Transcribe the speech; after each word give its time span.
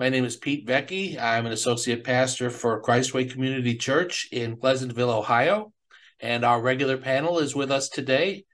My 0.00 0.08
name 0.08 0.24
is 0.24 0.38
Pete 0.38 0.66
Vecchi. 0.66 1.20
I'm 1.20 1.44
an 1.44 1.52
associate 1.52 2.04
pastor 2.04 2.48
for 2.48 2.80
Christway 2.80 3.30
Community 3.30 3.74
Church 3.74 4.30
in 4.32 4.56
Pleasantville, 4.56 5.10
Ohio. 5.10 5.74
And 6.18 6.42
our 6.42 6.58
regular 6.58 6.96
panel 6.96 7.38
is 7.38 7.54
with 7.54 7.70
us 7.70 7.90
today. 7.90 8.46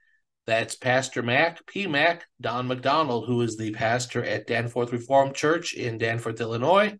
That's 0.45 0.75
Pastor 0.75 1.23
Mac, 1.23 1.65
P. 1.65 1.87
Mac, 1.87 2.25
Don 2.41 2.67
McDonald, 2.67 3.27
who 3.27 3.39
is 3.43 3.55
the 3.55 3.71
pastor 3.71 4.21
at 4.25 4.45
Danforth 4.45 4.91
Reformed 4.91 5.35
Church 5.35 5.73
in 5.73 5.97
Danforth, 5.97 6.41
Illinois, 6.41 6.97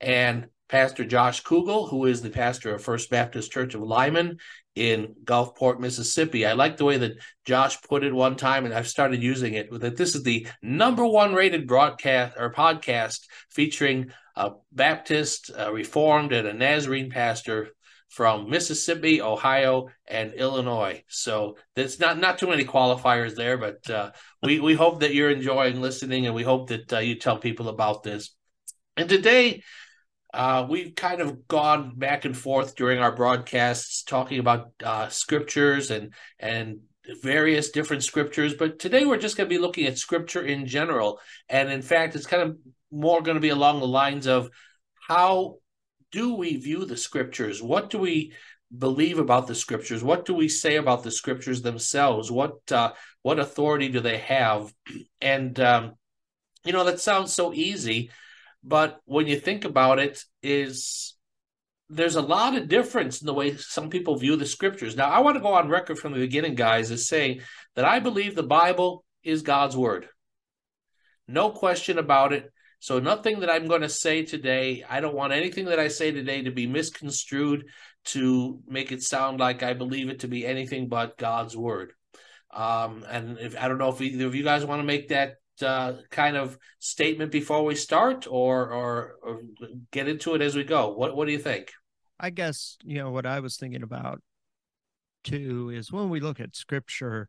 and 0.00 0.46
Pastor 0.70 1.04
Josh 1.04 1.42
Kugel, 1.42 1.90
who 1.90 2.06
is 2.06 2.22
the 2.22 2.30
pastor 2.30 2.74
of 2.74 2.82
First 2.82 3.10
Baptist 3.10 3.52
Church 3.52 3.74
of 3.74 3.82
Lyman 3.82 4.38
in 4.74 5.14
Gulfport, 5.24 5.80
Mississippi. 5.80 6.46
I 6.46 6.52
like 6.54 6.76
the 6.76 6.84
way 6.84 6.96
that 6.98 7.18
Josh 7.44 7.80
put 7.82 8.04
it 8.04 8.14
one 8.14 8.36
time, 8.36 8.64
and 8.64 8.74
I've 8.74 8.88
started 8.88 9.22
using 9.22 9.54
it. 9.54 9.68
That 9.70 9.96
this 9.96 10.14
is 10.14 10.22
the 10.22 10.46
number 10.62 11.06
one 11.06 11.34
rated 11.34 11.66
broadcast 11.66 12.34
or 12.38 12.52
podcast 12.52 13.20
featuring 13.50 14.12
a 14.34 14.52
Baptist, 14.72 15.50
a 15.56 15.72
Reformed, 15.72 16.32
and 16.32 16.48
a 16.48 16.54
Nazarene 16.54 17.10
pastor 17.10 17.68
from 18.08 18.50
Mississippi, 18.50 19.22
Ohio, 19.22 19.88
and 20.06 20.34
Illinois. 20.34 21.02
So 21.08 21.56
there's 21.74 21.98
not 21.98 22.18
not 22.18 22.38
too 22.38 22.46
many 22.46 22.64
qualifiers 22.64 23.34
there, 23.34 23.58
but 23.58 23.88
uh, 23.88 24.10
we 24.42 24.60
we 24.60 24.74
hope 24.74 25.00
that 25.00 25.14
you're 25.14 25.30
enjoying 25.30 25.80
listening, 25.80 26.26
and 26.26 26.34
we 26.34 26.42
hope 26.42 26.68
that 26.68 26.92
uh, 26.92 26.98
you 26.98 27.14
tell 27.16 27.38
people 27.38 27.68
about 27.68 28.02
this. 28.02 28.34
And 28.96 29.08
today 29.08 29.62
uh, 30.32 30.66
we've 30.68 30.94
kind 30.94 31.20
of 31.20 31.46
gone 31.46 31.92
back 31.96 32.24
and 32.24 32.36
forth 32.36 32.74
during 32.74 32.98
our 32.98 33.14
broadcasts 33.14 34.02
talking 34.02 34.38
about 34.38 34.72
uh, 34.82 35.08
scriptures 35.08 35.90
and 35.90 36.14
and 36.38 36.80
various 37.22 37.70
different 37.70 38.04
scriptures, 38.04 38.54
but 38.54 38.78
today 38.78 39.04
we're 39.04 39.18
just 39.18 39.36
going 39.36 39.48
to 39.48 39.54
be 39.54 39.60
looking 39.60 39.86
at 39.86 39.98
scripture 39.98 40.42
in 40.42 40.66
general. 40.66 41.20
And 41.48 41.70
in 41.70 41.82
fact, 41.82 42.14
it's 42.14 42.26
kind 42.26 42.42
of 42.42 42.56
more 42.92 43.22
going 43.22 43.34
to 43.34 43.40
be 43.40 43.48
along 43.48 43.80
the 43.80 43.86
lines 43.86 44.26
of 44.26 44.50
how 45.08 45.56
do 46.12 46.34
we 46.34 46.56
view 46.56 46.84
the 46.84 46.96
scriptures? 46.96 47.62
What 47.62 47.90
do 47.90 47.98
we 47.98 48.32
believe 48.76 49.18
about 49.18 49.46
the 49.46 49.54
scriptures? 49.54 50.04
What 50.04 50.24
do 50.24 50.34
we 50.34 50.48
say 50.48 50.76
about 50.76 51.02
the 51.02 51.10
scriptures 51.10 51.62
themselves? 51.62 52.30
What 52.30 52.70
uh, 52.70 52.92
what 53.22 53.38
authority 53.38 53.88
do 53.88 54.00
they 54.00 54.18
have? 54.18 54.72
And 55.20 55.58
um, 55.60 55.92
you 56.64 56.72
know 56.72 56.84
that 56.84 57.00
sounds 57.00 57.32
so 57.32 57.52
easy, 57.54 58.10
but 58.64 59.00
when 59.04 59.26
you 59.26 59.38
think 59.38 59.64
about 59.64 59.98
it 59.98 60.22
is 60.42 61.14
there's 61.88 62.16
a 62.16 62.22
lot 62.22 62.56
of 62.56 62.68
difference 62.68 63.20
in 63.20 63.26
the 63.26 63.34
way 63.34 63.54
some 63.56 63.90
people 63.90 64.16
view 64.16 64.36
the 64.36 64.46
scriptures. 64.46 64.96
Now 64.96 65.10
i 65.10 65.20
want 65.20 65.36
to 65.36 65.42
go 65.42 65.54
on 65.54 65.68
record 65.68 65.98
from 65.98 66.12
the 66.12 66.20
beginning 66.20 66.54
guys 66.54 66.90
as 66.90 67.06
saying 67.06 67.40
that 67.76 67.84
i 67.84 67.98
believe 67.98 68.34
the 68.34 68.42
bible 68.42 69.04
is 69.22 69.42
god's 69.42 69.76
word. 69.76 70.08
No 71.28 71.50
question 71.50 71.98
about 71.98 72.32
it. 72.32 72.50
So 72.80 72.98
nothing 72.98 73.40
that 73.40 73.50
i'm 73.50 73.66
going 73.66 73.82
to 73.82 73.88
say 73.88 74.24
today 74.24 74.84
i 74.88 75.00
don't 75.00 75.14
want 75.14 75.32
anything 75.32 75.66
that 75.66 75.78
i 75.78 75.88
say 75.88 76.10
today 76.10 76.42
to 76.42 76.50
be 76.50 76.66
misconstrued 76.66 77.66
to 78.04 78.60
make 78.66 78.90
it 78.90 79.02
sound 79.02 79.38
like 79.38 79.62
i 79.62 79.74
believe 79.74 80.08
it 80.08 80.20
to 80.20 80.28
be 80.28 80.46
anything 80.46 80.88
but 80.88 81.18
god's 81.18 81.56
word. 81.56 81.92
Um, 82.54 83.04
and 83.08 83.38
if 83.38 83.60
i 83.60 83.68
don't 83.68 83.78
know 83.78 83.90
if 83.90 84.00
either 84.00 84.26
of 84.26 84.34
you 84.34 84.44
guys 84.44 84.64
want 84.64 84.80
to 84.80 84.86
make 84.86 85.08
that 85.08 85.41
uh, 85.60 85.94
kind 86.10 86.36
of 86.36 86.58
statement 86.78 87.30
before 87.30 87.64
we 87.64 87.74
start, 87.74 88.26
or, 88.28 88.70
or, 88.70 89.14
or 89.22 89.42
get 89.90 90.08
into 90.08 90.34
it 90.34 90.40
as 90.42 90.54
we 90.54 90.64
go? 90.64 90.92
What 90.92 91.16
What 91.16 91.26
do 91.26 91.32
you 91.32 91.38
think? 91.38 91.72
I 92.18 92.30
guess 92.30 92.78
you 92.84 92.98
know 92.98 93.10
what 93.10 93.26
I 93.26 93.40
was 93.40 93.56
thinking 93.56 93.82
about 93.82 94.22
too 95.24 95.70
is 95.70 95.92
when 95.92 96.08
we 96.08 96.20
look 96.20 96.40
at 96.40 96.56
scripture, 96.56 97.28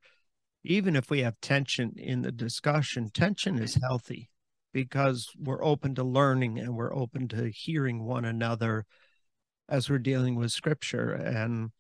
even 0.64 0.96
if 0.96 1.10
we 1.10 1.22
have 1.22 1.36
tension 1.42 1.94
in 1.98 2.22
the 2.22 2.32
discussion, 2.32 3.10
tension 3.12 3.60
is 3.60 3.80
healthy 3.82 4.30
because 4.72 5.30
we're 5.38 5.64
open 5.64 5.96
to 5.96 6.04
learning 6.04 6.60
and 6.60 6.76
we're 6.76 6.96
open 6.96 7.28
to 7.30 7.52
hearing 7.54 8.04
one 8.04 8.26
another 8.26 8.86
as 9.70 9.90
we're 9.90 10.00
dealing 10.00 10.36
with 10.36 10.52
scripture 10.52 11.12
and 11.12 11.72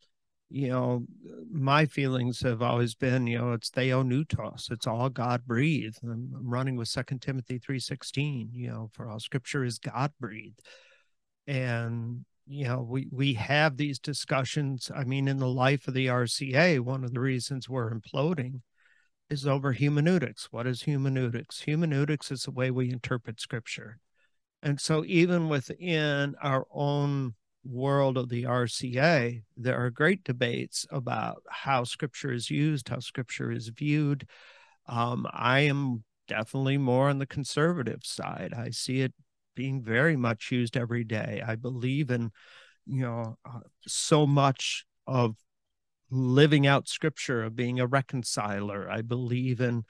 you 0.53 0.69
know, 0.69 1.03
my 1.51 1.87
feelings 1.87 2.41
have 2.41 2.61
always 2.61 2.93
been, 2.93 3.25
you 3.25 3.39
know, 3.39 3.53
it's 3.53 3.71
theopneustos. 3.71 4.69
It's 4.69 4.85
all 4.85 5.09
God 5.09 5.41
breathed. 5.47 5.97
I'm, 6.03 6.31
I'm 6.37 6.47
running 6.47 6.75
with 6.75 6.89
Second 6.89 7.23
Timothy 7.23 7.57
three 7.57 7.79
sixteen. 7.79 8.49
You 8.53 8.67
know, 8.67 8.89
for 8.93 9.09
all 9.09 9.19
Scripture 9.19 9.63
is 9.63 9.79
God 9.79 10.11
breathed, 10.19 10.61
and 11.47 12.23
you 12.45 12.65
know, 12.65 12.85
we 12.87 13.07
we 13.11 13.33
have 13.33 13.77
these 13.77 13.97
discussions. 13.97 14.91
I 14.95 15.05
mean, 15.05 15.27
in 15.27 15.37
the 15.37 15.47
life 15.47 15.87
of 15.87 15.95
the 15.95 16.05
RCA, 16.05 16.81
one 16.81 17.03
of 17.03 17.13
the 17.13 17.19
reasons 17.19 17.67
we're 17.67 17.91
imploding 17.91 18.61
is 19.31 19.47
over 19.47 19.73
hermeneutics. 19.73 20.49
What 20.51 20.67
is 20.67 20.83
hermeneutics? 20.83 21.63
Hermeneutics 21.65 22.29
is 22.29 22.43
the 22.43 22.51
way 22.51 22.69
we 22.69 22.91
interpret 22.91 23.41
Scripture, 23.41 23.97
and 24.61 24.79
so 24.79 25.03
even 25.03 25.49
within 25.49 26.35
our 26.43 26.67
own 26.71 27.33
world 27.65 28.17
of 28.17 28.29
the 28.29 28.43
RCA, 28.43 29.41
there 29.57 29.77
are 29.77 29.89
great 29.89 30.23
debates 30.23 30.85
about 30.91 31.43
how 31.49 31.83
scripture 31.83 32.31
is 32.31 32.49
used, 32.49 32.89
how 32.89 32.99
scripture 32.99 33.51
is 33.51 33.69
viewed. 33.69 34.27
Um, 34.87 35.27
I 35.31 35.61
am 35.61 36.03
definitely 36.27 36.77
more 36.77 37.09
on 37.09 37.19
the 37.19 37.25
conservative 37.25 38.01
side. 38.03 38.53
I 38.55 38.69
see 38.69 39.01
it 39.01 39.13
being 39.55 39.81
very 39.81 40.15
much 40.15 40.51
used 40.51 40.75
every 40.75 41.03
day. 41.03 41.41
I 41.45 41.55
believe 41.55 42.11
in, 42.11 42.31
you 42.85 43.01
know, 43.01 43.37
uh, 43.45 43.59
so 43.87 44.25
much 44.25 44.85
of 45.07 45.35
living 46.09 46.67
out 46.67 46.87
scripture, 46.87 47.43
of 47.43 47.55
being 47.55 47.79
a 47.79 47.87
reconciler. 47.87 48.89
I 48.89 49.01
believe 49.01 49.61
in, 49.61 49.83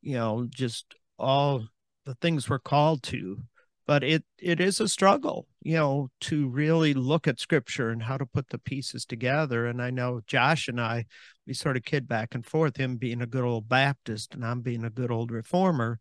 you 0.00 0.14
know, 0.14 0.46
just 0.48 0.94
all 1.18 1.66
the 2.04 2.14
things 2.14 2.48
we're 2.48 2.58
called 2.58 3.02
to 3.04 3.42
but 3.86 4.02
it 4.02 4.24
it 4.38 4.60
is 4.60 4.80
a 4.80 4.88
struggle 4.88 5.46
you 5.62 5.74
know 5.74 6.08
to 6.20 6.48
really 6.48 6.92
look 6.92 7.28
at 7.28 7.40
scripture 7.40 7.90
and 7.90 8.02
how 8.02 8.16
to 8.16 8.26
put 8.26 8.48
the 8.48 8.58
pieces 8.58 9.04
together. 9.04 9.66
And 9.66 9.80
i 9.80 9.90
know 9.90 10.20
josh 10.26 10.68
and 10.68 10.80
i 10.80 11.06
we 11.46 11.54
sort 11.54 11.76
of 11.76 11.84
kid 11.84 12.08
back 12.08 12.34
and 12.34 12.44
forth 12.44 12.76
him 12.76 12.96
being 12.96 13.22
a 13.22 13.26
good 13.26 13.44
old 13.44 13.68
baptist 13.68 14.34
and 14.34 14.44
i'm 14.44 14.60
being 14.60 14.84
a 14.84 14.90
good 14.90 15.10
old 15.10 15.30
reformer. 15.30 15.98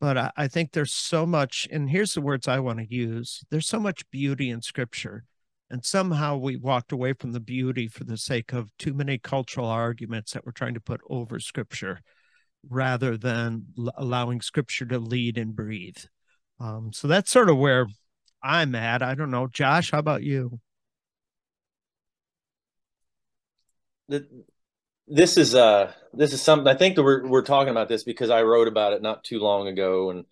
But 0.00 0.18
I, 0.18 0.32
I 0.36 0.48
think 0.48 0.72
there's 0.72 0.92
so 0.92 1.24
much 1.26 1.68
and 1.70 1.88
here's 1.88 2.14
the 2.14 2.20
words 2.20 2.48
i 2.48 2.58
want 2.60 2.78
to 2.80 2.94
use 2.94 3.42
there's 3.50 3.68
so 3.68 3.80
much 3.80 4.08
beauty 4.10 4.50
in 4.50 4.62
scripture. 4.62 5.24
And 5.70 5.84
somehow 5.86 6.36
we 6.36 6.58
walked 6.58 6.92
away 6.92 7.14
from 7.14 7.32
the 7.32 7.40
beauty 7.40 7.88
for 7.88 8.04
the 8.04 8.18
sake 8.18 8.52
of 8.52 8.76
too 8.76 8.92
many 8.92 9.16
cultural 9.16 9.66
arguments 9.66 10.32
that 10.32 10.44
we're 10.44 10.52
trying 10.52 10.74
to 10.74 10.80
put 10.80 11.00
over 11.08 11.40
scripture 11.40 12.02
rather 12.68 13.16
than 13.16 13.64
allowing 13.96 14.42
scripture 14.42 14.84
to 14.84 14.98
lead 14.98 15.38
and 15.38 15.56
breathe 15.56 15.96
um, 16.60 16.92
so 16.92 17.08
that's 17.08 17.30
sort 17.30 17.50
of 17.50 17.58
where 17.58 17.86
I'm 18.42 18.74
at. 18.74 19.02
I 19.02 19.14
don't 19.14 19.30
know. 19.30 19.46
Josh, 19.46 19.90
how 19.90 19.98
about 19.98 20.22
you? 20.22 20.60
This 25.08 25.36
is 25.36 25.54
uh 25.54 25.92
this 26.12 26.32
is 26.32 26.42
something 26.42 26.66
I 26.66 26.76
think 26.76 26.96
we're 26.98 27.26
we're 27.26 27.42
talking 27.42 27.70
about 27.70 27.88
this 27.88 28.04
because 28.04 28.30
I 28.30 28.42
wrote 28.42 28.68
about 28.68 28.92
it 28.92 29.02
not 29.02 29.24
too 29.24 29.38
long 29.38 29.68
ago 29.68 30.10
and 30.10 30.24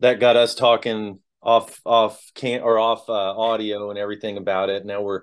that 0.00 0.20
got 0.20 0.36
us 0.36 0.54
talking 0.54 1.20
off 1.42 1.80
off 1.84 2.20
can 2.34 2.62
or 2.62 2.78
off 2.78 3.08
uh, 3.08 3.12
audio 3.12 3.90
and 3.90 3.98
everything 3.98 4.36
about 4.36 4.70
it. 4.70 4.84
Now 4.86 5.02
we're 5.02 5.22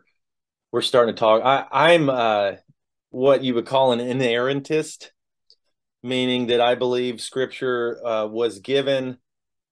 we're 0.71 0.81
starting 0.81 1.15
to 1.15 1.19
talk. 1.19 1.41
I 1.43 1.65
I'm 1.71 2.09
uh 2.09 2.53
what 3.09 3.43
you 3.43 3.55
would 3.55 3.65
call 3.65 3.93
an 3.93 3.99
inerrantist, 3.99 5.09
meaning 6.03 6.47
that 6.47 6.61
I 6.61 6.75
believe 6.75 7.21
scripture 7.21 8.05
uh, 8.05 8.27
was 8.27 8.59
given 8.59 9.17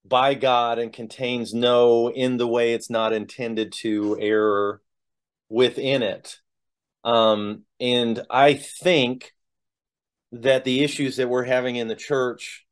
by 0.06 0.34
God 0.34 0.80
and 0.80 0.92
contains 0.92 1.54
no 1.54 2.10
in 2.10 2.38
the 2.38 2.48
way 2.48 2.74
it's 2.74 2.90
not 2.90 3.14
intended 3.14 3.72
to 3.80 4.18
error 4.20 4.82
within 5.50 6.04
it. 6.04 6.40
Um, 7.04 7.64
and 7.80 8.22
I 8.30 8.56
think 8.56 9.32
that 10.32 10.64
the 10.64 10.84
issues 10.84 11.18
that 11.18 11.30
we're 11.30 11.44
having 11.44 11.76
in 11.76 11.88
the 11.88 11.96
church 11.96 12.66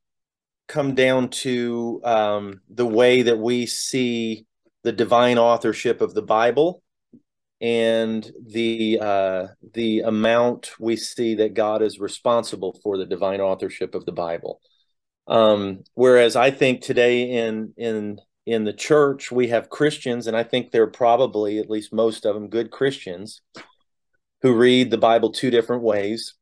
come 0.67 0.95
down 0.95 1.29
to 1.29 2.01
um, 2.03 2.61
the 2.69 2.85
way 2.85 3.23
that 3.23 3.37
we 3.37 3.65
see 3.65 4.45
the 4.83 4.91
divine 4.91 5.37
authorship 5.37 6.01
of 6.01 6.13
the 6.13 6.21
Bible 6.21 6.81
and 7.59 8.29
the 8.43 8.97
uh, 8.99 9.47
the 9.73 9.99
amount 9.99 10.71
we 10.79 10.95
see 10.95 11.35
that 11.35 11.53
God 11.53 11.83
is 11.83 11.99
responsible 11.99 12.79
for 12.81 12.97
the 12.97 13.05
divine 13.05 13.39
authorship 13.39 13.93
of 13.93 14.05
the 14.05 14.11
Bible. 14.11 14.59
Um, 15.27 15.83
whereas 15.93 16.35
I 16.35 16.51
think 16.51 16.81
today 16.81 17.31
in 17.31 17.73
in 17.77 18.19
in 18.45 18.63
the 18.63 18.73
church 18.73 19.31
we 19.31 19.47
have 19.47 19.69
Christians, 19.69 20.27
and 20.27 20.35
I 20.35 20.43
think 20.43 20.71
they're 20.71 20.87
probably 20.87 21.59
at 21.59 21.69
least 21.69 21.93
most 21.93 22.25
of 22.25 22.35
them 22.35 22.49
good 22.49 22.71
Christians 22.71 23.41
who 24.41 24.55
read 24.55 24.89
the 24.89 24.97
Bible 24.97 25.31
two 25.31 25.51
different 25.51 25.83
ways. 25.83 26.33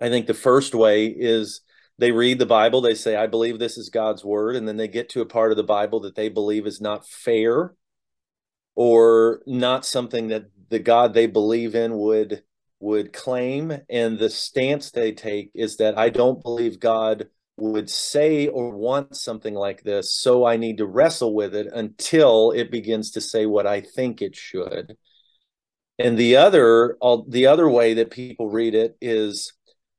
I 0.00 0.08
think 0.08 0.26
the 0.26 0.34
first 0.34 0.74
way 0.74 1.06
is 1.06 1.60
they 1.98 2.12
read 2.12 2.38
the 2.38 2.46
Bible, 2.46 2.80
they 2.80 2.94
say, 2.94 3.16
I 3.16 3.26
believe 3.26 3.58
this 3.58 3.78
is 3.78 3.88
God's 3.88 4.24
word, 4.24 4.56
and 4.56 4.68
then 4.68 4.76
they 4.76 4.88
get 4.88 5.08
to 5.10 5.22
a 5.22 5.26
part 5.26 5.50
of 5.50 5.56
the 5.56 5.62
Bible 5.62 6.00
that 6.00 6.14
they 6.14 6.28
believe 6.28 6.66
is 6.66 6.80
not 6.80 7.06
fair 7.06 7.74
or 8.74 9.40
not 9.46 9.86
something 9.86 10.28
that 10.28 10.44
the 10.68 10.78
God 10.78 11.14
they 11.14 11.26
believe 11.26 11.74
in 11.74 11.96
would 11.96 12.42
would 12.78 13.12
claim 13.14 13.72
and 13.88 14.18
the 14.18 14.28
stance 14.28 14.90
they 14.90 15.10
take 15.10 15.50
is 15.54 15.78
that 15.78 15.96
I 15.96 16.10
don't 16.10 16.42
believe 16.42 16.78
God 16.78 17.26
would 17.56 17.88
say 17.88 18.48
or 18.48 18.70
want 18.70 19.16
something 19.16 19.54
like 19.54 19.82
this 19.82 20.14
so 20.14 20.44
I 20.44 20.56
need 20.56 20.78
to 20.78 20.86
wrestle 20.86 21.34
with 21.34 21.54
it 21.54 21.66
until 21.72 22.50
it 22.50 22.70
begins 22.70 23.12
to 23.12 23.20
say 23.20 23.46
what 23.46 23.66
I 23.66 23.80
think 23.80 24.20
it 24.20 24.36
should. 24.36 24.96
And 25.98 26.18
the 26.18 26.36
other 26.36 26.98
the 27.28 27.46
other 27.46 27.68
way 27.68 27.94
that 27.94 28.10
people 28.10 28.50
read 28.50 28.74
it 28.74 28.96
is 29.00 29.54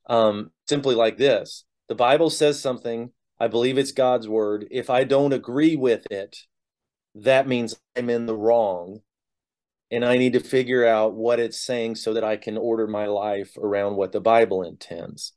um, 0.07 0.51
simply 0.69 0.95
like 0.95 1.17
this. 1.17 1.65
The 1.89 1.95
bible 1.95 2.29
says 2.29 2.59
something. 2.59 3.11
I 3.39 3.47
believe 3.47 3.77
it's 3.77 3.91
god's 3.91 4.27
word. 4.27 4.67
If 4.69 4.89
i 4.89 5.03
don't 5.03 5.33
agree 5.33 5.75
with 5.75 6.05
it 6.11 6.37
that 7.15 7.47
means 7.47 7.75
i'm 7.95 8.09
in 8.09 8.27
the 8.27 8.35
wrong. 8.35 8.99
And 9.89 10.05
i 10.05 10.17
need 10.17 10.33
to 10.33 10.39
figure 10.39 10.85
out 10.85 11.15
what 11.15 11.39
it's 11.39 11.59
saying 11.65 11.95
so 11.95 12.13
that 12.13 12.23
i 12.23 12.37
can 12.37 12.57
order 12.57 12.87
my 12.87 13.07
life 13.07 13.57
around 13.57 13.95
what 13.95 14.11
the 14.11 14.21
bible 14.21 14.63
intends 14.63 15.33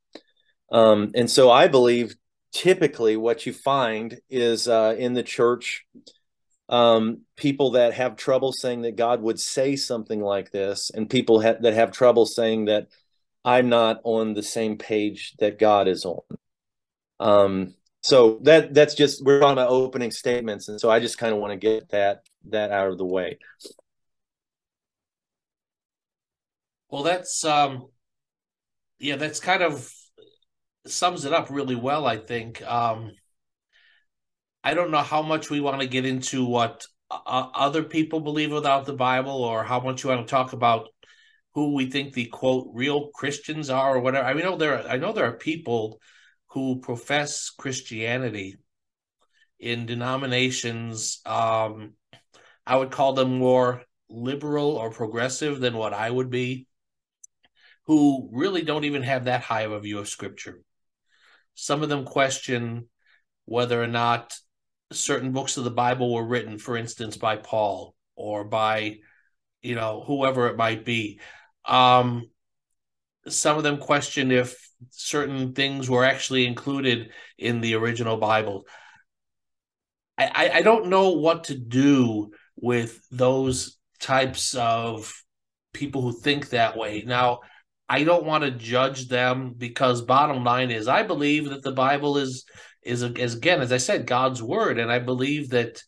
um, 0.70 1.10
and 1.14 1.30
so 1.30 1.50
i 1.50 1.68
believe 1.68 2.14
typically 2.52 3.16
what 3.16 3.46
you 3.46 3.52
find 3.52 4.20
is 4.28 4.66
uh, 4.66 4.94
in 4.98 5.14
the 5.14 5.22
church 5.22 5.86
um, 6.70 7.22
people 7.36 7.72
that 7.72 7.94
have 7.94 8.16
trouble 8.16 8.52
saying 8.52 8.82
that 8.82 8.94
God 8.94 9.20
would 9.20 9.40
say 9.40 9.74
something 9.74 10.20
like 10.20 10.52
this, 10.52 10.90
and 10.94 11.10
people 11.10 11.42
ha- 11.42 11.56
that 11.60 11.74
have 11.74 11.90
trouble 11.90 12.26
saying 12.26 12.66
that 12.66 12.86
I'm 13.44 13.68
not 13.68 14.00
on 14.04 14.34
the 14.34 14.42
same 14.42 14.78
page 14.78 15.34
that 15.40 15.58
God 15.58 15.88
is 15.88 16.04
on. 16.04 16.22
Um, 17.18 17.74
so 18.02 18.38
that 18.42 18.72
that's 18.72 18.94
just 18.94 19.24
we're 19.24 19.40
talking 19.40 19.54
about 19.54 19.70
opening 19.70 20.12
statements, 20.12 20.68
and 20.68 20.80
so 20.80 20.88
I 20.88 21.00
just 21.00 21.18
kind 21.18 21.34
of 21.34 21.40
want 21.40 21.52
to 21.52 21.56
get 21.56 21.90
that 21.90 22.22
that 22.48 22.70
out 22.70 22.92
of 22.92 22.98
the 22.98 23.04
way. 23.04 23.38
Well, 26.88 27.02
that's 27.02 27.44
um, 27.44 27.88
yeah, 29.00 29.16
that's 29.16 29.40
kind 29.40 29.64
of 29.64 29.92
sums 30.86 31.24
it 31.24 31.32
up 31.32 31.50
really 31.50 31.76
well. 31.76 32.06
I 32.06 32.16
think. 32.16 32.62
Um, 32.62 33.12
I 34.62 34.74
don't 34.74 34.90
know 34.90 34.98
how 34.98 35.22
much 35.22 35.48
we 35.48 35.60
want 35.60 35.80
to 35.80 35.86
get 35.86 36.04
into 36.04 36.44
what 36.44 36.84
uh, 37.10 37.48
other 37.54 37.82
people 37.82 38.20
believe 38.20 38.52
without 38.52 38.84
the 38.84 38.92
Bible, 38.92 39.42
or 39.42 39.64
how 39.64 39.80
much 39.80 40.04
you 40.04 40.10
want 40.10 40.26
to 40.26 40.30
talk 40.30 40.52
about 40.52 40.88
who 41.54 41.74
we 41.74 41.90
think 41.90 42.12
the 42.12 42.26
quote 42.26 42.68
real 42.74 43.08
Christians 43.14 43.70
are, 43.70 43.96
or 43.96 44.00
whatever. 44.00 44.26
I 44.26 44.34
mean, 44.34 44.44
I 44.44 44.50
know 44.50 44.56
there 44.56 44.78
are, 44.78 44.88
I 44.88 44.96
know 44.98 45.12
there 45.12 45.24
are 45.24 45.36
people 45.36 45.98
who 46.48 46.80
profess 46.80 47.50
Christianity 47.50 48.58
in 49.58 49.86
denominations. 49.86 51.20
Um, 51.24 51.94
I 52.66 52.76
would 52.76 52.90
call 52.90 53.14
them 53.14 53.38
more 53.38 53.82
liberal 54.08 54.76
or 54.76 54.90
progressive 54.90 55.60
than 55.60 55.76
what 55.76 55.94
I 55.94 56.10
would 56.10 56.30
be, 56.30 56.66
who 57.86 58.28
really 58.32 58.62
don't 58.62 58.84
even 58.84 59.02
have 59.02 59.24
that 59.24 59.42
high 59.42 59.62
of 59.62 59.72
a 59.72 59.80
view 59.80 59.98
of 59.98 60.08
Scripture. 60.08 60.60
Some 61.54 61.82
of 61.82 61.88
them 61.88 62.04
question 62.04 62.88
whether 63.44 63.82
or 63.82 63.86
not 63.86 64.34
certain 64.92 65.32
books 65.32 65.56
of 65.56 65.64
the 65.64 65.70
Bible 65.70 66.12
were 66.12 66.26
written, 66.26 66.58
for 66.58 66.76
instance, 66.76 67.16
by 67.16 67.36
Paul 67.36 67.94
or 68.16 68.44
by, 68.44 68.98
you 69.62 69.74
know, 69.74 70.02
whoever 70.06 70.48
it 70.48 70.56
might 70.56 70.84
be. 70.84 71.20
Um, 71.64 72.30
some 73.28 73.56
of 73.56 73.62
them 73.62 73.78
question 73.78 74.30
if 74.30 74.56
certain 74.90 75.52
things 75.52 75.90
were 75.90 76.04
actually 76.04 76.46
included 76.46 77.10
in 77.38 77.60
the 77.60 77.74
original 77.74 78.16
Bible. 78.16 78.66
I, 80.16 80.50
I 80.54 80.62
don't 80.62 80.88
know 80.88 81.10
what 81.10 81.44
to 81.44 81.54
do 81.54 82.32
with 82.56 83.00
those 83.10 83.78
types 84.00 84.54
of 84.54 85.12
people 85.72 86.02
who 86.02 86.12
think 86.12 86.50
that 86.50 86.76
way. 86.76 87.04
Now, 87.06 87.40
I 87.90 88.04
don't 88.04 88.24
want 88.24 88.44
to 88.44 88.52
judge 88.52 89.08
them 89.08 89.52
because 89.58 90.00
bottom 90.02 90.44
line 90.44 90.70
is 90.70 90.86
I 90.86 91.02
believe 91.02 91.50
that 91.50 91.62
the 91.62 91.72
Bible 91.72 92.18
is 92.18 92.44
is, 92.82 93.02
again, 93.02 93.60
as 93.60 93.72
I 93.72 93.76
said, 93.76 94.06
God's 94.06 94.42
word. 94.42 94.78
And 94.78 94.90
I 94.90 95.00
believe 95.00 95.50
that 95.50 95.82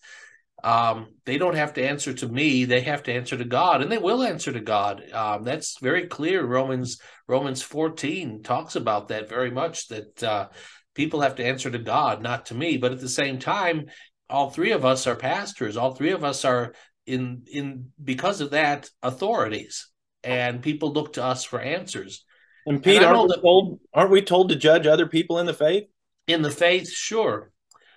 um, 0.64 1.14
they 1.24 1.38
don't 1.38 1.56
have 1.56 1.74
to 1.74 1.88
answer 1.92 2.12
to 2.12 2.28
me; 2.28 2.66
they 2.66 2.82
have 2.82 3.02
to 3.04 3.12
answer 3.12 3.36
to 3.36 3.44
God, 3.44 3.82
and 3.82 3.90
they 3.90 3.98
will 3.98 4.22
answer 4.22 4.52
to 4.52 4.60
God. 4.60 5.02
Um, 5.12 5.44
that's 5.44 5.78
very 5.80 6.06
clear. 6.08 6.44
Romans 6.44 6.98
Romans 7.28 7.62
fourteen 7.62 8.42
talks 8.42 8.76
about 8.76 9.08
that 9.08 9.28
very 9.28 9.50
much. 9.50 9.88
That 9.88 10.22
uh, 10.22 10.48
people 10.94 11.20
have 11.20 11.36
to 11.36 11.46
answer 11.46 11.70
to 11.70 11.78
God, 11.78 12.22
not 12.22 12.46
to 12.46 12.54
me. 12.54 12.76
But 12.78 12.92
at 12.92 13.00
the 13.00 13.08
same 13.08 13.38
time, 13.38 13.86
all 14.28 14.50
three 14.50 14.72
of 14.72 14.84
us 14.84 15.06
are 15.06 15.16
pastors. 15.16 15.76
All 15.76 15.94
three 15.94 16.12
of 16.12 16.24
us 16.24 16.44
are 16.44 16.74
in 17.06 17.42
in 17.46 17.92
because 18.02 18.40
of 18.40 18.50
that 18.50 18.90
authorities, 19.02 19.88
and 20.24 20.62
people 20.62 20.92
look 20.92 21.14
to 21.14 21.24
us 21.24 21.44
for 21.44 21.60
answers. 21.60 22.24
And 22.66 22.82
Pete, 22.82 23.02
and 23.02 23.06
aren't, 23.06 23.28
we 23.28 23.40
told, 23.40 23.80
aren't 23.92 24.10
we 24.10 24.22
told 24.22 24.48
to 24.50 24.56
judge 24.56 24.86
other 24.86 25.06
people 25.06 25.38
in 25.38 25.46
the 25.46 25.54
faith? 25.54 25.84
in 26.26 26.42
the 26.42 26.50
faith, 26.50 26.90
sure. 26.90 27.50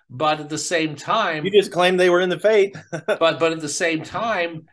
But 0.10 0.40
at 0.40 0.50
the 0.50 0.58
same 0.58 0.96
time, 0.96 1.46
you 1.46 1.52
just 1.52 1.72
claim 1.72 1.98
they 1.98 2.10
were 2.10 2.22
in 2.22 2.30
the 2.30 2.40
faith. 2.40 2.76
but 2.92 3.40
but 3.40 3.52
at 3.52 3.62
the 3.62 3.70
same 3.70 4.04
time, 4.04 4.66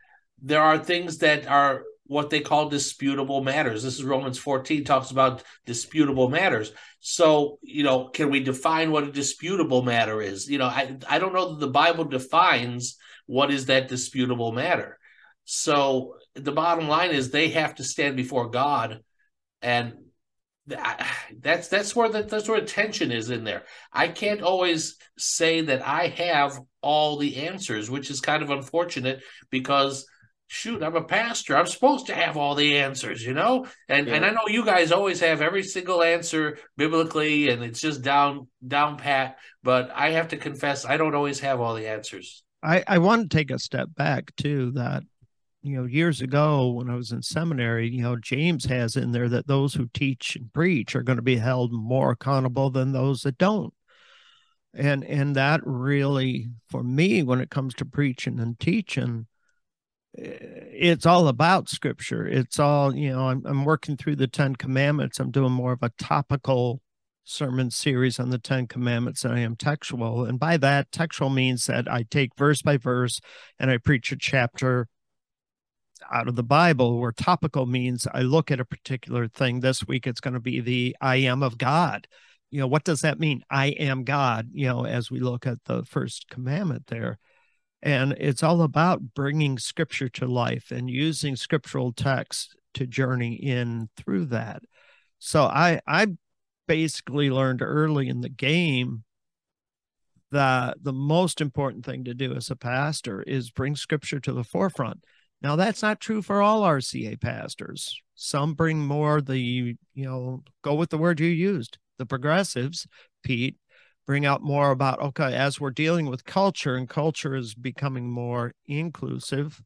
there 0.43 0.63
are 0.63 0.79
things 0.79 1.19
that 1.19 1.47
are 1.47 1.85
what 2.05 2.29
they 2.29 2.41
call 2.41 2.69
disputable 2.69 3.43
matters. 3.43 3.83
This 3.83 3.95
is 3.95 4.05
Romans 4.05 4.37
14 4.37 4.85
talks 4.85 5.11
about 5.11 5.43
disputable 5.65 6.29
matters. 6.29 6.73
So, 7.01 7.59
you 7.63 7.85
know, 7.85 8.09
can 8.09 8.29
we 8.29 8.41
define 8.41 8.91
what 8.91 9.05
a 9.05 9.13
disputable 9.13 9.83
matter 9.83 10.21
is? 10.21 10.51
You 10.51 10.59
know, 10.59 10.67
I, 10.67 10.99
I 11.09 11.19
don't 11.19 11.33
know 11.33 11.53
that 11.53 11.61
the 11.61 11.73
Bible 11.73 12.05
defines 12.05 12.99
what 13.27 13.51
is 13.51 13.67
that 13.67 13.89
disputable 13.89 14.53
matter. 14.53 14.99
So 15.45 16.17
the 16.35 16.53
bottom 16.53 16.89
line 16.89 17.11
is 17.11 17.31
they 17.31 17.51
have 17.51 17.75
to 17.77 17.85
stand 17.85 18.17
before 18.17 18.49
God 18.51 19.01
and 19.61 19.95
that's 20.67 21.69
that's 21.69 21.97
where 21.97 22.09
the, 22.09 22.23
that's 22.23 22.49
where 22.49 22.61
tension 22.61 23.11
is 23.11 23.31
in 23.31 23.45
there. 23.45 23.65
I 23.93 24.09
can't 24.09 24.43
always 24.43 24.97
say 25.19 25.63
that 25.63 25.87
I 25.87 26.09
have 26.09 26.61
all 26.81 27.17
the 27.17 27.47
answers, 27.47 27.91
which 27.91 28.11
is 28.11 28.21
kind 28.21 28.43
of 28.43 28.51
unfortunate 28.51 29.23
because 29.51 30.07
shoot, 30.47 30.83
I'm 30.83 30.95
a 30.95 31.03
pastor. 31.03 31.57
I'm 31.57 31.67
supposed 31.67 32.07
to 32.07 32.15
have 32.15 32.37
all 32.37 32.55
the 32.55 32.79
answers, 32.79 33.25
you 33.25 33.35
know? 33.35 33.67
And 33.89 34.07
yeah. 34.07 34.15
and 34.15 34.25
I 34.25 34.31
know 34.31 34.47
you 34.47 34.65
guys 34.65 34.93
always 34.93 35.19
have 35.21 35.41
every 35.41 35.63
single 35.63 36.03
answer 36.03 36.59
biblically 36.77 37.49
and 37.49 37.63
it's 37.63 37.81
just 37.81 38.03
down 38.03 38.49
down 38.67 38.99
pat, 38.99 39.39
but 39.63 39.91
I 39.95 40.11
have 40.11 40.29
to 40.29 40.37
confess 40.37 40.85
I 40.85 40.97
don't 40.97 41.15
always 41.15 41.41
have 41.41 41.61
all 41.61 41.75
the 41.75 41.89
answers. 41.89 42.45
I, 42.63 42.85
I 42.87 42.99
want 42.99 43.29
to 43.29 43.37
take 43.37 43.51
a 43.51 43.59
step 43.59 43.89
back 43.97 44.37
too 44.37 44.71
that 44.73 45.03
you 45.63 45.77
know, 45.77 45.85
years 45.85 46.21
ago 46.21 46.71
when 46.71 46.91
I 46.91 46.97
was 46.97 47.13
in 47.13 47.23
seminary, 47.23 47.89
you 47.89 48.03
know, 48.03 48.17
James 48.17 48.65
has 48.65 48.97
in 48.97 49.13
there 49.13 49.29
that 49.29 49.47
those 49.47 49.75
who 49.75 49.89
teach 49.95 50.35
and 50.35 50.53
preach 50.53 50.97
are 50.97 51.05
going 51.05 51.17
to 51.17 51.23
be 51.23 51.37
held 51.37 51.73
more 51.73 52.11
accountable 52.11 52.71
than 52.71 52.93
those 52.93 53.23
that 53.23 53.39
don't. 53.39 53.73
And 54.75 55.05
and 55.05 55.37
that 55.37 55.61
really, 55.65 56.49
for 56.69 56.83
me, 56.83 57.23
when 57.23 57.41
it 57.41 57.51
comes 57.51 57.75
to 57.75 57.85
preaching 57.85 58.41
and 58.41 58.59
teaching, 58.59 59.27
eh, 60.19 60.39
it's 60.73 61.07
all 61.07 61.29
about 61.29 61.69
scripture. 61.69 62.27
It's 62.27 62.59
all, 62.59 62.95
you 62.97 63.13
know, 63.13 63.29
I'm, 63.29 63.45
I'm 63.47 63.65
working 63.65 63.97
through 63.97 64.17
the 64.17 64.27
Ten 64.27 64.57
Commandments. 64.57 65.21
I'm 65.21 65.31
doing 65.31 65.53
more 65.53 65.73
of 65.73 65.83
a 65.83 65.91
topical 65.99 66.81
sermon 67.25 67.71
series 67.71 68.19
on 68.19 68.31
the 68.31 68.39
Ten 68.39 68.67
Commandments 68.67 69.23
than 69.23 69.33
I 69.33 69.41
am 69.41 69.57
textual. 69.57 70.25
And 70.25 70.41
by 70.41 70.57
that, 70.57 70.91
textual 70.91 71.31
means 71.31 71.67
that 71.67 71.91
I 71.91 72.05
take 72.11 72.35
verse 72.37 72.63
by 72.63 72.79
verse 72.79 73.21
and 73.59 73.71
I 73.71 73.77
preach 73.79 74.11
a 74.11 74.17
chapter 74.17 74.89
out 76.13 76.29
of 76.29 76.37
the 76.37 76.43
Bible, 76.43 76.99
where 76.99 77.13
topical 77.13 77.67
means 77.67 78.07
I 78.13 78.21
look 78.21 78.51
at 78.51 78.61
a 78.61 78.65
particular 78.65 79.29
thing. 79.29 79.61
This 79.61 79.87
week 79.87 80.07
it's 80.07 80.21
going 80.21 80.35
to 80.35 80.41
be 80.41 80.61
the 80.61 80.97
I 81.01 81.17
am 81.17 81.43
of 81.43 81.59
God. 81.59 82.07
You 82.51 82.61
know, 82.61 82.67
what 82.67 82.85
does 82.85 83.01
that 83.01 83.19
mean? 83.19 83.43
I 83.51 83.69
am 83.69 84.05
God, 84.05 84.49
you 84.53 84.67
know, 84.67 84.85
as 84.85 85.11
we 85.11 85.21
look 85.21 85.47
at 85.47 85.65
the 85.65 85.85
first 85.85 86.29
commandment 86.29 86.89
there. 86.89 87.19
And 87.83 88.13
it's 88.13 88.43
all 88.43 88.63
about 88.63 89.15
bringing 89.15 89.59
scripture 89.59 90.09
to 90.11 90.27
life 90.27 90.71
and 90.71 90.89
using 90.89 91.35
scriptural 91.35 91.93
text 91.93 92.55
to 92.75 92.87
journey 92.87 93.35
in 93.35 93.89
through 93.97 94.27
that. 94.27 94.63
So 95.19 95.45
I 95.45 95.81
I 95.87 96.09
basically 96.69 97.31
learned 97.31 97.63
early 97.63 98.09
in 98.09 98.21
the 98.21 98.29
game 98.29 99.05
that 100.31 100.83
the 100.83 100.93
most 100.93 101.41
important 101.41 101.85
thing 101.85 102.05
to 102.05 102.15
do 102.15 102.35
as 102.35 102.51
a 102.51 102.57
pastor 102.57 103.23
is 103.23 103.51
bring 103.51 103.77
scripture 103.77 104.21
to 104.21 104.33
the 104.33 104.45
forefront 104.45 105.05
now 105.43 105.57
that's 105.57 105.83
not 105.83 106.01
true 106.01 106.23
for 106.23 106.41
all 106.41 106.63
RCA 106.63 107.21
pastors. 107.21 108.01
Some 108.15 108.55
bring 108.55 108.81
more 108.81 109.21
the, 109.21 109.39
you 109.39 109.77
know, 109.95 110.43
go 110.63 110.75
with 110.75 110.91
the 110.91 110.99
word 110.99 111.21
you 111.21 111.27
used, 111.27 111.79
the 111.99 112.07
progressives, 112.07 112.87
Pete, 113.23 113.57
bring 114.07 114.25
out 114.25 114.43
more 114.43 114.71
about 114.71 115.01
okay, 115.01 115.35
as 115.35 115.61
we're 115.61 115.71
dealing 115.71 116.07
with 116.07 116.25
culture 116.25 116.77
and 116.77 116.89
culture 116.89 117.35
is 117.35 117.55
becoming 117.55 118.11
more 118.11 118.55
inclusive, 118.67 119.61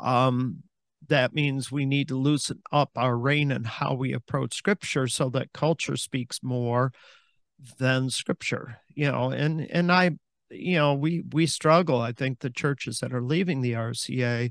um, 0.00 0.62
that 1.08 1.34
means 1.34 1.72
we 1.72 1.84
need 1.84 2.08
to 2.08 2.16
loosen 2.16 2.60
up 2.70 2.90
our 2.96 3.16
rein 3.16 3.50
and 3.50 3.66
how 3.66 3.94
we 3.94 4.12
approach 4.12 4.54
scripture 4.54 5.08
so 5.08 5.28
that 5.30 5.52
culture 5.52 5.96
speaks 5.96 6.40
more 6.42 6.92
than 7.78 8.10
scripture 8.10 8.78
you 8.94 9.10
know 9.10 9.30
and 9.30 9.60
and 9.70 9.92
i 9.92 10.10
you 10.50 10.76
know 10.76 10.94
we 10.94 11.22
we 11.32 11.46
struggle 11.46 12.00
i 12.00 12.12
think 12.12 12.38
the 12.38 12.50
churches 12.50 12.98
that 12.98 13.12
are 13.12 13.22
leaving 13.22 13.60
the 13.60 13.72
rca 13.72 14.50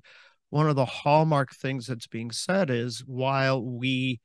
one 0.51 0.69
of 0.69 0.75
the 0.75 0.85
hallmark 0.85 1.53
things 1.55 1.87
that's 1.87 2.07
being 2.07 2.31
said 2.31 2.69
is 2.69 2.99
while 3.07 3.63
we 3.63 4.21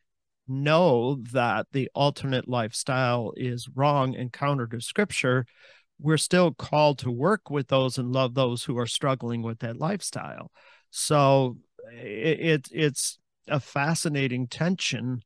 know 0.46 1.16
that 1.32 1.66
the 1.72 1.90
alternate 1.94 2.46
lifestyle 2.46 3.32
is 3.36 3.68
wrong 3.74 4.14
and 4.14 4.32
counter 4.32 4.66
to 4.66 4.80
scripture 4.80 5.46
we're 5.98 6.16
still 6.16 6.52
called 6.52 6.98
to 6.98 7.10
work 7.10 7.50
with 7.50 7.68
those 7.68 7.98
and 7.98 8.12
love 8.12 8.34
those 8.34 8.64
who 8.64 8.78
are 8.78 8.86
struggling 8.86 9.42
with 9.42 9.60
that 9.60 9.78
lifestyle. 9.78 10.50
So 10.90 11.56
it, 11.92 12.40
it 12.40 12.68
it's 12.72 13.18
a 13.48 13.60
fascinating 13.60 14.46
tension 14.46 15.22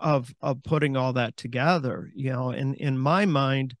of 0.00 0.34
of 0.40 0.62
putting 0.62 0.96
all 0.96 1.12
that 1.12 1.36
together 1.36 2.10
you 2.14 2.32
know 2.32 2.50
in 2.50 2.72
in 2.74 2.96
my 2.96 3.26
mind 3.26 3.74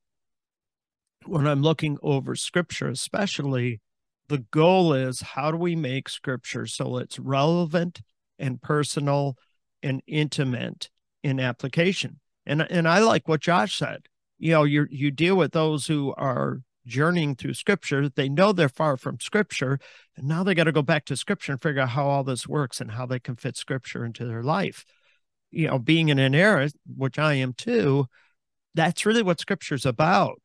when 1.26 1.46
i'm 1.46 1.62
looking 1.62 1.96
over 2.02 2.34
scripture 2.34 2.88
especially 2.88 3.80
the 4.28 4.44
goal 4.50 4.92
is 4.92 5.20
how 5.20 5.50
do 5.50 5.56
we 5.56 5.76
make 5.76 6.08
scripture 6.08 6.66
so 6.66 6.98
it's 6.98 7.18
relevant 7.18 8.00
and 8.38 8.60
personal 8.60 9.36
and 9.82 10.02
intimate 10.06 10.90
in 11.22 11.40
application? 11.40 12.20
And 12.46 12.62
and 12.62 12.88
i 12.88 13.00
like 13.00 13.28
what 13.28 13.40
josh 13.40 13.78
said. 13.78 14.06
You 14.38 14.52
know 14.52 14.64
you 14.64 14.86
you 14.90 15.10
deal 15.10 15.36
with 15.36 15.52
those 15.52 15.86
who 15.86 16.14
are 16.16 16.60
journeying 16.86 17.34
through 17.34 17.52
scripture 17.52 18.08
they 18.08 18.30
know 18.30 18.50
they're 18.50 18.66
far 18.66 18.96
from 18.96 19.20
scripture 19.20 19.78
and 20.18 20.26
now 20.26 20.42
they 20.42 20.54
got 20.54 20.64
to 20.64 20.72
go 20.72 20.82
back 20.82 21.04
to 21.04 21.16
scripture 21.16 21.52
and 21.52 21.62
figure 21.62 21.80
out 21.80 21.90
how 21.90 22.08
all 22.08 22.24
this 22.24 22.48
works 22.48 22.80
and 22.80 22.90
how 22.90 23.06
they 23.06 23.20
can 23.20 23.36
fit 23.36 23.56
scripture 23.56 24.04
into 24.04 24.26
their 24.26 24.42
life. 24.42 24.84
You 25.52 25.68
know, 25.68 25.78
being 25.78 26.08
in 26.08 26.18
an 26.18 26.34
era, 26.34 26.70
which 26.96 27.20
I 27.20 27.34
am 27.34 27.52
too, 27.52 28.06
that's 28.74 29.06
really 29.06 29.22
what 29.22 29.40
scripture's 29.40 29.86
about. 29.86 30.40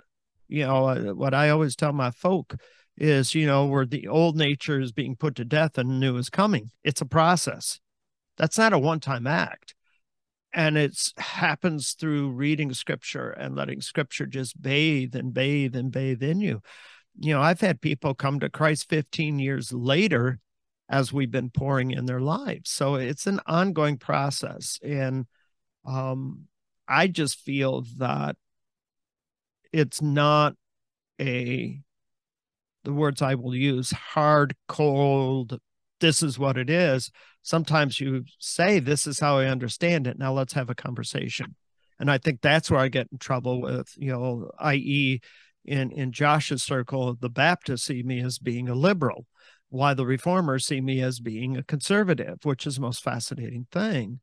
You 0.48 0.68
know, 0.68 0.86
uh, 0.86 1.14
what 1.16 1.34
I 1.34 1.50
always 1.50 1.76
tell 1.76 1.92
my 1.92 2.12
folk 2.12 2.56
is, 2.98 3.34
you 3.34 3.48
know, 3.48 3.66
where 3.66 3.86
the 3.86 4.08
old 4.08 4.38
nature 4.38 4.80
is 4.80 4.92
being 4.92 5.16
put 5.16 5.36
to 5.36 5.46
death 5.46 5.78
and 5.78 6.00
new 6.00 6.18
is 6.18 6.30
coming. 6.30 6.72
It's 6.84 7.02
a 7.02 7.06
process. 7.06 7.80
That's 8.38 8.58
not 8.58 8.74
a 8.74 8.80
one 8.80 9.00
time 9.00 9.28
act. 9.28 9.76
And 10.54 10.78
it 10.78 10.96
happens 11.18 11.94
through 11.94 12.32
reading 12.32 12.74
scripture 12.74 13.32
and 13.32 13.56
letting 13.56 13.82
scripture 13.82 14.28
just 14.28 14.62
bathe 14.62 15.16
and 15.16 15.34
bathe 15.34 15.76
and 15.76 15.92
bathe 15.92 16.22
in 16.22 16.42
you. 16.42 16.62
You 17.20 17.34
know, 17.34 17.42
I've 17.42 17.62
had 17.62 17.82
people 17.82 18.14
come 18.14 18.40
to 18.40 18.50
Christ 18.50 18.88
15 18.90 19.40
years 19.40 19.74
later 19.74 20.40
as 20.90 21.12
we've 21.12 21.32
been 21.32 21.50
pouring 21.50 21.92
in 21.92 22.06
their 22.06 22.20
lives. 22.20 22.70
So 22.70 22.96
it's 22.96 23.26
an 23.26 23.40
ongoing 23.48 23.98
process. 23.98 24.80
And 24.84 25.26
um, 25.86 26.48
I 26.88 27.08
just 27.08 27.40
feel 27.40 27.84
that 27.98 28.36
it's 29.72 30.02
not 30.02 30.54
a, 31.20 31.80
the 32.84 32.94
words 32.94 33.22
I 33.22 33.36
will 33.36 33.56
use, 33.56 33.92
hard, 33.92 34.56
cold, 34.68 35.60
this 36.00 36.22
is 36.22 36.38
what 36.38 36.58
it 36.58 36.70
is. 36.70 37.12
Sometimes 37.42 38.00
you 38.00 38.26
say, 38.40 38.80
this 38.80 39.08
is 39.08 39.20
how 39.20 39.38
I 39.38 39.46
understand 39.46 40.08
it. 40.08 40.18
Now 40.18 40.34
let's 40.34 40.54
have 40.54 40.70
a 40.70 40.76
conversation. 40.76 41.56
And 42.00 42.10
I 42.12 42.18
think 42.18 42.42
that's 42.42 42.70
where 42.70 42.80
I 42.80 42.88
get 42.90 43.08
in 43.12 43.18
trouble 43.18 43.62
with, 43.62 43.94
you 43.98 44.12
know, 44.12 44.52
i.e., 44.60 45.22
in 45.66 45.92
in 45.94 46.12
Josh's 46.12 46.62
circle, 46.62 47.16
the 47.16 47.30
Baptists 47.30 47.86
see 47.86 48.04
me 48.04 48.20
as 48.20 48.38
being 48.38 48.68
a 48.68 48.76
liberal 48.76 49.26
why 49.74 49.96
the 49.96 50.06
reformers 50.06 50.68
see 50.68 50.80
me 50.80 51.02
as 51.02 51.20
being 51.20 51.58
a 51.58 51.64
conservative, 51.64 52.38
which 52.44 52.68
is 52.68 52.76
the 52.76 52.82
most 52.82 53.04
fascinating 53.04 53.66
thing. 53.72 54.20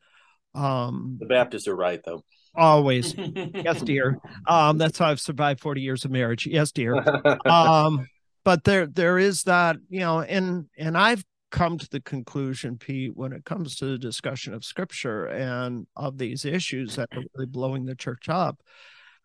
Um, 0.54 1.16
the 1.18 1.26
Baptists 1.26 1.66
are 1.66 1.74
right, 1.74 2.00
though. 2.04 2.22
Always, 2.54 3.14
yes, 3.54 3.82
dear. 3.82 4.18
Um, 4.46 4.78
that's 4.78 4.98
how 4.98 5.06
I've 5.06 5.20
survived 5.20 5.60
forty 5.60 5.80
years 5.80 6.04
of 6.04 6.12
marriage. 6.12 6.46
Yes, 6.46 6.70
dear. 6.70 7.04
Um, 7.44 8.06
but 8.44 8.64
there, 8.64 8.86
there 8.86 9.18
is 9.18 9.44
that, 9.44 9.76
you 9.88 10.00
know, 10.00 10.20
and 10.20 10.66
and 10.78 10.96
I've 10.96 11.24
come 11.50 11.78
to 11.78 11.88
the 11.90 12.00
conclusion, 12.00 12.78
Pete, 12.78 13.16
when 13.16 13.32
it 13.32 13.44
comes 13.44 13.76
to 13.76 13.86
the 13.86 13.98
discussion 13.98 14.54
of 14.54 14.64
Scripture 14.64 15.26
and 15.26 15.86
of 15.96 16.18
these 16.18 16.44
issues 16.44 16.96
that 16.96 17.08
are 17.12 17.22
really 17.34 17.46
blowing 17.46 17.86
the 17.86 17.96
church 17.96 18.28
up 18.28 18.60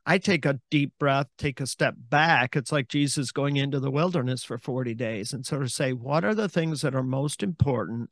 I 0.06 0.20
take 0.20 0.46
a 0.46 0.60
deep 0.70 0.94
breath, 1.00 1.28
take 1.38 1.60
a 1.60 1.66
step 1.66 1.96
back. 1.98 2.56
It's 2.56 2.72
like 2.72 2.88
Jesus 2.88 3.32
going 3.32 3.58
into 3.58 3.80
the 3.80 3.90
wilderness 3.90 4.44
for 4.44 4.58
40 4.58 4.94
days 4.94 5.34
and 5.34 5.46
sort 5.46 5.64
of 5.64 5.72
say, 5.72 5.94
what 5.94 6.24
are 6.24 6.36
the 6.36 6.50
things 6.50 6.82
that 6.82 6.94
are 6.94 7.04
most 7.04 7.42
important 7.42 8.12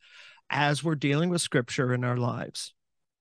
as 0.49 0.83
we're 0.83 0.95
dealing 0.95 1.29
with 1.29 1.41
scripture 1.41 1.93
in 1.93 2.03
our 2.03 2.17
lives? 2.17 2.73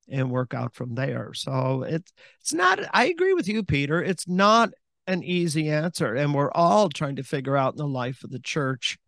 And 0.08 0.30
work 0.30 0.52
out 0.52 0.74
from 0.74 0.96
there. 0.96 1.32
So 1.32 1.84
it's 1.84 2.12
it's 2.40 2.52
not, 2.52 2.80
I 2.92 3.04
agree 3.04 3.34
with 3.34 3.46
you, 3.46 3.62
Peter. 3.62 4.02
It's 4.02 4.26
not 4.26 4.70
an 5.06 5.22
easy 5.22 5.68
answer. 5.68 6.14
And 6.14 6.34
we're 6.34 6.52
all 6.52 6.88
trying 6.88 7.16
to 7.16 7.22
figure 7.22 7.56
out 7.56 7.74
in 7.74 7.78
the 7.78 7.86
life 7.86 8.24
of 8.24 8.30
the 8.30 8.40
church 8.40 8.98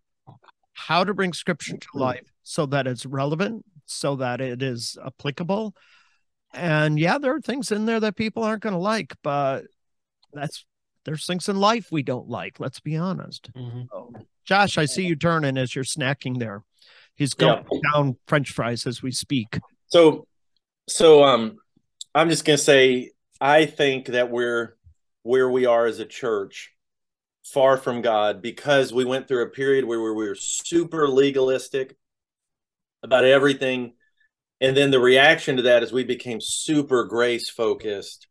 how 0.73 1.05
to 1.05 1.15
bring 1.15 1.33
scripture 1.33 1.77
to 1.77 1.89
life 1.95 2.33
so 2.43 2.67
that 2.67 2.87
it's 2.87 3.07
relevant, 3.07 3.65
so 3.87 4.17
that 4.17 4.41
it 4.41 4.63
is 4.63 4.99
applicable, 5.05 5.75
and 6.55 6.99
yeah, 6.99 7.19
there 7.19 7.35
are 7.35 7.41
things 7.41 7.73
in 7.73 7.85
there 7.85 8.01
that 8.01 8.17
people 8.17 8.43
aren't 8.43 8.63
going 8.63 8.75
to 8.75 8.79
like, 8.79 9.15
but 9.23 9.65
that's 10.33 10.65
there's 11.05 11.27
things 11.27 11.49
in 11.49 11.57
life 11.61 11.89
we 11.91 12.03
don't 12.03 12.29
like. 12.29 12.61
Let's 12.61 12.81
be 12.81 12.97
honest. 12.97 13.53
Mm-hmm. 13.53 13.83
So, 13.91 14.13
Josh, 14.45 14.79
I 14.79 14.87
see 14.87 15.05
you 15.05 15.17
turning 15.17 15.59
as 15.59 15.75
you're 15.75 15.85
snacking 15.85 16.39
there. 16.39 16.63
He's 17.15 17.35
going 17.35 17.65
yeah. 17.71 17.79
down 17.93 18.17
French 18.27 18.51
fries 18.51 18.87
as 18.87 19.03
we 19.03 19.11
speak. 19.11 19.59
So, 19.89 20.27
so 20.89 21.25
um, 21.25 21.57
I'm 22.15 22.29
just 22.29 22.45
gonna 22.45 22.59
say 22.59 23.11
I 23.41 23.67
think 23.67 24.07
that 24.07 24.31
we're 24.31 24.77
where 25.25 25.51
we 25.51 25.67
are 25.67 25.87
as 25.87 25.99
a 25.99 26.07
church, 26.07 26.73
far 27.43 27.77
from 27.77 28.03
God, 28.03 28.41
because 28.41 28.93
we 28.93 29.05
went 29.05 29.27
through 29.27 29.43
a 29.43 29.51
period 29.51 29.85
where 29.85 30.01
we 30.01 30.13
were 30.13 30.37
super 30.37 31.09
legalistic 31.09 31.97
about 33.03 33.25
everything. 33.25 33.95
And 34.61 34.77
then 34.77 34.91
the 34.93 35.01
reaction 35.01 35.57
to 35.57 35.63
that 35.63 35.83
is 35.83 35.93
we 35.93 36.05
became 36.05 36.41
super 36.41 37.05
grace 37.05 37.51
focused 37.51 38.29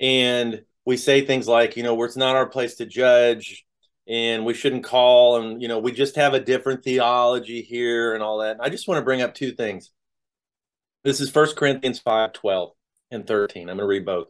and 0.00 0.62
we 0.84 0.96
say 0.96 1.24
things 1.24 1.48
like 1.48 1.76
you 1.76 1.82
know 1.82 2.00
it's 2.04 2.16
not 2.16 2.36
our 2.36 2.46
place 2.46 2.76
to 2.76 2.86
judge 2.86 3.64
and 4.06 4.44
we 4.44 4.54
shouldn't 4.54 4.84
call 4.84 5.36
and 5.36 5.60
you 5.60 5.68
know 5.68 5.78
we 5.78 5.92
just 5.92 6.16
have 6.16 6.34
a 6.34 6.40
different 6.40 6.84
theology 6.84 7.62
here 7.62 8.14
and 8.14 8.22
all 8.22 8.38
that. 8.38 8.52
And 8.52 8.62
i 8.62 8.68
just 8.68 8.88
want 8.88 8.98
to 8.98 9.04
bring 9.04 9.22
up 9.22 9.34
two 9.34 9.52
things. 9.52 9.90
This 11.04 11.20
is 11.20 11.30
First 11.30 11.56
corinthians 11.56 11.98
5 11.98 12.32
12 12.32 12.70
and 13.10 13.26
13 13.26 13.62
i'm 13.62 13.76
going 13.76 13.78
to 13.78 13.86
read 13.86 14.04
both 14.04 14.28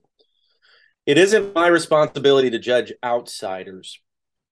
it 1.08 1.18
isn't 1.18 1.54
my 1.54 1.66
responsibility 1.66 2.50
to 2.50 2.58
judge 2.58 2.92
outsiders 3.02 4.00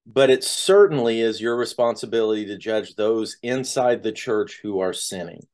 but 0.08 0.30
it 0.30 0.44
certainly 0.44 1.20
is 1.20 1.40
your 1.40 1.56
responsibility 1.56 2.46
to 2.46 2.56
judge 2.56 2.94
those 2.94 3.36
inside 3.42 4.02
the 4.02 4.12
church 4.12 4.60
who 4.62 4.80
are 4.80 4.92
sinning 4.92 5.46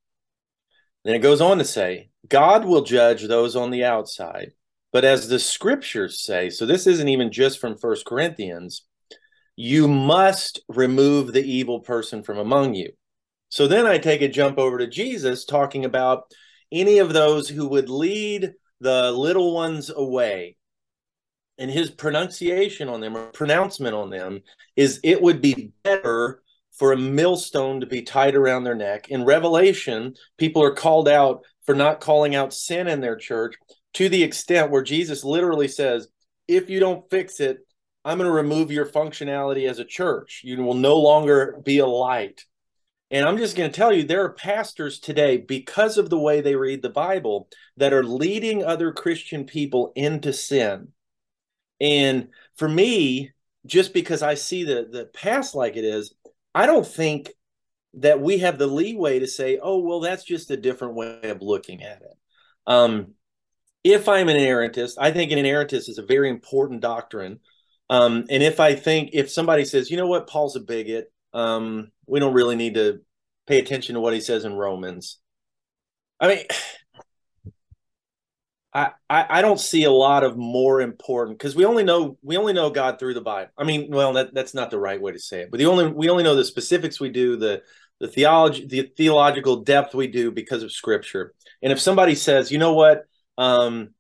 then 1.05 1.15
it 1.15 1.21
goes 1.21 1.41
on 1.41 1.59
to 1.59 1.65
say, 1.65 2.11
God 2.29 2.65
will 2.65 2.83
judge 2.83 3.27
those 3.27 3.57
on 3.57 3.71
the 3.71 3.85
outside. 3.85 4.53
But 4.93 5.05
as 5.05 5.29
the 5.29 5.39
scriptures 5.39 6.23
say, 6.23 6.51
so 6.51 6.67
this 6.67 6.87
isn't 6.87 7.09
even 7.09 7.33
just 7.33 7.59
from 7.59 7.77
First 7.77 8.07
Corinthians, 8.07 8.85
you 9.57 9.89
must 9.89 10.61
remove 10.69 11.33
the 11.33 11.43
evil 11.43 11.81
person 11.81 12.23
from 12.23 12.39
among 12.39 12.75
you. 12.75 12.93
So 13.49 13.67
then 13.67 13.87
I 13.87 13.99
take 13.99 14.23
a 14.23 14.29
jump 14.29 14.59
over 14.59 14.79
to 14.79 14.87
Jesus 14.87 15.45
talking 15.45 15.85
about 15.85 16.25
any 16.71 16.99
of 16.99 17.13
those 17.13 17.49
who 17.49 17.69
would 17.69 17.89
lead 17.89 18.53
the 18.81 19.13
little 19.13 19.55
ones 19.55 19.91
away. 19.91 20.57
And 21.63 21.71
his 21.71 21.93
pronunciation 21.93 22.89
on 22.89 23.01
them 23.01 23.17
or 23.17 23.27
pronouncement 23.27 23.95
on 23.95 24.11
them 24.11 24.41
is 24.75 24.99
it 25.05 25.23
would 25.23 25.41
be 25.41 25.71
better 25.85 26.43
for 26.73 26.91
a 26.91 26.99
millstone 26.99 27.79
to 27.79 27.87
be 27.87 28.03
tied 28.03 28.35
around 28.35 28.65
their 28.65 28.75
neck. 28.75 29.11
In 29.11 29.25
Revelation, 29.25 30.15
people 30.39 30.61
are 30.65 30.75
called 30.75 31.09
out 31.09 31.43
for 31.65 31.77
not 31.77 32.01
calling 32.01 32.35
out 32.35 32.53
sin 32.53 32.89
in 32.89 33.01
their 33.01 33.15
church 33.15 33.55
to 33.95 34.09
the 34.09 34.25
extent 34.25 34.73
where 34.73 34.83
Jesus 34.83 35.23
literally 35.23 35.69
says, 35.69 36.09
if 36.49 36.69
you 36.69 36.81
don't 36.81 37.09
fix 37.11 37.39
it, 37.39 37.59
I'm 38.05 38.19
going 38.19 38.29
to 38.29 38.35
remove 38.35 38.73
your 38.73 38.87
functionality 38.87 39.71
as 39.71 39.79
a 39.79 39.85
church. 39.85 40.41
You 40.43 40.61
will 40.65 40.75
no 40.75 40.97
longer 40.97 41.61
be 41.65 41.79
a 41.79 41.87
light. 41.87 42.45
And 43.13 43.25
I'm 43.25 43.39
just 43.39 43.57
going 43.57 43.71
to 43.71 43.77
tell 43.77 43.93
you, 43.93 44.03
there 44.03 44.25
are 44.25 44.35
pastors 44.35 44.99
today, 44.99 45.37
because 45.37 45.97
of 45.97 46.11
the 46.11 46.19
way 46.19 46.41
they 46.41 46.57
read 46.57 46.83
the 46.83 46.91
Bible, 46.91 47.49
that 47.77 47.93
are 47.93 48.03
leading 48.03 48.65
other 48.65 48.91
Christian 48.91 49.45
people 49.45 49.93
into 49.95 50.33
sin. 50.33 50.89
And 51.83 52.29
for 52.55 52.69
me, 52.69 53.33
just 53.67 53.93
because 53.93 54.23
I 54.23 54.35
see 54.35 54.63
the, 54.63 54.89
the 54.91 55.07
past 55.07 55.55
like 55.55 55.77
it 55.77 55.85
is, 55.85 56.15
I 56.55 56.67
don't 56.67 56.87
think 56.87 57.33
that 57.95 58.21
we 58.21 58.39
have 58.39 58.57
the 58.57 58.69
leeway 58.69 59.19
to 59.19 59.27
say, 59.27 59.59
oh, 59.61 59.81
well, 59.81 60.01
that's 60.01 60.25
just 60.25 60.51
a 60.51 60.57
different 60.57 60.95
way 60.95 61.21
of 61.25 61.43
looking 61.43 61.83
at 61.83 62.01
it. 62.01 62.17
Um, 62.67 63.15
if 63.85 64.09
I'm 64.09 64.29
an 64.29 64.37
inerrantist, 64.37 64.95
I 64.99 65.11
think 65.11 65.33
an 65.33 65.39
inerrantist 65.39 65.89
is 65.89 65.99
a 65.99 66.07
very 66.07 66.31
important 66.31 66.81
doctrine. 66.81 67.41
Um, 67.91 68.25
and 68.31 68.43
if 68.43 68.61
I 68.61 68.77
think 68.77 69.11
if 69.13 69.31
somebody 69.31 69.65
says, 69.65 69.91
you 69.91 69.97
know 69.97 70.07
what, 70.07 70.29
Paul's 70.29 70.57
a 70.57 70.61
bigot, 70.61 71.13
um, 71.35 71.91
we 72.07 72.21
don't 72.21 72.33
really 72.33 72.57
need 72.57 72.75
to 72.75 73.01
pay 73.47 73.59
attention 73.59 73.97
to 73.97 74.01
what 74.01 74.15
he 74.15 74.21
says 74.21 74.45
in 74.45 74.55
Romans. 74.55 75.19
I 76.21 76.29
mean, 76.29 76.45
I, 78.75 78.93
I, 79.11 79.43
don't 79.43 79.61
see 79.61 79.85
a 79.85 79.91
lot 79.91 80.25
of 80.25 80.39
more 80.39 80.81
important 80.81 81.39
because 81.39 81.55
we 81.55 81.67
only 81.67 81.85
know 81.85 82.17
we 82.23 82.39
only 82.39 82.55
know 82.55 82.71
God 82.71 82.99
through 82.99 83.13
the 83.13 83.21
Bible. 83.21 83.51
I 83.59 83.65
mean, 83.65 83.91
well, 83.91 84.15
that, 84.15 84.33
that's 84.33 84.55
not 84.55 84.71
the 84.71 84.79
right 84.79 85.01
way 85.01 85.13
to 85.13 85.19
say 85.19 85.43
it, 85.43 85.51
but 85.51 85.59
the 85.59 85.67
only 85.67 85.89
we 85.89 86.09
only 86.09 86.25
know 86.25 86.35
the 86.35 86.45
specifics 86.45 86.99
we 86.99 87.11
do 87.11 87.37
the 87.37 87.63
the 88.01 88.09
theology 88.09 88.67
the 88.67 88.91
theological 88.97 89.57
depth 89.57 89.95
we 89.95 90.07
do 90.07 90.31
because 90.31 90.63
of 90.63 90.73
Scripture. 90.73 91.35
And 91.63 91.71
if 91.71 91.81
somebody 91.81 92.15
says, 92.15 92.51
you 92.51 92.59
know 92.59 92.73
what, 92.73 93.05
um, 93.37 93.91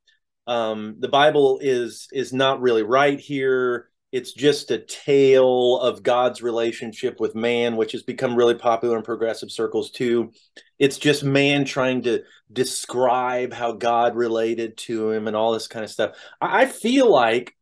um, 0.46 0.96
the 0.98 1.08
Bible 1.08 1.58
is 1.62 2.08
is 2.10 2.32
not 2.32 2.62
really 2.62 2.82
right 2.82 3.20
here. 3.20 3.90
It's 4.12 4.34
just 4.34 4.70
a 4.70 4.78
tale 4.78 5.78
of 5.78 6.02
God's 6.02 6.42
relationship 6.42 7.18
with 7.18 7.34
man, 7.34 7.76
which 7.76 7.92
has 7.92 8.02
become 8.02 8.36
really 8.36 8.54
popular 8.54 8.98
in 8.98 9.02
progressive 9.02 9.50
circles 9.50 9.90
too. 9.90 10.32
It's 10.78 10.98
just 10.98 11.24
man 11.24 11.64
trying 11.64 12.02
to 12.02 12.22
describe 12.52 13.54
how 13.54 13.72
God 13.72 14.14
related 14.14 14.76
to 14.78 15.10
him 15.10 15.28
and 15.28 15.34
all 15.34 15.52
this 15.52 15.66
kind 15.66 15.82
of 15.82 15.90
stuff. 15.90 16.16
I 16.42 16.66
feel 16.66 17.10
like 17.10 17.56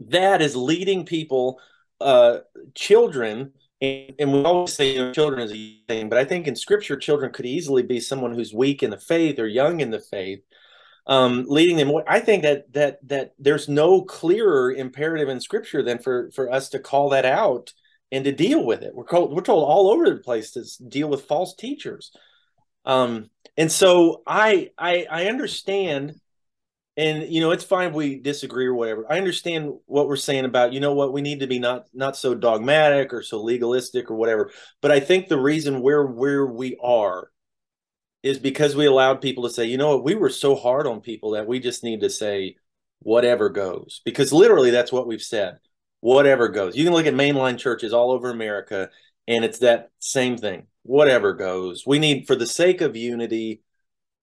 that 0.00 0.42
is 0.42 0.54
leading 0.54 1.06
people, 1.06 1.58
uh, 2.00 2.38
children, 2.74 3.52
and, 3.80 4.12
and 4.18 4.32
we 4.32 4.44
always 4.44 4.74
say 4.74 4.92
you 4.92 4.98
know, 4.98 5.12
children 5.12 5.40
is 5.40 5.52
a 5.52 5.78
thing, 5.88 6.10
but 6.10 6.18
I 6.18 6.24
think 6.26 6.46
in 6.46 6.54
Scripture, 6.54 6.96
children 6.96 7.32
could 7.32 7.46
easily 7.46 7.82
be 7.82 7.98
someone 7.98 8.34
who's 8.34 8.52
weak 8.52 8.82
in 8.82 8.90
the 8.90 8.98
faith 8.98 9.38
or 9.38 9.46
young 9.46 9.80
in 9.80 9.90
the 9.90 10.00
faith 10.00 10.40
um, 11.06 11.44
leading 11.48 11.76
them. 11.76 11.92
I 12.06 12.20
think 12.20 12.42
that 12.44 12.72
that 12.72 12.98
that 13.08 13.32
there's 13.38 13.68
no 13.68 14.02
clearer 14.02 14.72
imperative 14.72 15.28
in 15.28 15.40
Scripture 15.40 15.82
than 15.82 15.98
for 15.98 16.30
for 16.32 16.50
us 16.52 16.70
to 16.70 16.78
call 16.78 17.10
that 17.10 17.24
out 17.24 17.72
and 18.12 18.24
to 18.24 18.32
deal 18.32 18.64
with 18.64 18.82
it. 18.82 18.94
We're 18.94 19.04
called, 19.04 19.34
we're 19.34 19.42
told 19.42 19.64
all 19.64 19.90
over 19.90 20.08
the 20.08 20.18
place 20.18 20.52
to 20.52 20.64
deal 20.88 21.08
with 21.08 21.24
false 21.24 21.54
teachers. 21.54 22.12
Um, 22.84 23.30
and 23.56 23.72
so 23.72 24.22
I 24.26 24.70
I 24.78 25.06
I 25.10 25.26
understand, 25.26 26.14
and 26.96 27.24
you 27.32 27.40
know 27.40 27.50
it's 27.50 27.64
fine 27.64 27.88
if 27.88 27.94
we 27.94 28.20
disagree 28.20 28.66
or 28.66 28.74
whatever. 28.74 29.06
I 29.10 29.18
understand 29.18 29.72
what 29.86 30.08
we're 30.08 30.16
saying 30.16 30.44
about 30.44 30.72
you 30.72 30.80
know 30.80 30.94
what 30.94 31.12
we 31.12 31.20
need 31.20 31.40
to 31.40 31.46
be 31.46 31.58
not 31.58 31.86
not 31.92 32.16
so 32.16 32.34
dogmatic 32.34 33.12
or 33.12 33.22
so 33.22 33.42
legalistic 33.42 34.10
or 34.10 34.14
whatever. 34.14 34.50
But 34.80 34.92
I 34.92 35.00
think 35.00 35.28
the 35.28 35.40
reason 35.40 35.80
where 35.80 36.06
where 36.06 36.46
we 36.46 36.76
are 36.82 37.31
is 38.22 38.38
because 38.38 38.76
we 38.76 38.86
allowed 38.86 39.20
people 39.20 39.44
to 39.44 39.50
say, 39.50 39.64
you 39.64 39.76
know 39.76 39.96
what, 39.96 40.04
we 40.04 40.14
were 40.14 40.30
so 40.30 40.54
hard 40.54 40.86
on 40.86 41.00
people 41.00 41.32
that 41.32 41.46
we 41.46 41.58
just 41.58 41.82
need 41.82 42.00
to 42.00 42.10
say 42.10 42.56
whatever 43.00 43.48
goes. 43.48 44.00
Because 44.04 44.32
literally 44.32 44.70
that's 44.70 44.92
what 44.92 45.06
we've 45.06 45.22
said. 45.22 45.58
Whatever 46.00 46.48
goes. 46.48 46.76
You 46.76 46.84
can 46.84 46.92
look 46.92 47.06
at 47.06 47.14
mainline 47.14 47.58
churches 47.58 47.92
all 47.92 48.12
over 48.12 48.30
America 48.30 48.90
and 49.28 49.44
it's 49.44 49.58
that 49.58 49.90
same 49.98 50.36
thing. 50.36 50.66
Whatever 50.82 51.32
goes. 51.32 51.84
We 51.86 51.98
need 51.98 52.26
for 52.26 52.34
the 52.34 52.46
sake 52.46 52.80
of 52.80 52.96
unity, 52.96 53.62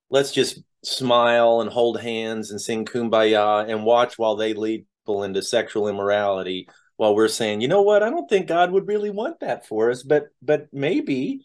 let's 0.09 0.31
just 0.31 0.61
smile 0.83 1.61
and 1.61 1.69
hold 1.69 1.99
hands 1.99 2.51
and 2.51 2.59
sing 2.59 2.85
kumbaya 2.85 3.69
and 3.69 3.85
watch 3.85 4.17
while 4.17 4.35
they 4.35 4.53
lead 4.53 4.85
people 5.01 5.23
into 5.23 5.41
sexual 5.41 5.87
immorality 5.87 6.67
while 6.97 7.15
we're 7.15 7.29
saying, 7.29 7.61
you 7.61 7.67
know 7.69 7.81
what, 7.81 8.03
I 8.03 8.09
don't 8.09 8.27
think 8.29 8.47
God 8.47 8.71
would 8.71 8.87
really 8.87 9.09
want 9.09 9.39
that 9.39 9.65
for 9.65 9.89
us, 9.89 10.03
but 10.03 10.27
but 10.41 10.67
maybe 10.73 11.41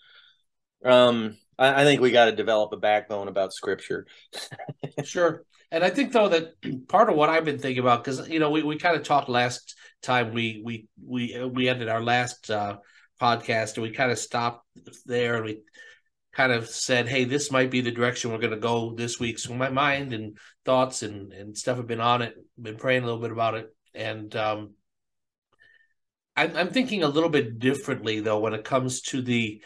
um 0.84 1.36
I, 1.58 1.82
I 1.82 1.84
think 1.84 2.00
we 2.00 2.10
got 2.10 2.26
to 2.26 2.32
develop 2.32 2.72
a 2.72 2.76
backbone 2.76 3.28
about 3.28 3.52
scripture. 3.52 4.06
sure. 5.04 5.44
And 5.70 5.82
I 5.82 5.90
think 5.90 6.12
though 6.12 6.28
that 6.28 6.88
part 6.88 7.10
of 7.10 7.16
what 7.16 7.30
I've 7.30 7.44
been 7.44 7.58
thinking 7.58 7.82
about, 7.82 8.04
because 8.04 8.28
you 8.28 8.38
know, 8.38 8.50
we, 8.50 8.62
we 8.62 8.76
kind 8.76 8.96
of 8.96 9.02
talked 9.02 9.28
last 9.28 9.74
time 10.02 10.32
we 10.32 10.62
we 10.64 10.86
we 11.04 11.44
we 11.52 11.68
ended 11.68 11.88
our 11.88 12.02
last 12.02 12.50
uh, 12.50 12.76
podcast, 13.20 13.74
and 13.74 13.82
we 13.82 13.90
kind 13.90 14.12
of 14.12 14.18
stopped 14.18 14.66
there, 15.06 15.36
and 15.36 15.44
we 15.44 15.62
kind 16.32 16.52
of 16.52 16.68
said, 16.68 17.08
"Hey, 17.08 17.24
this 17.24 17.50
might 17.50 17.70
be 17.70 17.80
the 17.80 17.90
direction 17.90 18.30
we're 18.30 18.38
going 18.38 18.52
to 18.52 18.56
go 18.56 18.94
this 18.94 19.18
week." 19.18 19.38
So 19.38 19.54
my 19.54 19.70
mind 19.70 20.12
and 20.12 20.38
thoughts 20.64 21.02
and 21.02 21.32
and 21.32 21.56
stuff 21.56 21.78
have 21.78 21.88
been 21.88 22.00
on 22.00 22.22
it, 22.22 22.36
been 22.60 22.76
praying 22.76 23.02
a 23.02 23.06
little 23.06 23.20
bit 23.20 23.32
about 23.32 23.54
it, 23.54 23.74
and 23.94 24.34
um, 24.36 24.74
I'm, 26.36 26.56
I'm 26.56 26.70
thinking 26.70 27.02
a 27.02 27.08
little 27.08 27.30
bit 27.30 27.58
differently 27.58 28.20
though 28.20 28.38
when 28.38 28.54
it 28.54 28.64
comes 28.64 29.00
to 29.02 29.22
the 29.22 29.62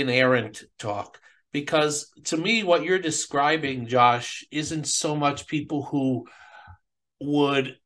inerrant 0.00 0.64
talk 0.78 1.20
because 1.52 2.10
to 2.24 2.36
me 2.36 2.62
what 2.62 2.82
you're 2.82 2.98
describing 2.98 3.86
josh 3.86 4.44
isn't 4.50 4.86
so 4.86 5.14
much 5.14 5.46
people 5.46 5.82
who 5.82 6.26
would 7.20 7.76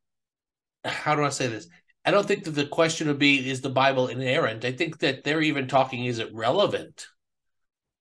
how 0.84 1.14
do 1.14 1.24
i 1.24 1.28
say 1.28 1.46
this? 1.48 1.68
I 2.04 2.12
don't 2.12 2.26
think 2.26 2.44
that 2.44 2.52
the 2.52 2.66
question 2.66 3.08
would 3.08 3.18
be 3.18 3.50
is 3.50 3.60
the 3.60 3.70
bible 3.70 4.06
inerrant? 4.06 4.64
I 4.64 4.72
think 4.72 4.98
that 5.00 5.24
they're 5.24 5.42
even 5.42 5.66
talking 5.66 6.04
is 6.04 6.20
it 6.20 6.32
relevant 6.32 7.08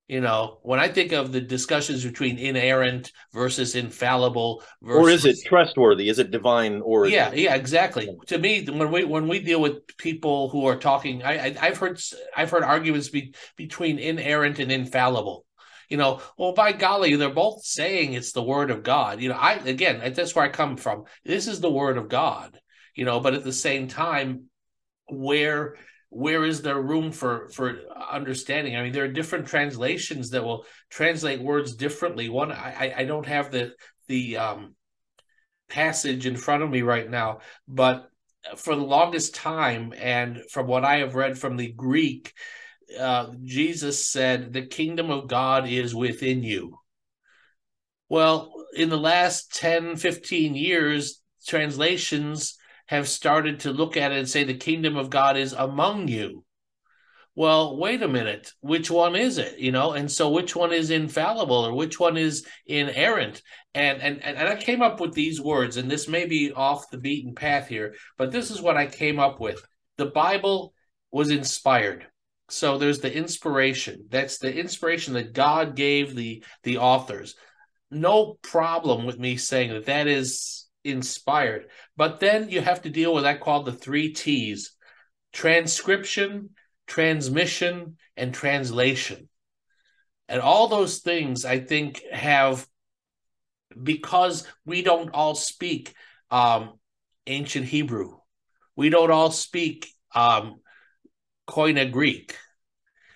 you 0.07 0.21
know 0.21 0.59
when 0.61 0.79
i 0.79 0.87
think 0.87 1.11
of 1.11 1.31
the 1.31 1.41
discussions 1.41 2.03
between 2.03 2.37
inerrant 2.37 3.11
versus 3.33 3.75
infallible 3.75 4.63
versus, 4.81 5.01
or 5.01 5.09
is 5.09 5.25
it 5.25 5.37
trustworthy? 5.47 6.09
Is 6.09 6.19
it 6.19 6.31
divine 6.31 6.81
or 6.81 7.07
yeah 7.07 7.33
yeah 7.33 7.55
exactly. 7.55 8.15
To 8.27 8.37
me 8.37 8.65
when 8.65 8.91
we 8.91 9.03
when 9.03 9.27
we 9.27 9.39
deal 9.39 9.61
with 9.61 9.97
people 9.97 10.49
who 10.49 10.65
are 10.65 10.75
talking 10.77 11.23
i, 11.23 11.55
I 11.59 11.67
have 11.67 11.77
heard 11.77 11.99
i've 12.35 12.51
heard 12.51 12.63
arguments 12.63 13.09
be, 13.09 13.33
between 13.55 13.99
inerrant 13.99 14.59
and 14.59 14.71
infallible. 14.71 15.45
You 15.89 15.97
know 15.97 16.21
well 16.37 16.53
by 16.53 16.71
golly 16.71 17.15
they're 17.15 17.29
both 17.29 17.63
saying 17.63 18.13
it's 18.13 18.31
the 18.31 18.43
word 18.43 18.71
of 18.71 18.83
god. 18.83 19.21
You 19.21 19.29
know 19.29 19.35
i 19.35 19.53
again 19.53 20.13
that's 20.13 20.35
where 20.35 20.45
i 20.45 20.49
come 20.49 20.77
from. 20.77 21.05
This 21.23 21.47
is 21.47 21.59
the 21.61 21.71
word 21.71 21.97
of 21.97 22.09
god 22.09 22.59
you 22.95 23.05
know 23.05 23.19
but 23.19 23.33
at 23.33 23.43
the 23.43 23.53
same 23.53 23.87
time 23.87 24.45
where 25.07 25.75
where 26.15 26.45
is 26.45 26.61
there 26.61 26.81
room 26.81 27.11
for 27.11 27.49
for 27.49 27.81
understanding? 28.09 28.77
I 28.77 28.83
mean 28.83 28.93
there 28.93 29.03
are 29.03 29.09
different 29.19 29.47
translations 29.47 30.29
that 30.29 30.45
will 30.45 30.65
translate 30.89 31.41
words 31.41 31.75
differently. 31.75 32.29
One 32.29 32.53
i 32.53 32.93
i 32.95 33.03
don't 33.03 33.25
have 33.25 33.51
the 33.51 33.73
the 34.07 34.37
um 34.37 34.75
passage 35.69 36.25
in 36.25 36.37
front 36.37 36.63
of 36.63 36.69
me 36.69 36.83
right 36.83 37.09
now 37.09 37.39
but 37.67 38.07
for 38.55 38.75
the 38.75 38.81
longest 38.81 39.33
time 39.33 39.91
and 39.97 40.39
from 40.51 40.67
what 40.67 40.85
i 40.85 40.97
have 40.97 41.15
read 41.15 41.35
from 41.35 41.57
the 41.57 41.71
greek 41.71 42.31
uh, 42.99 43.31
jesus 43.43 44.07
said 44.07 44.53
the 44.53 44.61
kingdom 44.61 45.09
of 45.09 45.27
god 45.27 45.67
is 45.67 45.95
within 45.95 46.43
you. 46.43 46.77
Well 48.09 48.53
in 48.75 48.89
the 48.89 48.97
last 48.97 49.53
10 49.55 49.97
15 49.97 50.55
years 50.55 51.21
translations 51.47 52.57
have 52.87 53.07
started 53.07 53.61
to 53.61 53.71
look 53.71 53.97
at 53.97 54.11
it 54.11 54.19
and 54.19 54.29
say 54.29 54.43
the 54.43 54.53
kingdom 54.53 54.97
of 54.97 55.09
God 55.09 55.37
is 55.37 55.53
among 55.53 56.07
you. 56.07 56.43
Well, 57.37 57.75
wait 57.77 58.01
a 58.01 58.07
minute, 58.07 58.53
which 58.61 58.89
one 58.89 59.15
is 59.15 59.37
it? 59.37 59.59
You 59.59 59.73
know, 59.73 59.91
and 59.91 60.09
so 60.09 60.29
which 60.29 60.55
one 60.55 60.71
is 60.71 60.89
infallible 60.89 61.65
or 61.65 61.73
which 61.73 61.99
one 61.99 62.15
is 62.15 62.45
inerrant? 62.65 63.41
And 63.73 64.01
and 64.01 64.23
and 64.23 64.47
I 64.47 64.55
came 64.55 64.81
up 64.81 65.01
with 65.01 65.13
these 65.13 65.41
words, 65.41 65.75
and 65.75 65.91
this 65.91 66.07
may 66.07 66.25
be 66.25 66.53
off 66.53 66.89
the 66.89 66.97
beaten 66.97 67.35
path 67.35 67.67
here, 67.67 67.95
but 68.17 68.31
this 68.31 68.51
is 68.51 68.61
what 68.61 68.77
I 68.77 68.87
came 68.87 69.19
up 69.19 69.41
with. 69.41 69.61
The 69.97 70.05
Bible 70.05 70.73
was 71.11 71.29
inspired. 71.29 72.07
So 72.49 72.77
there's 72.77 72.99
the 72.99 73.13
inspiration. 73.13 74.05
That's 74.09 74.37
the 74.37 74.55
inspiration 74.55 75.15
that 75.15 75.33
God 75.33 75.75
gave 75.75 76.15
the 76.15 76.41
the 76.63 76.77
authors. 76.77 77.35
No 77.91 78.37
problem 78.43 79.05
with 79.05 79.19
me 79.19 79.35
saying 79.35 79.73
that 79.73 79.85
that 79.85 80.07
is 80.07 80.64
inspired. 80.85 81.67
But 81.97 82.19
then 82.19 82.49
you 82.49 82.61
have 82.61 82.83
to 82.83 82.89
deal 82.89 83.13
with 83.13 83.23
that 83.23 83.41
called 83.41 83.65
the 83.65 83.73
three 83.73 84.13
T's 84.13 84.71
transcription, 85.33 86.51
transmission, 86.87 87.97
and 88.15 88.33
translation. 88.33 89.27
And 90.29 90.41
all 90.41 90.67
those 90.67 90.99
things, 90.99 91.43
I 91.45 91.59
think, 91.59 92.01
have 92.11 92.65
because 93.81 94.47
we 94.65 94.81
don't 94.81 95.09
all 95.13 95.35
speak 95.35 95.93
um, 96.31 96.79
ancient 97.27 97.65
Hebrew, 97.65 98.17
we 98.75 98.89
don't 98.89 99.11
all 99.11 99.31
speak 99.31 99.87
um, 100.13 100.61
Koine 101.47 101.91
Greek, 101.91 102.37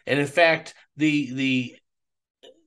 and 0.06 0.20
in 0.20 0.28
fact, 0.28 0.76
the 0.98 1.34
the 1.34 1.76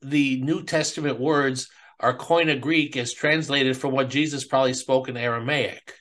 the 0.01 0.41
New 0.41 0.65
Testament 0.65 1.21
words 1.21 1.69
our 2.03 2.17
Koine 2.17 2.61
Greek 2.61 2.97
is 2.97 3.15
translated 3.15 3.77
from 3.77 3.93
what 3.93 4.11
Jesus 4.11 4.45
probably 4.45 4.75
spoke 4.75 5.09
in 5.09 5.17
Aramaic. 5.17 5.95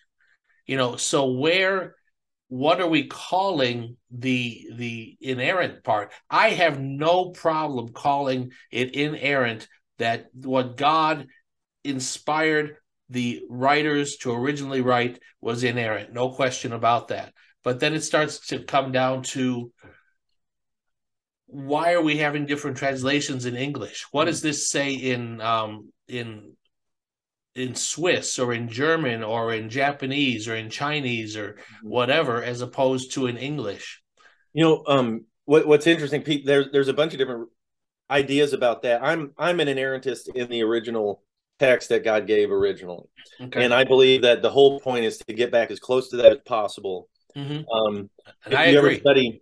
You 0.66 0.78
know, 0.78 0.96
so 0.96 1.32
where 1.32 1.96
what 2.48 2.82
are 2.82 2.88
we 2.88 3.08
calling 3.08 3.96
the 4.10 4.68
the 4.76 5.18
inerrant 5.22 5.84
part? 5.84 6.12
I 6.30 6.50
have 6.50 6.82
no 6.82 7.30
problem 7.30 7.90
calling 7.90 8.52
it 8.72 8.96
inerrant 8.96 9.68
that 10.00 10.26
what 10.34 10.76
God 10.76 11.28
inspired 11.84 12.76
the 13.10 13.44
writers 13.50 14.18
to 14.18 14.34
originally 14.34 14.82
write 14.82 15.20
was 15.40 15.64
inerrant. 15.64 16.14
No 16.14 16.32
question 16.32 16.74
about 16.74 17.10
that. 17.10 17.34
But 17.64 17.80
then 17.80 17.94
it 17.94 18.04
starts 18.04 18.48
to 18.48 18.64
come 18.64 18.92
down 18.92 19.24
to 19.24 19.72
why 21.52 21.94
are 21.94 22.02
we 22.02 22.18
having 22.18 22.46
different 22.46 22.78
translations 22.78 23.46
in 23.46 23.56
English? 23.56 24.06
What 24.12 24.26
does 24.26 24.42
this 24.42 24.70
say 24.70 24.94
in 24.94 25.42
um, 25.42 25.92
in 26.08 26.54
in 27.56 27.76
Swiss 27.76 28.40
or 28.40 28.54
in 28.54 28.70
German 28.70 29.24
or 29.24 29.54
in 29.54 29.70
Japanese 29.70 30.48
or 30.48 30.56
in 30.56 30.70
Chinese 30.70 31.36
or 31.36 31.58
whatever, 31.84 32.42
as 32.42 32.62
opposed 32.62 33.12
to 33.14 33.28
in 33.28 33.36
English. 33.36 34.02
You 34.54 34.64
know, 34.64 34.84
um, 34.88 35.26
what, 35.44 35.68
what's 35.68 35.86
interesting, 35.86 36.22
Pete? 36.22 36.46
There's 36.46 36.68
there's 36.72 36.88
a 36.88 36.94
bunch 36.94 37.12
of 37.14 37.20
different 37.20 37.50
ideas 38.10 38.54
about 38.54 38.84
that. 38.84 39.04
I'm 39.04 39.34
I'm 39.38 39.60
an 39.60 39.68
inerrantist 39.68 40.34
in 40.34 40.50
the 40.50 40.64
original 40.64 41.24
text 41.60 41.90
that 41.90 42.06
God 42.06 42.26
gave 42.26 42.52
originally, 42.52 43.08
Okay. 43.42 43.64
and 43.64 43.74
I 43.74 43.84
believe 43.84 44.22
that 44.22 44.42
the 44.42 44.50
whole 44.50 44.80
point 44.80 45.04
is 45.06 45.18
to 45.18 45.34
get 45.34 45.52
back 45.52 45.72
as 45.72 45.80
close 45.80 46.10
to 46.10 46.18
that 46.18 46.32
as 46.32 46.40
possible. 46.46 47.10
Mhm. 47.36 47.66
Um, 47.72 48.10
And 48.46 48.54
if 48.54 48.60
I 48.60 48.66
you 48.68 48.80
agree. 48.80 48.94
ever 48.94 49.00
study, 49.02 49.42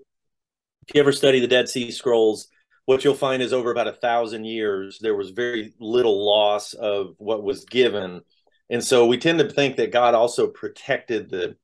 you 0.94 1.02
ever 1.02 1.12
study 1.12 1.40
the 1.40 1.48
Dead 1.48 1.70
Sea 1.70 1.92
Scrolls, 1.92 2.48
what 2.86 3.04
you'll 3.04 3.14
find 3.16 3.42
is 3.42 3.54
over 3.54 3.72
about 3.72 3.88
a 3.88 3.94
thousand 3.94 4.46
years 4.46 4.98
there 5.00 5.16
was 5.16 5.30
very 5.30 5.74
little 5.80 6.26
loss 6.26 6.74
of 6.74 7.16
what 7.18 7.44
was 7.44 7.66
given, 7.66 8.22
and 8.70 8.84
so 8.84 9.06
we 9.06 9.18
tend 9.18 9.40
to 9.40 9.50
think 9.50 9.78
that 9.78 9.92
God 9.92 10.16
also 10.16 10.48
protected 10.48 11.30
the 11.30 11.56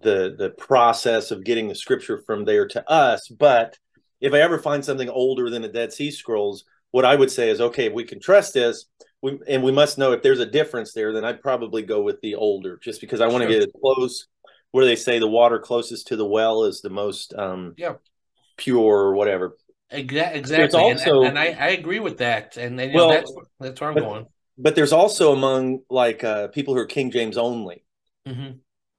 the 0.00 0.34
the 0.38 0.50
process 0.50 1.30
of 1.30 1.44
getting 1.44 1.68
the 1.68 1.74
scripture 1.74 2.18
from 2.26 2.44
there 2.44 2.66
to 2.68 2.90
us. 2.90 3.28
But 3.28 3.78
if 4.20 4.34
I 4.34 4.40
ever 4.40 4.58
find 4.58 4.84
something 4.84 5.08
older 5.08 5.48
than 5.50 5.62
the 5.62 5.68
Dead 5.68 5.92
Sea 5.92 6.10
Scrolls, 6.10 6.64
what 6.90 7.04
I 7.04 7.14
would 7.14 7.30
say 7.30 7.50
is, 7.50 7.60
okay, 7.60 7.86
if 7.86 7.92
we 7.92 8.04
can 8.04 8.20
trust 8.20 8.54
this, 8.54 8.86
we, 9.22 9.38
and 9.48 9.62
we 9.62 9.72
must 9.72 9.98
know 9.98 10.12
if 10.12 10.22
there's 10.22 10.40
a 10.40 10.46
difference 10.46 10.92
there, 10.92 11.12
then 11.12 11.24
I'd 11.24 11.42
probably 11.42 11.82
go 11.82 12.02
with 12.02 12.20
the 12.20 12.34
older, 12.34 12.78
just 12.82 13.00
because 13.00 13.20
I 13.20 13.26
want 13.26 13.42
to 13.42 13.50
Sure. 13.50 13.60
get 13.60 13.68
as 13.68 13.80
close. 13.80 14.26
Where 14.72 14.84
they 14.84 14.96
say 14.96 15.18
the 15.18 15.28
water 15.28 15.58
closest 15.58 16.08
to 16.08 16.16
the 16.16 16.26
well 16.26 16.64
is 16.64 16.82
the 16.82 16.90
most 16.90 17.32
um, 17.34 17.74
Yeah. 17.78 17.94
Pure 18.56 18.78
or 18.78 19.14
whatever. 19.14 19.56
Exa- 19.92 20.34
exactly. 20.34 20.80
And- 20.90 20.98
also- 20.98 21.22
and, 21.22 21.38
I, 21.38 21.46
I 21.46 21.68
agree 21.68 22.00
with 22.00 22.18
that. 22.18 22.56
And, 22.56 22.80
and 22.80 22.92
know, 22.92 23.06
Well, 23.06 23.08
that's 23.10 23.32
that's 23.60 23.80
where 23.80 23.90
I'm 23.90 23.94
but- 23.94 24.00
going. 24.04 24.26
But 24.58 24.74
there's 24.74 24.92
also 24.94 25.32
among 25.34 25.80
like 25.90 26.24
uh, 26.24 26.48
people 26.48 26.72
who 26.74 26.80
are 26.80 26.86
King 26.86 27.10
James 27.10 27.36
only 27.36 27.84
hmm 28.26 28.52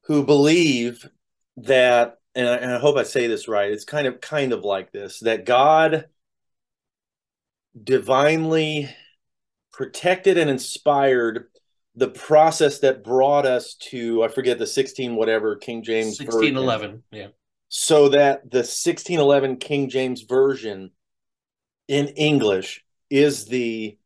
who 0.04 0.24
believe 0.24 1.06
that, 1.58 2.20
and 2.36 2.48
I, 2.48 2.56
and 2.58 2.72
I 2.72 2.78
hope 2.78 2.96
I 2.96 3.04
say 3.04 3.26
this 3.28 3.48
right. 3.50 3.72
It's 3.72 3.84
kind 3.84 4.06
of 4.08 4.22
kind 4.22 4.54
of 4.54 4.64
like 4.64 4.92
this 4.94 5.20
that 5.22 5.46
God 5.46 6.06
divinely 7.82 8.90
protected 9.74 10.38
and 10.38 10.50
inspired 10.50 11.46
the 11.96 12.08
process 12.08 12.80
that 12.80 13.04
brought 13.04 13.46
us 13.46 13.74
to 13.76 14.24
I 14.24 14.28
forget 14.28 14.60
the 14.60 14.68
16 14.68 15.16
whatever 15.16 15.56
King 15.56 15.84
James 15.84 16.18
version. 16.20 16.56
1611. 16.56 17.04
Yeah. 17.12 17.28
So 17.70 18.10
that 18.10 18.50
the 18.50 18.60
1611 18.60 19.58
King 19.58 19.90
James 19.90 20.22
version 20.22 20.92
in 21.88 22.08
English 22.10 22.84
is 23.10 23.46
the 23.46 23.98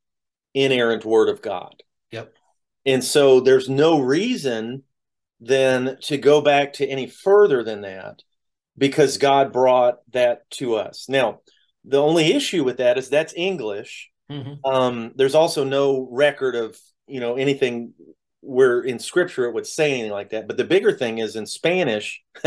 inerrant 0.54 1.06
word 1.06 1.30
of 1.30 1.41
God. 1.41 1.84
Yep. 2.12 2.34
And 2.86 3.04
so 3.04 3.39
there's 3.39 3.69
no 3.69 4.00
reason 4.00 4.84
then 5.39 5.97
to 6.02 6.17
go 6.17 6.41
back 6.41 6.74
to 6.74 6.88
any 6.88 7.08
further 7.08 7.63
than 7.63 7.82
that 7.82 8.21
because 8.78 9.17
God 9.17 9.52
brought 9.52 10.00
that 10.13 10.50
to 10.52 10.76
us. 10.76 11.08
Now, 11.10 11.41
the 11.86 12.02
only 12.02 12.34
issue 12.34 12.63
with 12.63 12.78
that 12.78 12.97
is 12.97 13.10
that's 13.10 13.34
English. 13.36 14.10
hmm 14.30 14.54
Um, 14.63 15.13
there's 15.15 15.36
also 15.36 15.63
no 15.63 16.08
record 16.12 16.56
of 16.56 16.78
you 17.08 17.19
know 17.19 17.36
anything 17.36 17.93
where 18.41 18.82
in 18.82 19.00
scripture 19.00 19.45
it 19.45 19.54
would 19.54 19.67
say 19.67 19.91
anything 19.91 20.12
like 20.12 20.30
that. 20.32 20.47
But 20.47 20.58
the 20.58 20.63
bigger 20.63 20.91
thing 20.91 21.19
is 21.19 21.36
in 21.36 21.45
Spanish. 21.45 22.21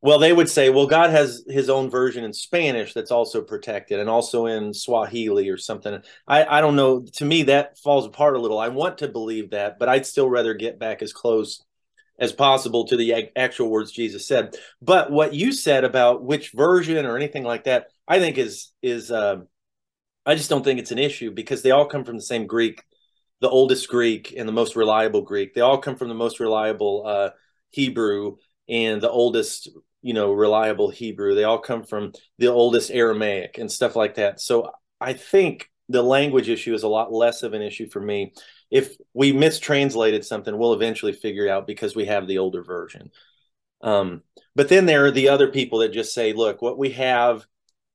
well, 0.00 0.18
they 0.18 0.32
would 0.32 0.48
say, 0.48 0.70
well, 0.70 0.86
God 0.86 1.10
has 1.10 1.44
His 1.48 1.68
own 1.68 1.90
version 1.90 2.24
in 2.24 2.32
Spanish 2.32 2.94
that's 2.94 3.10
also 3.10 3.42
protected, 3.42 4.00
and 4.00 4.08
also 4.08 4.46
in 4.46 4.72
Swahili 4.72 5.48
or 5.48 5.56
something. 5.56 6.00
I 6.26 6.44
I 6.44 6.60
don't 6.60 6.76
know. 6.76 7.04
To 7.14 7.24
me, 7.24 7.44
that 7.44 7.78
falls 7.78 8.06
apart 8.06 8.36
a 8.36 8.40
little. 8.40 8.58
I 8.58 8.68
want 8.68 8.98
to 8.98 9.08
believe 9.08 9.50
that, 9.50 9.78
but 9.78 9.88
I'd 9.88 10.06
still 10.06 10.28
rather 10.28 10.54
get 10.54 10.78
back 10.78 11.02
as 11.02 11.12
close 11.12 11.62
as 12.18 12.32
possible 12.32 12.84
to 12.86 12.96
the 12.96 13.30
actual 13.36 13.70
words 13.70 13.92
Jesus 13.92 14.26
said. 14.26 14.56
But 14.82 15.10
what 15.10 15.34
you 15.34 15.52
said 15.52 15.84
about 15.84 16.24
which 16.24 16.50
version 16.52 17.06
or 17.06 17.16
anything 17.16 17.44
like 17.44 17.64
that, 17.64 17.88
I 18.06 18.18
think 18.18 18.38
is 18.38 18.72
is 18.82 19.10
uh, 19.10 19.42
I 20.26 20.34
just 20.34 20.50
don't 20.50 20.62
think 20.62 20.78
it's 20.78 20.90
an 20.90 20.98
issue 20.98 21.30
because 21.30 21.62
they 21.62 21.70
all 21.70 21.86
come 21.86 22.04
from 22.04 22.16
the 22.16 22.22
same 22.22 22.46
Greek, 22.46 22.82
the 23.40 23.48
oldest 23.48 23.88
Greek 23.88 24.34
and 24.36 24.48
the 24.48 24.52
most 24.52 24.76
reliable 24.76 25.22
Greek. 25.22 25.54
They 25.54 25.60
all 25.60 25.78
come 25.78 25.96
from 25.96 26.08
the 26.08 26.14
most 26.14 26.38
reliable 26.38 27.04
uh, 27.06 27.30
Hebrew 27.70 28.36
and 28.68 29.00
the 29.00 29.10
oldest, 29.10 29.70
you 30.02 30.14
know, 30.14 30.32
reliable 30.32 30.90
Hebrew. 30.90 31.34
They 31.34 31.44
all 31.44 31.58
come 31.58 31.84
from 31.84 32.12
the 32.38 32.48
oldest 32.48 32.90
Aramaic 32.90 33.58
and 33.58 33.70
stuff 33.70 33.96
like 33.96 34.14
that. 34.16 34.40
So 34.40 34.70
I 35.00 35.12
think 35.12 35.70
the 35.88 36.02
language 36.02 36.48
issue 36.48 36.74
is 36.74 36.82
a 36.82 36.88
lot 36.88 37.12
less 37.12 37.42
of 37.42 37.54
an 37.54 37.62
issue 37.62 37.88
for 37.88 38.00
me. 38.00 38.32
If 38.70 38.96
we 39.14 39.32
mistranslated 39.32 40.24
something, 40.24 40.56
we'll 40.56 40.74
eventually 40.74 41.12
figure 41.12 41.46
it 41.46 41.50
out 41.50 41.66
because 41.66 41.96
we 41.96 42.04
have 42.06 42.26
the 42.26 42.38
older 42.38 42.62
version. 42.62 43.10
Um, 43.80 44.22
but 44.54 44.68
then 44.68 44.86
there 44.86 45.06
are 45.06 45.10
the 45.10 45.30
other 45.30 45.48
people 45.48 45.78
that 45.78 45.92
just 45.92 46.12
say, 46.12 46.32
look, 46.32 46.60
what 46.60 46.78
we 46.78 46.90
have 46.90 47.46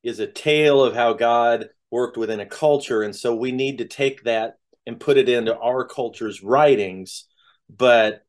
is 0.01 0.19
a 0.19 0.27
tale 0.27 0.83
of 0.83 0.95
how 0.95 1.13
God 1.13 1.69
worked 1.91 2.17
within 2.17 2.39
a 2.39 2.45
culture. 2.45 3.03
And 3.03 3.15
so 3.15 3.35
we 3.35 3.51
need 3.51 3.77
to 3.77 3.85
take 3.85 4.23
that 4.23 4.57
and 4.85 4.99
put 4.99 5.17
it 5.17 5.29
into 5.29 5.57
our 5.57 5.85
culture's 5.85 6.41
writings. 6.41 7.25
But 7.69 8.25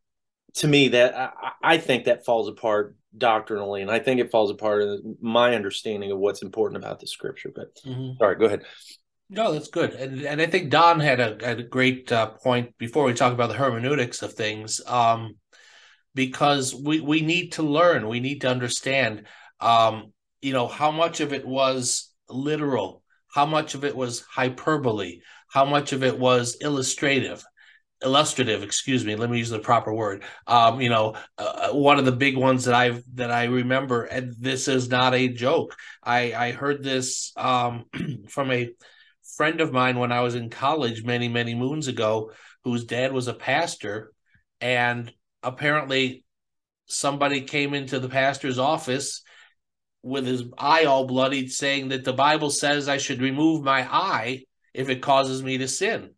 to 0.56 0.68
me, 0.68 0.88
that 0.88 1.16
I, 1.16 1.52
I 1.62 1.78
think 1.78 2.04
that 2.04 2.24
falls 2.24 2.48
apart 2.48 2.96
doctrinally. 3.16 3.82
And 3.82 3.90
I 3.90 3.98
think 3.98 4.20
it 4.20 4.30
falls 4.30 4.50
apart 4.50 4.82
in 4.82 5.16
my 5.20 5.54
understanding 5.54 6.10
of 6.10 6.18
what's 6.18 6.42
important 6.42 6.82
about 6.82 7.00
the 7.00 7.06
scripture. 7.06 7.52
But 7.54 7.78
hmm 7.84 8.12
sorry, 8.18 8.36
go 8.36 8.46
ahead. 8.46 8.62
No, 9.30 9.52
that's 9.52 9.68
good, 9.68 9.94
and 9.94 10.20
and 10.22 10.40
I 10.40 10.46
think 10.46 10.70
Don 10.70 11.00
had 11.00 11.18
a, 11.18 11.38
had 11.44 11.58
a 11.58 11.64
great 11.64 12.12
uh, 12.12 12.30
point 12.30 12.76
before 12.76 13.04
we 13.04 13.14
talk 13.14 13.32
about 13.32 13.48
the 13.48 13.56
hermeneutics 13.56 14.22
of 14.22 14.34
things, 14.34 14.82
um, 14.86 15.36
because 16.14 16.74
we 16.74 17.00
we 17.00 17.22
need 17.22 17.52
to 17.52 17.62
learn, 17.62 18.06
we 18.06 18.20
need 18.20 18.42
to 18.42 18.50
understand, 18.50 19.26
um, 19.60 20.12
you 20.42 20.52
know, 20.52 20.68
how 20.68 20.90
much 20.90 21.20
of 21.20 21.32
it 21.32 21.46
was 21.46 22.12
literal, 22.28 23.02
how 23.32 23.46
much 23.46 23.74
of 23.74 23.84
it 23.84 23.96
was 23.96 24.20
hyperbole, 24.20 25.20
how 25.48 25.64
much 25.64 25.92
of 25.92 26.04
it 26.04 26.18
was 26.18 26.56
illustrative, 26.60 27.42
illustrative. 28.04 28.62
Excuse 28.62 29.04
me, 29.04 29.16
let 29.16 29.30
me 29.30 29.38
use 29.38 29.50
the 29.50 29.58
proper 29.58 29.92
word. 29.92 30.24
Um, 30.46 30.80
you 30.80 30.90
know, 30.90 31.14
uh, 31.38 31.70
one 31.70 31.98
of 31.98 32.04
the 32.04 32.12
big 32.12 32.36
ones 32.36 32.64
that 32.64 32.74
I've 32.74 33.02
that 33.14 33.30
I 33.30 33.44
remember, 33.44 34.04
and 34.04 34.34
this 34.38 34.68
is 34.68 34.88
not 34.88 35.14
a 35.14 35.28
joke. 35.28 35.76
I 36.02 36.34
I 36.34 36.52
heard 36.52 36.82
this 36.82 37.32
um, 37.36 37.86
from 38.28 38.52
a 38.52 38.70
friend 39.36 39.60
of 39.60 39.72
mine 39.72 39.98
when 39.98 40.12
I 40.12 40.20
was 40.20 40.34
in 40.34 40.50
college 40.50 41.04
many, 41.04 41.28
many 41.28 41.54
moons 41.54 41.88
ago, 41.88 42.32
whose 42.62 42.84
dad 42.84 43.12
was 43.12 43.28
a 43.28 43.34
pastor. 43.34 44.12
And 44.60 45.12
apparently, 45.42 46.24
somebody 46.86 47.42
came 47.42 47.74
into 47.74 47.98
the 47.98 48.08
pastor's 48.08 48.58
office 48.58 49.22
with 50.02 50.26
his 50.26 50.44
eye 50.58 50.84
all 50.84 51.06
bloodied, 51.06 51.50
saying 51.50 51.88
that 51.88 52.04
the 52.04 52.12
Bible 52.12 52.50
says 52.50 52.88
I 52.88 52.98
should 52.98 53.20
remove 53.20 53.62
my 53.62 53.82
eye 53.90 54.44
if 54.74 54.88
it 54.88 55.00
causes 55.02 55.42
me 55.42 55.58
to 55.58 55.68
sin. 55.68 56.10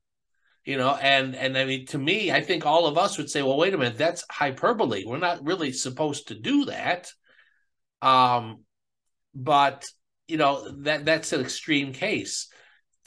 You 0.66 0.76
know, 0.76 0.94
and 0.96 1.34
and 1.34 1.56
I 1.56 1.64
mean, 1.64 1.86
to 1.86 1.98
me, 1.98 2.30
I 2.30 2.42
think 2.42 2.66
all 2.66 2.86
of 2.86 2.98
us 2.98 3.16
would 3.16 3.30
say, 3.30 3.40
well, 3.40 3.56
wait 3.56 3.72
a 3.72 3.78
minute, 3.78 3.96
that's 3.96 4.24
hyperbole. 4.30 5.04
We're 5.06 5.16
not 5.16 5.44
really 5.46 5.72
supposed 5.72 6.28
to 6.28 6.34
do 6.34 6.66
that. 6.66 7.10
Um, 8.02 8.64
but 9.34 9.84
you 10.28 10.36
know 10.36 10.68
that 10.82 11.06
that's 11.06 11.32
an 11.32 11.40
extreme 11.40 11.92
case 11.92 12.48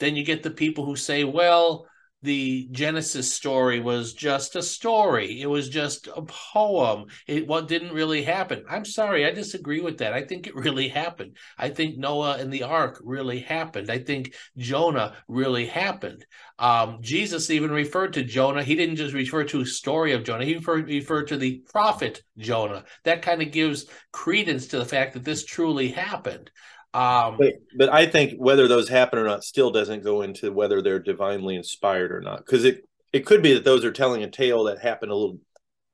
then 0.00 0.16
you 0.16 0.24
get 0.24 0.42
the 0.42 0.50
people 0.50 0.84
who 0.84 0.96
say, 0.96 1.22
well, 1.24 1.86
the 2.22 2.68
Genesis 2.70 3.32
story 3.32 3.80
was 3.80 4.12
just 4.12 4.54
a 4.54 4.62
story. 4.62 5.40
It 5.40 5.46
was 5.46 5.68
just 5.68 6.06
a 6.08 6.22
poem. 6.22 7.06
It 7.26 7.46
what 7.46 7.68
didn't 7.68 7.94
really 7.94 8.22
happen. 8.22 8.64
I'm 8.68 8.84
sorry, 8.84 9.24
I 9.24 9.30
disagree 9.30 9.80
with 9.80 9.98
that. 9.98 10.12
I 10.12 10.22
think 10.22 10.46
it 10.46 10.54
really 10.56 10.88
happened. 10.88 11.36
I 11.56 11.70
think 11.70 11.96
Noah 11.96 12.36
and 12.38 12.52
the 12.52 12.64
ark 12.64 13.00
really 13.02 13.40
happened. 13.40 13.90
I 13.90 13.98
think 13.98 14.34
Jonah 14.56 15.16
really 15.28 15.66
happened. 15.66 16.26
Um, 16.58 16.98
Jesus 17.00 17.50
even 17.50 17.70
referred 17.70 18.12
to 18.14 18.22
Jonah. 18.22 18.62
He 18.62 18.74
didn't 18.74 18.96
just 18.96 19.14
refer 19.14 19.44
to 19.44 19.62
a 19.62 19.66
story 19.66 20.12
of 20.12 20.24
Jonah. 20.24 20.44
He 20.44 20.56
referred, 20.56 20.88
referred 20.88 21.28
to 21.28 21.38
the 21.38 21.62
prophet 21.72 22.22
Jonah. 22.36 22.84
That 23.04 23.22
kind 23.22 23.40
of 23.40 23.50
gives 23.50 23.86
credence 24.12 24.66
to 24.68 24.78
the 24.78 24.84
fact 24.84 25.14
that 25.14 25.24
this 25.24 25.44
truly 25.44 25.88
happened. 25.88 26.50
Um, 26.92 27.36
But, 27.38 27.54
but 27.76 27.88
I 27.88 28.06
think 28.06 28.38
whether 28.38 28.66
those 28.66 28.88
happen 28.88 29.18
or 29.18 29.24
not 29.24 29.44
still 29.44 29.70
doesn't 29.70 30.02
go 30.02 30.22
into 30.22 30.52
whether 30.52 30.82
they're 30.82 30.98
divinely 30.98 31.56
inspired 31.56 32.12
or 32.12 32.20
not. 32.20 32.38
Because 32.44 32.64
it, 32.64 32.88
it 33.12 33.26
could 33.26 33.42
be 33.42 33.54
that 33.54 33.64
those 33.64 33.84
are 33.84 33.92
telling 33.92 34.22
a 34.22 34.30
tale 34.30 34.64
that 34.64 34.80
happened 34.80 35.12
a 35.12 35.14
little 35.14 35.38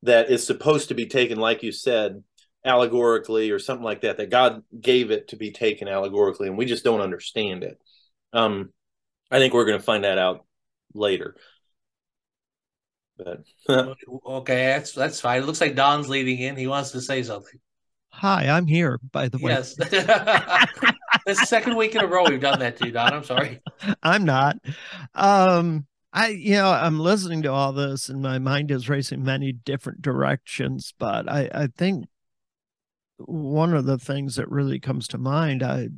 that 0.03 0.31
is 0.31 0.47
supposed 0.47 0.89
to 0.89 0.95
be 0.95 1.07
taken, 1.07 1.39
like 1.39 1.63
you 1.63 1.73
said, 1.73 2.23
allegorically 2.65 3.51
or 3.51 3.59
something 3.59 3.85
like 3.85 4.03
that, 4.03 4.17
that 4.17 4.31
God 4.31 4.63
gave 4.79 5.11
it 5.11 5.29
to 5.29 5.37
be 5.37 5.53
taken 5.53 5.89
allegorically, 5.89 6.49
and 6.49 6.59
we 6.59 6.67
just 6.67 6.85
don't 6.85 7.01
understand 7.01 7.63
it. 7.65 7.79
Um, 8.33 8.73
I 9.31 9.39
think 9.39 9.55
we're 9.55 9.65
going 9.65 9.79
to 9.79 9.85
find 9.85 10.05
that 10.05 10.19
out 10.19 10.45
later. 10.95 11.37
But 13.17 13.45
Okay, 14.27 14.67
that's 14.67 14.93
that's 14.93 15.21
fine. 15.21 15.43
It 15.43 15.47
looks 15.47 15.61
like 15.61 15.75
Don's 15.75 16.09
leading 16.09 16.39
in. 16.39 16.57
He 16.57 16.67
wants 16.67 16.91
to 16.93 17.01
say 17.01 17.23
something. 17.23 17.59
Hi, 18.19 18.49
I'm 18.49 18.67
here, 18.67 18.99
by 19.13 19.29
the 19.29 19.39
way. 19.39 19.53
Yes. 19.53 19.77
This 21.27 21.41
the 21.41 21.47
second 21.47 21.77
week 21.77 21.97
in 21.97 22.03
a 22.03 22.07
row 22.07 22.23
we've 22.23 22.41
done 22.41 22.61
that 22.61 22.77
to 22.77 22.87
you, 22.87 22.93
Don. 22.93 23.13
I'm 23.13 23.25
sorry. 23.25 23.61
I'm 24.05 24.25
not. 24.25 24.59
Um, 25.13 25.87
I, 26.13 26.29
you 26.29 26.53
know, 26.53 26.71
I'm 26.71 27.01
listening 27.01 27.43
to 27.43 27.53
all 27.53 27.73
this 27.73 28.09
and 28.09 28.23
my 28.23 28.39
mind 28.39 28.71
is 28.71 28.89
racing 28.89 29.25
many 29.25 29.51
different 29.51 30.03
directions, 30.03 30.95
but 31.01 31.29
I, 31.29 31.51
I 31.53 31.67
think 31.77 32.05
one 33.17 33.75
of 33.75 33.87
the 33.87 33.99
things 33.99 34.37
that 34.37 34.49
really 34.49 34.79
comes 34.79 35.09
to 35.09 35.19
mind, 35.19 35.65
I, 35.65 35.89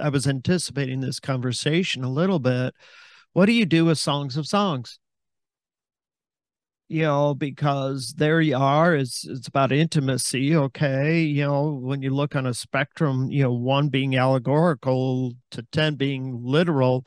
I 0.00 0.08
was 0.08 0.26
anticipating 0.26 1.02
this 1.02 1.20
conversation 1.20 2.02
a 2.02 2.10
little 2.10 2.38
bit. 2.38 2.74
What 3.34 3.44
do 3.44 3.52
you 3.52 3.66
do 3.66 3.84
with 3.84 3.98
songs 3.98 4.38
of 4.38 4.46
songs? 4.46 4.99
You 6.90 7.02
know, 7.02 7.34
because 7.34 8.14
there 8.14 8.40
you 8.40 8.56
are, 8.56 8.96
it's 8.96 9.24
it's 9.24 9.46
about 9.46 9.70
intimacy, 9.70 10.56
okay. 10.56 11.20
You 11.20 11.44
know, 11.44 11.70
when 11.80 12.02
you 12.02 12.10
look 12.10 12.34
on 12.34 12.46
a 12.46 12.52
spectrum, 12.52 13.30
you 13.30 13.44
know, 13.44 13.52
one 13.52 13.90
being 13.90 14.16
allegorical 14.16 15.34
to 15.52 15.62
10 15.70 15.94
being 15.94 16.40
literal, 16.42 17.06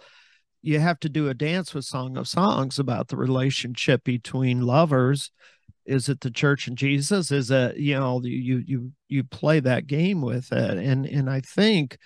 you 0.62 0.80
have 0.80 1.02
to 1.02 1.10
do 1.10 1.28
a 1.28 1.34
dance 1.34 1.74
with 1.74 1.84
Song 1.84 2.16
of 2.16 2.30
Songs 2.30 2.80
about 2.80 3.10
the 3.10 3.18
relationship 3.18 4.06
between 4.06 4.62
lovers. 4.62 5.32
Is 5.86 6.08
it 6.08 6.22
the 6.22 6.32
church 6.32 6.66
and 6.70 6.78
Jesus? 6.78 7.30
Is 7.30 7.52
it, 7.52 7.76
you 7.76 8.00
know, 8.00 8.22
you 8.24 8.64
you 8.66 8.94
you 9.10 9.26
play 9.26 9.60
that 9.60 9.86
game 9.86 10.22
with 10.22 10.54
it. 10.54 10.78
And 10.78 11.06
and 11.06 11.30
I 11.30 11.42
think 11.42 11.98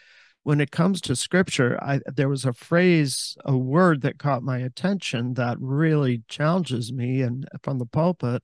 when 0.48 0.62
it 0.62 0.72
comes 0.72 1.02
to 1.02 1.14
scripture, 1.14 1.78
I, 1.84 2.00
there 2.06 2.30
was 2.30 2.46
a 2.46 2.54
phrase, 2.54 3.36
a 3.44 3.58
word 3.58 4.02
that 4.04 4.18
caught 4.18 4.44
my 4.44 4.60
attention 4.60 5.34
that 5.34 5.58
really 5.60 6.24
challenges 6.30 6.94
me. 6.94 7.22
And 7.22 7.46
from 7.64 7.80
the 7.80 7.86
pulpit, 7.86 8.44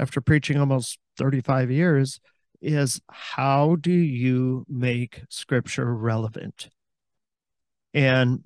after 0.00 0.20
preaching 0.20 0.58
almost 0.58 0.98
35 1.18 1.70
years, 1.70 2.18
is 2.60 3.00
how 3.08 3.76
do 3.76 3.92
you 3.92 4.66
make 4.68 5.22
scripture 5.28 5.94
relevant? 5.94 6.70
And 7.94 8.40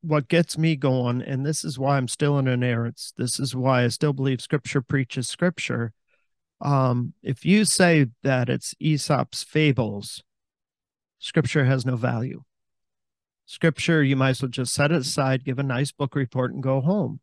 what 0.00 0.28
gets 0.28 0.56
me 0.56 0.76
going, 0.76 1.22
and 1.22 1.44
this 1.44 1.64
is 1.64 1.76
why 1.76 1.96
I'm 1.96 2.06
still 2.06 2.38
in 2.38 2.46
inerrance, 2.46 3.14
this 3.16 3.40
is 3.40 3.56
why 3.56 3.82
I 3.82 3.88
still 3.88 4.12
believe 4.12 4.40
scripture 4.40 4.80
preaches 4.80 5.26
scripture. 5.26 5.92
Um, 6.60 7.14
if 7.24 7.44
you 7.44 7.64
say 7.64 8.06
that 8.22 8.48
it's 8.48 8.76
Aesop's 8.78 9.42
fables, 9.42 10.22
scripture 11.18 11.64
has 11.64 11.86
no 11.86 11.96
value. 11.96 12.42
Scripture, 13.46 14.02
you 14.02 14.16
might 14.16 14.30
as 14.30 14.42
well 14.42 14.48
just 14.48 14.74
set 14.74 14.90
it 14.90 14.98
aside, 14.98 15.44
give 15.44 15.58
a 15.58 15.62
nice 15.62 15.92
book 15.92 16.14
report, 16.16 16.52
and 16.52 16.62
go 16.62 16.80
home. 16.80 17.20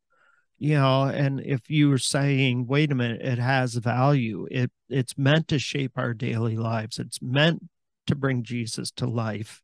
You 0.58 0.75
know, 0.75 1.03
and 1.03 1.41
if 1.41 1.69
you're 1.69 1.97
saying, 1.97 2.67
wait 2.67 2.91
a 2.91 2.95
minute, 2.95 3.21
it 3.21 3.39
has 3.39 3.75
value, 3.75 4.47
it 4.49 4.71
it's 4.88 5.17
meant 5.17 5.49
to 5.49 5.60
shape 5.60 5.97
our 5.97 6.13
daily 6.13 6.56
lives, 6.56 6.99
it's 6.99 7.21
meant 7.21 7.63
to 8.08 8.15
bring 8.15 8.43
Jesus 8.43 8.89
to 8.91 9.06
life, 9.06 9.62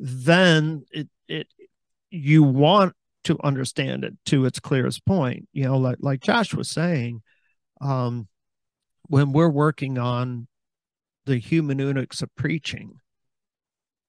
then 0.00 0.84
it 0.90 1.08
it 1.28 1.46
you 2.10 2.42
want 2.42 2.94
to 3.24 3.38
understand 3.44 4.04
it 4.04 4.14
to 4.26 4.46
its 4.46 4.58
clearest 4.58 5.04
point. 5.06 5.46
You 5.52 5.64
know, 5.64 5.78
like 5.78 5.98
like 6.00 6.20
Josh 6.20 6.54
was 6.54 6.68
saying, 6.68 7.22
um, 7.80 8.26
when 9.06 9.32
we're 9.32 9.48
working 9.48 9.98
on 9.98 10.48
the 11.26 11.38
hermeneutics 11.38 12.22
of 12.22 12.34
preaching, 12.34 12.94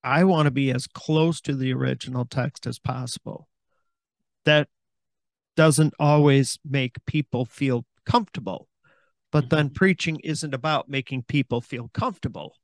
I 0.04 0.24
want 0.24 0.48
to 0.48 0.52
be 0.52 0.72
as 0.72 0.88
close 0.88 1.42
to 1.42 1.56
the 1.56 1.74
original 1.74 2.26
text 2.26 2.66
as 2.66 2.80
possible. 2.80 3.48
That 4.46 4.68
doesn't 5.56 5.94
always 6.00 6.58
make 6.68 7.06
people 7.06 7.46
feel 7.46 7.86
comfortable, 8.06 8.68
but 9.32 9.50
then 9.50 9.68
mm-hmm. 9.68 9.74
preaching 9.74 10.20
isn't 10.24 10.54
about 10.54 10.90
making 10.90 11.24
people 11.24 11.62
feel 11.62 11.90
comfortable. 11.94 12.56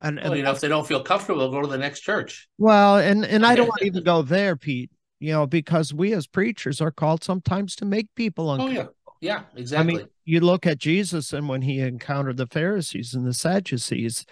And, 0.00 0.16
well, 0.16 0.26
and 0.26 0.36
you 0.36 0.42
know, 0.42 0.52
if 0.52 0.60
they 0.60 0.68
don't 0.68 0.86
feel 0.86 1.02
comfortable, 1.02 1.50
go 1.50 1.62
to 1.62 1.66
the 1.66 1.78
next 1.78 2.00
church. 2.00 2.48
Well, 2.58 2.98
and 2.98 3.24
and 3.24 3.46
I 3.46 3.54
don't 3.54 3.68
want 3.68 3.78
to 3.80 3.86
even 3.86 4.04
go 4.04 4.22
there, 4.22 4.56
Pete. 4.56 4.90
You 5.18 5.32
know, 5.32 5.46
because 5.46 5.94
we 5.94 6.12
as 6.12 6.26
preachers 6.26 6.82
are 6.82 6.90
called 6.90 7.24
sometimes 7.24 7.74
to 7.76 7.86
make 7.86 8.14
people 8.14 8.52
uncomfortable. 8.52 8.92
Oh 9.08 9.12
yeah, 9.22 9.32
yeah, 9.54 9.58
exactly. 9.58 9.94
I 9.94 9.96
mean, 9.96 10.08
you 10.26 10.40
look 10.40 10.66
at 10.66 10.76
Jesus, 10.76 11.32
and 11.32 11.48
when 11.48 11.62
he 11.62 11.80
encountered 11.80 12.36
the 12.36 12.46
Pharisees 12.46 13.14
and 13.14 13.26
the 13.26 13.32
Sadducees, 13.32 14.26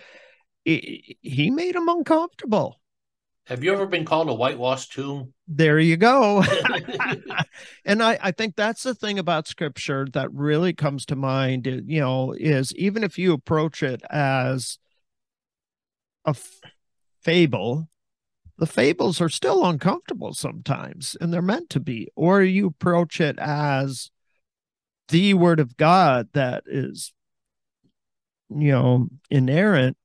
he 0.65 1.51
made 1.51 1.75
him 1.75 1.89
uncomfortable. 1.89 2.81
Have 3.47 3.63
you 3.63 3.75
ever 3.75 3.87
been 3.87 4.07
called 4.07 4.31
a 4.31 4.35
whitewashed 4.35 4.93
tomb? 4.93 5.35
There 5.47 5.79
you 5.79 5.99
go. 5.99 6.43
and 7.85 8.03
I, 8.03 8.19
I 8.23 8.31
think 8.31 8.57
that's 8.57 8.83
the 8.83 8.95
thing 8.95 9.19
about 9.19 9.47
scripture 9.47 10.07
that 10.15 10.33
really 10.33 10.73
comes 10.73 11.05
to 11.07 11.17
mind, 11.17 11.67
you 11.67 12.01
know, 12.01 12.33
is 12.33 12.75
even 12.77 13.05
if 13.05 13.19
you 13.19 13.35
approach 13.35 13.83
it 13.83 14.03
as 14.09 14.79
a 16.25 16.31
f- 16.31 16.61
fable, 17.21 17.89
the 18.57 18.67
fables 18.67 19.21
are 19.21 19.29
still 19.29 19.67
uncomfortable 19.67 20.33
sometimes, 20.33 21.15
and 21.21 21.31
they're 21.31 21.43
meant 21.43 21.69
to 21.71 21.81
be. 21.81 22.09
Or 22.17 22.43
you 22.43 22.69
approach 22.69 23.21
it 23.21 23.39
as 23.39 24.11
the 25.09 25.35
word 25.35 25.61
of 25.61 25.77
God 25.77 26.29
that 26.33 26.65
is, 26.67 27.13
you 28.49 28.73
know, 28.73 29.09
inerrant 29.31 29.99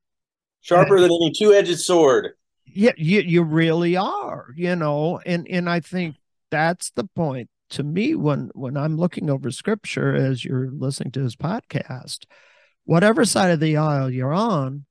sharper 0.62 1.00
than 1.00 1.12
any 1.12 1.32
two-edged 1.38 1.80
sword. 1.80 2.32
Yeah 2.66 2.92
you, 2.98 3.22
you 3.22 3.44
really 3.44 3.98
are 3.98 4.48
you 4.56 4.76
know 4.76 5.20
and 5.26 5.48
and 5.50 5.68
i 5.68 5.80
think 5.80 6.16
that's 6.52 6.92
the 6.92 7.04
point 7.04 7.50
to 7.72 7.82
me 7.82 8.14
when 8.14 8.52
when 8.54 8.78
i'm 8.78 8.96
looking 8.96 9.30
over 9.30 9.50
scripture 9.50 10.16
as 10.16 10.46
you're 10.46 10.70
listening 10.70 11.12
to 11.14 11.24
this 11.24 11.36
podcast 11.36 12.26
whatever 12.86 13.26
side 13.26 13.50
of 13.50 13.60
the 13.60 13.76
aisle 13.76 14.10
you're 14.10 14.34
on 14.34 14.86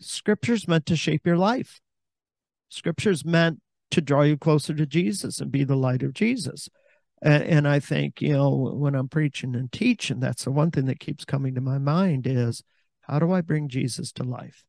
scripture's 0.00 0.68
meant 0.68 0.86
to 0.86 0.96
shape 0.96 1.26
your 1.26 1.36
life. 1.36 1.80
Scripture's 2.68 3.24
meant 3.24 3.60
to 3.90 4.00
draw 4.00 4.22
you 4.22 4.36
closer 4.36 4.74
to 4.74 4.86
jesus 4.86 5.40
and 5.40 5.52
be 5.52 5.64
the 5.64 5.76
light 5.76 6.02
of 6.02 6.14
jesus. 6.14 6.68
And, 7.22 7.42
and 7.44 7.68
i 7.68 7.78
think 7.78 8.20
you 8.20 8.32
know 8.32 8.72
when 8.74 8.94
i'm 8.94 9.08
preaching 9.08 9.54
and 9.54 9.70
teaching 9.70 10.20
that's 10.20 10.44
the 10.44 10.50
one 10.50 10.70
thing 10.70 10.86
that 10.86 11.00
keeps 11.00 11.24
coming 11.24 11.54
to 11.54 11.60
my 11.60 11.78
mind 11.78 12.26
is 12.26 12.62
how 13.06 13.18
do 13.18 13.32
I 13.32 13.40
bring 13.40 13.68
Jesus 13.68 14.12
to 14.12 14.24
life? 14.24 14.64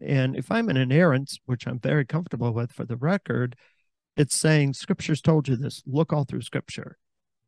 And 0.00 0.36
if 0.36 0.50
I'm 0.50 0.68
an 0.68 0.76
inerrant, 0.76 1.38
which 1.46 1.66
I'm 1.66 1.78
very 1.78 2.04
comfortable 2.04 2.52
with 2.52 2.72
for 2.72 2.84
the 2.84 2.96
record, 2.96 3.56
it's 4.16 4.34
saying 4.34 4.74
scripture's 4.74 5.20
told 5.20 5.48
you 5.48 5.56
this. 5.56 5.82
Look 5.86 6.12
all 6.12 6.24
through 6.24 6.42
scripture. 6.42 6.98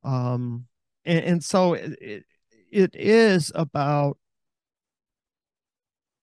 Um, 0.04 0.66
and, 1.04 1.24
and 1.24 1.44
so 1.44 1.74
it, 1.74 2.24
it 2.70 2.94
is 2.94 3.50
about 3.54 4.18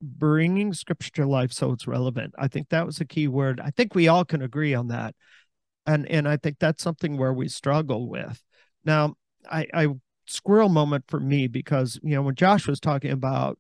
bringing 0.02 0.74
scripture 0.74 1.12
to 1.12 1.28
life 1.28 1.52
so 1.52 1.72
it's 1.72 1.88
relevant. 1.88 2.34
I 2.38 2.48
think 2.48 2.70
that 2.70 2.86
was 2.86 3.00
a 3.00 3.06
key 3.06 3.28
word. 3.28 3.60
I 3.60 3.72
think 3.72 3.94
we 3.94 4.08
all 4.08 4.26
can 4.26 4.42
agree 4.42 4.74
on 4.74 4.88
that. 4.88 5.16
And 5.86 6.08
and 6.08 6.28
I 6.28 6.38
think 6.38 6.58
that's 6.60 6.84
something 6.84 7.18
where 7.18 7.34
we 7.34 7.48
struggle 7.48 8.08
with. 8.08 8.42
Now, 8.86 9.16
I, 9.50 9.68
I 9.74 9.88
squirrel 10.26 10.70
moment 10.70 11.06
for 11.08 11.20
me 11.20 11.48
because 11.48 12.00
you 12.04 12.16
know 12.16 12.22
when 12.22 12.36
Josh 12.36 12.68
was 12.68 12.80
talking 12.80 13.12
about 13.12 13.58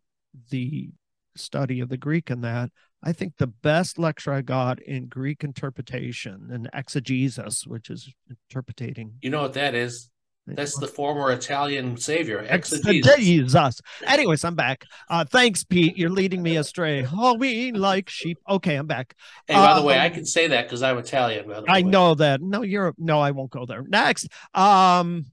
the 0.49 0.89
study 1.35 1.79
of 1.79 1.89
the 1.89 1.97
Greek 1.97 2.29
and 2.29 2.43
that 2.43 2.71
I 3.03 3.13
think 3.13 3.37
the 3.37 3.47
best 3.47 3.97
lecture 3.97 4.31
I 4.31 4.41
got 4.41 4.81
in 4.81 5.07
Greek 5.07 5.43
interpretation 5.43 6.49
and 6.51 6.69
exegesis, 6.73 7.65
which 7.65 7.89
is 7.89 8.13
interpreting. 8.29 9.15
You 9.21 9.31
know 9.31 9.41
what 9.41 9.53
that 9.53 9.73
is? 9.73 10.09
That's 10.47 10.77
the 10.77 10.87
former 10.87 11.31
Italian 11.31 11.97
savior, 11.97 12.45
exegesis. 12.47 13.81
Anyways, 14.05 14.43
I'm 14.43 14.55
back. 14.55 14.85
Uh, 15.07 15.23
thanks, 15.23 15.63
Pete. 15.63 15.97
You're 15.97 16.09
leading 16.09 16.41
me 16.41 16.57
astray. 16.57 17.07
Oh, 17.13 17.35
we 17.35 17.71
like 17.71 18.09
sheep. 18.09 18.39
Okay, 18.49 18.75
I'm 18.75 18.87
back. 18.87 19.15
Hey, 19.47 19.53
by 19.53 19.79
the 19.79 19.85
way, 19.85 19.95
um, 19.97 20.01
I 20.01 20.09
can 20.09 20.25
say 20.25 20.47
that 20.47 20.65
because 20.65 20.81
I'm 20.81 20.97
Italian. 20.97 21.51
I 21.67 21.83
know 21.83 22.15
that. 22.15 22.41
No, 22.41 22.63
you're 22.63 22.93
no, 22.97 23.19
I 23.19 23.31
won't 23.31 23.51
go 23.51 23.65
there. 23.65 23.83
Next. 23.83 24.27
Um, 24.53 25.27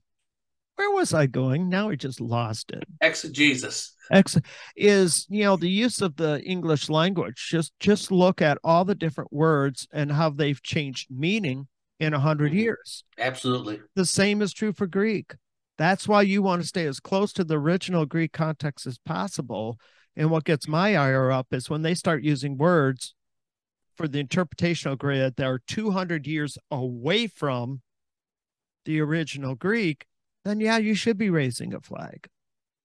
where 0.79 0.91
was 0.91 1.13
I 1.13 1.25
going? 1.25 1.67
Now 1.67 1.89
I 1.89 1.95
just 1.95 2.21
lost 2.21 2.71
it. 2.71 2.85
Exegesis. 3.01 3.95
Ex 4.11 4.37
is 4.77 5.27
you 5.29 5.43
know 5.43 5.57
the 5.57 5.69
use 5.69 6.01
of 6.01 6.15
the 6.15 6.41
English 6.41 6.87
language. 6.87 7.49
Just 7.49 7.73
just 7.81 8.13
look 8.13 8.41
at 8.41 8.57
all 8.63 8.85
the 8.85 8.95
different 8.95 9.33
words 9.33 9.89
and 9.91 10.09
how 10.09 10.29
they've 10.29 10.63
changed 10.63 11.09
meaning 11.11 11.67
in 11.99 12.13
a 12.13 12.19
hundred 12.19 12.51
mm-hmm. 12.51 12.59
years. 12.59 13.03
Absolutely. 13.17 13.81
The 13.95 14.05
same 14.05 14.41
is 14.41 14.53
true 14.53 14.71
for 14.71 14.87
Greek. 14.87 15.35
That's 15.77 16.07
why 16.07 16.21
you 16.21 16.41
want 16.41 16.61
to 16.61 16.67
stay 16.67 16.85
as 16.85 17.01
close 17.01 17.33
to 17.33 17.43
the 17.43 17.59
original 17.59 18.05
Greek 18.05 18.31
context 18.31 18.87
as 18.87 18.97
possible. 18.99 19.77
And 20.15 20.31
what 20.31 20.45
gets 20.45 20.65
my 20.65 20.95
ire 20.95 21.29
up 21.29 21.47
is 21.51 21.69
when 21.69 21.81
they 21.81 21.93
start 21.93 22.23
using 22.23 22.57
words 22.57 23.15
for 23.97 24.07
the 24.07 24.23
interpretational 24.23 24.97
grid 24.97 25.35
that 25.35 25.45
are 25.45 25.59
200 25.67 26.25
years 26.25 26.57
away 26.71 27.27
from 27.27 27.81
the 28.85 29.01
original 29.01 29.55
Greek 29.55 30.05
then 30.45 30.59
yeah, 30.59 30.77
you 30.77 30.95
should 30.95 31.17
be 31.17 31.29
raising 31.29 31.73
a 31.73 31.81
flag. 31.81 32.27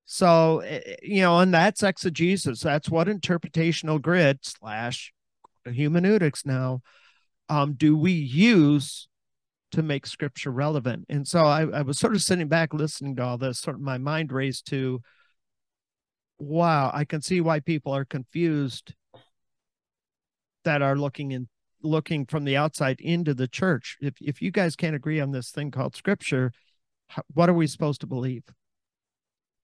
So, 0.06 0.60
eh, 0.60 0.80
eh, 0.84 0.96
you 1.02 1.22
know, 1.22 1.38
and 1.38 1.52
that's 1.52 1.82
exegesis. 1.82 2.60
That's 2.60 2.90
what 2.90 3.08
interpretational 3.08 4.00
grid 4.00 4.40
slash 4.42 5.12
hermeneutics 5.64 6.44
now 6.44 6.82
um, 7.48 7.74
do 7.74 7.96
we 7.96 8.12
use 8.12 9.08
to 9.72 9.82
make 9.82 10.06
scripture 10.06 10.50
relevant? 10.50 11.06
And 11.08 11.26
so 11.26 11.40
I, 11.40 11.62
I 11.62 11.82
was 11.82 11.98
sort 11.98 12.14
of 12.14 12.22
sitting 12.22 12.48
back 12.48 12.72
listening 12.72 13.16
to 13.16 13.22
all 13.22 13.38
this, 13.38 13.58
sort 13.58 13.76
of 13.76 13.82
my 13.82 13.98
mind 13.98 14.32
raised 14.32 14.66
to, 14.68 15.00
wow, 16.38 16.90
I 16.92 17.04
can 17.04 17.22
see 17.22 17.40
why 17.40 17.60
people 17.60 17.92
are 17.92 18.04
confused 18.04 18.94
that 20.64 20.82
are 20.82 20.96
looking 20.96 21.32
in 21.32 21.48
looking 21.82 22.24
from 22.24 22.44
the 22.44 22.56
outside 22.56 22.98
into 23.00 23.34
the 23.34 23.46
church. 23.46 23.98
If 24.00 24.14
if 24.20 24.40
you 24.40 24.50
guys 24.50 24.74
can't 24.74 24.96
agree 24.96 25.20
on 25.20 25.32
this 25.32 25.50
thing 25.50 25.70
called 25.70 25.94
scripture, 25.94 26.50
what 27.32 27.48
are 27.48 27.54
we 27.54 27.66
supposed 27.66 28.00
to 28.02 28.06
believe? 28.06 28.44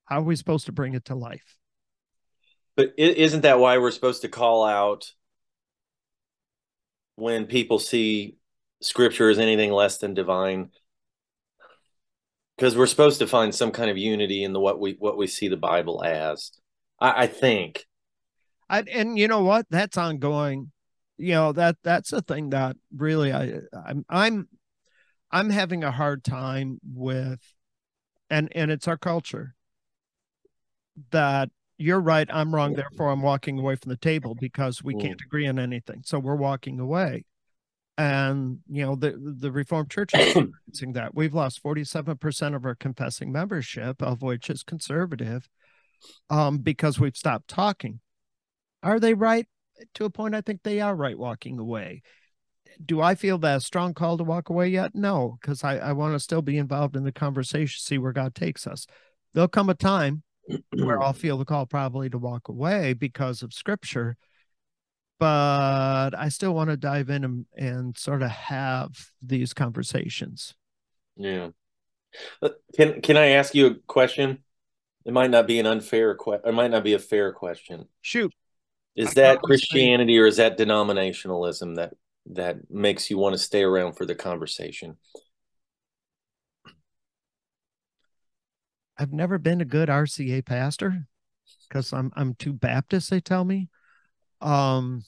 How 0.05 0.19
are 0.19 0.25
we 0.25 0.37
supposed 0.37 0.67
to 0.67 0.73
bring 0.73 0.95
it 0.95 1.05
to 1.07 1.15
life? 1.15 1.57
But 2.77 2.95
isn't 2.97 3.43
that 3.43 3.59
why 3.59 3.79
we're 3.79 3.91
supposed 3.91 4.23
to 4.23 4.29
call 4.29 4.65
out 4.65 5.13
when 7.17 7.47
people 7.47 7.79
see 7.79 8.37
scripture 8.81 9.29
as 9.29 9.39
anything 9.39 9.71
less 9.71 9.99
than 9.99 10.15
divine? 10.15 10.71
Because 12.57 12.77
we're 12.77 12.87
supposed 12.87 13.19
to 13.21 13.27
find 13.27 13.55
some 13.55 13.71
kind 13.71 13.91
of 13.91 13.99
unity 13.99 14.45
in 14.45 14.53
the 14.53 14.61
what 14.61 14.81
we 14.81 14.97
what 14.99 15.17
we 15.17 15.27
see 15.27 15.49
the 15.49 15.57
Bible 15.57 16.03
as. 16.05 16.53
I, 16.99 17.23
I 17.23 17.27
think. 17.27 17.87
I, 18.69 18.83
and 18.93 19.19
you 19.19 19.29
know 19.29 19.43
what? 19.43 19.67
That's 19.71 19.97
ongoing. 19.97 20.71
You 21.17 21.35
know 21.35 21.53
that 21.53 21.77
that's 21.85 22.13
a 22.13 22.23
thing 22.23 22.51
that 22.51 22.77
really 22.97 23.33
I 23.33 23.61
I'm 23.73 24.05
I'm 24.09 24.49
I'm 25.31 25.51
having 25.51 25.85
a 25.85 25.91
hard 25.91 26.25
time 26.25 26.81
with, 26.85 27.41
and 28.29 28.49
and 28.55 28.71
it's 28.71 28.89
our 28.89 28.99
culture 28.99 29.55
that 31.11 31.51
you're 31.81 32.01
right, 32.01 32.29
I'm 32.31 32.55
wrong, 32.55 32.75
therefore 32.75 33.09
I'm 33.09 33.23
walking 33.23 33.59
away 33.59 33.75
from 33.75 33.89
the 33.89 33.97
table 33.97 34.35
because 34.35 34.85
we 34.85 34.95
can't 34.95 35.21
agree 35.25 35.47
on 35.47 35.59
anything. 35.59 36.03
So 36.05 36.19
we're 36.19 36.37
walking 36.37 36.79
away. 36.79 37.25
And 37.97 38.59
you 38.69 38.85
know, 38.85 38.97
the 38.97 39.15
the 39.19 39.51
Reformed 39.51 39.91
Church 39.91 40.13
is 40.15 40.21
experiencing 40.37 40.93
that. 40.95 41.15
We've 41.15 41.35
lost 41.35 41.63
47% 41.63 42.55
of 42.55 42.65
our 42.67 42.75
confessing 42.75 43.33
membership, 43.33 44.03
of 44.03 44.21
which 44.21 44.51
is 44.51 44.63
conservative, 44.63 45.49
um, 46.29 46.59
because 46.59 47.01
we've 47.01 47.17
stopped 47.17 47.49
talking. 47.49 48.01
Are 48.83 49.01
they 49.01 49.15
right? 49.15 49.47
To 49.95 50.05
a 50.05 50.11
point, 50.11 50.35
I 50.35 50.43
think 50.43 50.63
they 50.63 50.81
are 50.81 50.95
right 50.95 51.19
walking 51.19 51.59
away. 51.59 52.03
Do 52.85 53.01
I 53.01 53.15
feel 53.15 53.39
that 53.39 53.63
strong 53.63 53.95
call 53.95 54.19
to 54.19 54.25
walk 54.25 54.49
away 54.51 54.69
yet? 54.69 54.95
No, 54.95 55.39
because 55.41 55.65
I, 55.65 55.79
I 55.79 55.93
want 55.93 56.15
to 56.15 56.21
still 56.21 56.43
be 56.43 56.59
involved 56.59 56.97
in 56.97 57.05
the 57.05 57.13
conversation, 57.13 57.81
see 57.81 57.99
where 57.99 58.13
God 58.13 58.35
takes 58.35 58.67
us. 58.67 58.87
There'll 59.35 59.49
come 59.49 59.71
a 59.71 59.75
time 59.75 60.23
where 60.73 61.01
I'll 61.01 61.13
feel 61.13 61.39
the 61.39 61.45
call 61.45 61.67
probably 61.67 62.11
to 62.11 62.19
walk 62.19 62.49
away 62.49 62.93
because 62.93 63.43
of 63.43 63.53
scripture. 63.53 64.17
But 65.19 66.11
I 66.17 66.31
still 66.31 66.55
want 66.55 66.71
to 66.71 66.77
dive 66.77 67.11
in 67.11 67.25
and, 67.25 67.47
and 67.57 67.99
sort 67.99 68.23
of 68.23 68.31
have 68.31 68.91
these 69.21 69.53
conversations. 69.53 70.55
Yeah. 71.17 71.51
Uh, 72.43 72.49
can 72.75 73.03
can 73.03 73.17
I 73.17 73.29
ask 73.29 73.55
you 73.55 73.67
a 73.67 73.75
question? 73.75 74.39
It 75.05 75.13
might 75.13 75.31
not 75.31 75.47
be 75.47 75.59
an 75.59 75.67
unfair 75.67 76.15
question. 76.15 76.49
It 76.49 76.53
might 76.53 76.71
not 76.71 76.85
be 76.85 76.95
a 76.95 76.99
fair 76.99 77.33
question. 77.33 77.87
Shoot. 78.01 78.33
Is 78.97 79.15
that 79.15 79.41
Christianity 79.43 80.19
or 80.19 80.27
is 80.27 80.39
that 80.39 80.59
denominationalism 80.59 81.77
that 81.77 81.95
that 82.27 82.71
makes 82.71 83.11
you 83.11 83.19
want 83.19 83.35
to 83.35 83.39
stay 83.39 83.63
around 83.63 83.95
for 83.95 84.07
the 84.07 84.15
conversation? 84.15 84.97
I've 88.99 89.13
never 89.13 89.39
been 89.39 89.61
a 89.61 89.67
good 89.67 89.89
RCA 89.89 90.45
pastor 90.45 91.07
because 91.69 91.93
I'm 91.93 92.13
I'm 92.15 92.35
too 92.35 92.53
Baptist, 92.53 93.11
they 93.11 93.21
tell 93.21 93.45
me. 93.45 93.69
Um 94.41 95.05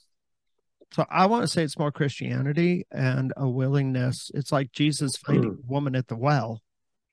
so 0.92 1.06
I 1.10 1.26
want 1.26 1.42
to 1.42 1.48
say 1.48 1.62
it's 1.62 1.78
more 1.78 1.92
Christianity 1.92 2.86
and 2.90 3.32
a 3.36 3.48
willingness. 3.48 4.30
It's 4.34 4.52
like 4.52 4.72
Jesus 4.72 5.12
finding 5.16 5.58
a 5.62 5.70
woman 5.70 5.96
at 5.96 6.08
the 6.08 6.16
well. 6.16 6.60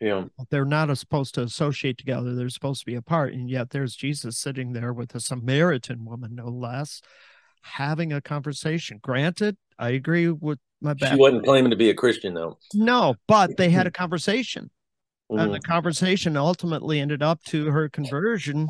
Yeah. 0.02 0.26
They're 0.50 0.66
not 0.66 0.96
supposed 0.98 1.36
to 1.36 1.44
associate 1.44 1.98
together. 1.98 2.36
They're 2.36 2.50
supposed 2.50 2.82
to 2.82 2.86
be 2.86 2.96
apart. 2.96 3.34
And 3.34 3.50
yet 3.50 3.70
there's 3.70 3.96
Jesus 3.96 4.40
sitting 4.40 4.74
there 4.74 4.94
with 4.94 5.16
a 5.16 5.20
Samaritan 5.20 6.06
woman, 6.06 6.36
no 6.36 6.48
less, 6.48 7.02
having 7.62 8.14
a 8.14 8.22
conversation. 8.22 9.00
Granted, 9.02 9.58
I 9.78 9.90
agree 9.90 10.30
with 10.30 10.60
my 10.82 10.94
Baptist. 10.94 11.14
She 11.14 11.20
wasn't 11.20 11.46
claiming 11.46 11.72
to 11.72 11.78
be 11.78 11.90
a 11.90 11.94
Christian 11.94 12.34
though. 12.34 12.58
No, 12.74 13.16
but 13.28 13.58
they 13.58 13.70
had 13.70 13.88
a 13.88 13.92
conversation. 13.92 14.70
Mm-hmm. 15.32 15.40
And 15.40 15.54
the 15.54 15.60
conversation 15.60 16.36
ultimately 16.36 17.00
ended 17.00 17.22
up 17.22 17.44
to 17.46 17.68
her 17.68 17.90
conversion 17.90 18.68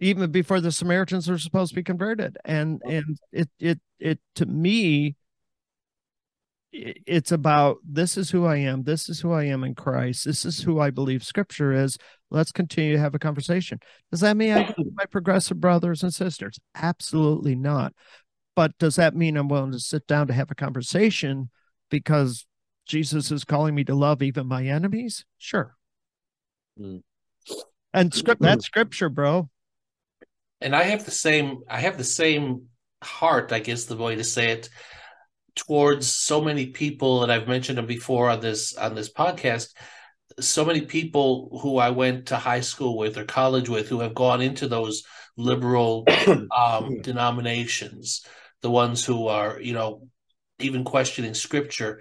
even 0.00 0.30
before 0.30 0.60
the 0.60 0.72
Samaritans 0.72 1.28
were 1.28 1.38
supposed 1.38 1.70
to 1.70 1.76
be 1.76 1.82
converted. 1.82 2.36
And 2.44 2.80
and 2.84 3.18
it 3.32 3.48
it 3.58 3.80
it 3.98 4.20
to 4.36 4.46
me 4.46 5.16
it's 6.74 7.30
about 7.30 7.78
this 7.88 8.16
is 8.16 8.30
who 8.30 8.44
I 8.46 8.56
am. 8.56 8.82
This 8.82 9.08
is 9.08 9.20
who 9.20 9.32
I 9.32 9.44
am 9.44 9.62
in 9.62 9.76
Christ. 9.76 10.24
This 10.24 10.44
is 10.44 10.60
who 10.60 10.80
I 10.80 10.90
believe 10.90 11.22
scripture 11.22 11.72
is. 11.72 11.96
Let's 12.30 12.50
continue 12.50 12.94
to 12.94 12.98
have 12.98 13.14
a 13.14 13.18
conversation. 13.20 13.78
Does 14.10 14.20
that 14.20 14.36
mean 14.36 14.52
I 14.52 14.74
my 14.94 15.04
progressive 15.04 15.60
brothers 15.60 16.02
and 16.02 16.12
sisters? 16.12 16.58
Absolutely 16.74 17.54
not. 17.54 17.92
But 18.56 18.76
does 18.78 18.96
that 18.96 19.14
mean 19.14 19.36
I'm 19.36 19.48
willing 19.48 19.72
to 19.72 19.78
sit 19.78 20.06
down 20.08 20.26
to 20.26 20.32
have 20.32 20.50
a 20.50 20.56
conversation 20.56 21.50
because 21.90 22.44
Jesus 22.86 23.30
is 23.30 23.44
calling 23.44 23.74
me 23.74 23.84
to 23.84 23.94
love 23.94 24.20
even 24.20 24.48
my 24.48 24.64
enemies? 24.64 25.24
Sure. 25.38 25.76
Mm. 26.78 27.02
And 27.92 28.12
script 28.12 28.42
that's 28.42 28.66
scripture, 28.66 29.08
bro. 29.08 29.48
And 30.60 30.74
I 30.74 30.84
have 30.84 31.04
the 31.04 31.12
same 31.12 31.60
I 31.70 31.80
have 31.80 31.98
the 31.98 32.04
same 32.04 32.66
heart, 33.00 33.52
I 33.52 33.60
guess 33.60 33.84
the 33.84 33.96
way 33.96 34.16
to 34.16 34.24
say 34.24 34.50
it, 34.50 34.68
towards 35.56 36.10
so 36.10 36.40
many 36.40 36.66
people 36.66 37.20
that 37.20 37.30
I've 37.30 37.48
mentioned 37.48 37.78
them 37.78 37.86
before 37.86 38.30
on 38.30 38.40
this 38.40 38.74
on 38.74 38.94
this 38.94 39.12
podcast. 39.12 39.68
So 40.40 40.64
many 40.64 40.82
people 40.82 41.58
who 41.62 41.78
I 41.78 41.90
went 41.90 42.26
to 42.26 42.36
high 42.36 42.60
school 42.60 42.96
with 42.96 43.16
or 43.16 43.24
college 43.24 43.68
with 43.68 43.88
who 43.88 44.00
have 44.00 44.14
gone 44.14 44.40
into 44.42 44.66
those 44.66 45.04
liberal 45.36 46.04
um, 46.56 47.00
denominations, 47.02 48.26
the 48.62 48.70
ones 48.70 49.04
who 49.04 49.28
are, 49.28 49.60
you 49.60 49.74
know, 49.74 50.08
even 50.58 50.84
questioning 50.84 51.34
scripture 51.34 52.00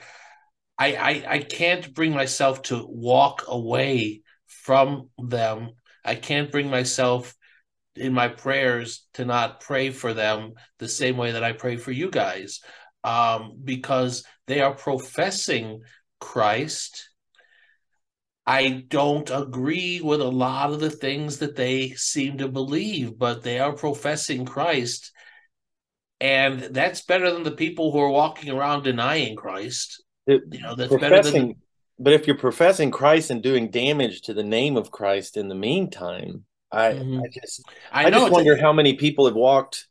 I, 0.78 0.96
I 0.96 1.34
I 1.36 1.40
can't 1.40 1.94
bring 1.94 2.14
myself 2.14 2.64
to 2.64 2.86
walk 2.88 3.46
away 3.48 4.22
from 4.48 5.10
them. 5.18 5.72
I 6.04 6.16
can't 6.16 6.52
bring 6.52 6.70
myself 6.70 7.36
in 7.96 8.14
my 8.14 8.28
prayers 8.28 9.06
to 9.14 9.26
not 9.26 9.60
pray 9.60 9.92
for 9.92 10.14
them 10.14 10.54
the 10.80 10.88
same 10.88 11.16
way 11.16 11.32
that 11.32 11.44
I 11.44 11.54
pray 11.54 11.78
for 11.78 11.92
you 11.92 12.10
guys, 12.10 12.62
um, 13.04 13.60
because 13.64 14.24
they 14.48 14.62
are 14.62 14.74
professing 14.74 15.82
Christ. 16.20 17.10
I 18.46 18.84
don't 18.88 19.30
agree 19.30 20.02
with 20.02 20.22
a 20.22 20.28
lot 20.28 20.72
of 20.72 20.80
the 20.80 20.90
things 20.90 21.38
that 21.38 21.56
they 21.56 21.92
seem 21.92 22.40
to 22.40 22.48
believe, 22.48 23.18
but 23.18 23.42
they 23.42 23.60
are 23.60 23.74
professing 23.74 24.46
Christ. 24.46 25.12
And 26.20 26.60
that's 26.62 27.02
better 27.02 27.32
than 27.32 27.44
the 27.44 27.52
people 27.52 27.92
who 27.92 28.00
are 28.00 28.10
walking 28.10 28.50
around 28.50 28.84
denying 28.84 29.36
Christ. 29.36 30.04
It, 30.28 30.42
you 30.52 30.62
know, 30.62 30.76
that's 30.76 30.96
better 30.96 31.22
than. 31.22 31.56
But 32.00 32.14
if 32.14 32.28
you're 32.28 32.38
professing 32.38 32.92
Christ 32.92 33.30
and 33.30 33.42
doing 33.42 33.70
damage 33.70 34.22
to 34.24 34.34
the 34.34 34.44
name 34.44 34.78
of 34.78 34.92
Christ 34.92 35.38
in 35.38 35.48
the 35.48 35.56
meantime, 35.56 36.46
I, 36.72 36.94
mm-hmm. 36.94 37.20
I 37.20 37.28
just 37.28 37.64
I, 37.92 38.06
I 38.06 38.10
just 38.10 38.32
wonder 38.32 38.60
how 38.60 38.74
many 38.74 38.96
people 38.96 39.26
have 39.26 39.36
walked 39.36 39.88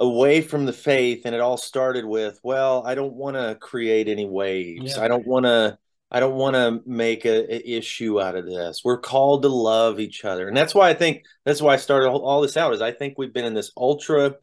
away 0.00 0.40
from 0.40 0.64
the 0.64 0.72
faith 0.72 1.22
and 1.26 1.34
it 1.34 1.40
all 1.40 1.58
started 1.58 2.04
with, 2.06 2.40
well, 2.42 2.82
I 2.86 2.94
don't 2.94 3.14
want 3.14 3.36
to 3.36 3.54
create 3.60 4.08
any 4.08 4.26
waves. 4.26 4.96
Yeah. 4.96 5.04
I 5.04 5.08
don't 5.08 5.26
want 5.26 5.46
to 5.46 5.78
I 6.12 6.18
don't 6.18 6.34
want 6.34 6.56
to 6.56 6.82
make 6.90 7.24
a, 7.24 7.54
a, 7.54 7.76
issue 7.78 8.20
out 8.20 8.34
of 8.34 8.44
this. 8.44 8.80
We're 8.84 8.98
called 8.98 9.42
to 9.42 9.48
love 9.48 10.00
each 10.00 10.24
other. 10.24 10.48
And 10.48 10.56
that's 10.56 10.74
why 10.74 10.88
I 10.88 10.94
think 10.94 11.22
that's 11.44 11.62
why 11.62 11.74
I 11.74 11.76
started 11.76 12.08
all 12.08 12.40
this 12.40 12.56
out 12.56 12.72
is 12.72 12.82
I 12.82 12.90
think 12.90 13.14
we've 13.16 13.32
been 13.32 13.44
in 13.44 13.54
this 13.54 13.70
ultra 13.76 14.34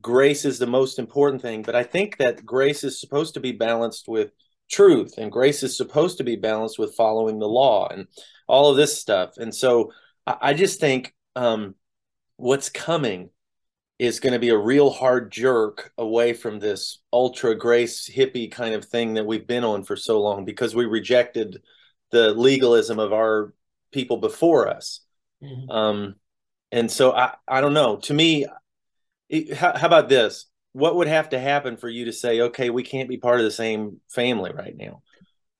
grace 0.00 0.44
is 0.44 0.58
the 0.58 0.66
most 0.66 0.98
important 0.98 1.40
thing. 1.42 1.62
But 1.62 1.76
I 1.76 1.84
think 1.84 2.16
that 2.16 2.44
grace 2.44 2.82
is 2.82 3.00
supposed 3.00 3.34
to 3.34 3.40
be 3.40 3.52
balanced 3.52 4.08
with 4.08 4.32
truth, 4.70 5.14
and 5.18 5.30
grace 5.30 5.62
is 5.62 5.76
supposed 5.76 6.18
to 6.18 6.24
be 6.24 6.36
balanced 6.36 6.78
with 6.78 6.96
following 6.96 7.38
the 7.38 7.48
law 7.48 7.88
and 7.88 8.08
all 8.48 8.70
of 8.70 8.76
this 8.76 9.00
stuff. 9.00 9.34
And 9.36 9.54
so 9.54 9.92
I, 10.26 10.36
I 10.40 10.54
just 10.54 10.80
think 10.80 11.14
um, 11.36 11.74
what's 12.36 12.70
coming 12.70 13.30
is 13.98 14.20
going 14.20 14.32
to 14.32 14.38
be 14.38 14.48
a 14.48 14.58
real 14.58 14.90
hard 14.90 15.30
jerk 15.30 15.92
away 15.98 16.32
from 16.32 16.58
this 16.58 17.00
ultra 17.12 17.54
grace 17.54 18.10
hippie 18.12 18.50
kind 18.50 18.74
of 18.74 18.84
thing 18.84 19.14
that 19.14 19.26
we've 19.26 19.46
been 19.46 19.64
on 19.64 19.84
for 19.84 19.96
so 19.96 20.20
long 20.20 20.44
because 20.44 20.74
we 20.74 20.84
rejected 20.84 21.62
the 22.10 22.34
legalism 22.34 22.98
of 22.98 23.12
our 23.12 23.54
people 23.92 24.16
before 24.16 24.68
us. 24.68 25.00
Mm-hmm. 25.42 25.70
Um, 25.70 26.14
and 26.72 26.90
so 26.90 27.12
I, 27.12 27.34
I 27.46 27.60
don't 27.60 27.74
know. 27.74 27.96
To 27.96 28.14
me, 28.14 28.46
how, 29.54 29.76
how 29.76 29.86
about 29.86 30.08
this? 30.08 30.46
What 30.72 30.96
would 30.96 31.06
have 31.06 31.28
to 31.28 31.38
happen 31.38 31.76
for 31.76 31.88
you 31.88 32.06
to 32.06 32.12
say, 32.12 32.40
okay, 32.42 32.70
we 32.70 32.82
can't 32.82 33.08
be 33.08 33.16
part 33.16 33.38
of 33.38 33.44
the 33.44 33.50
same 33.50 34.00
family 34.10 34.52
right 34.52 34.76
now? 34.76 35.02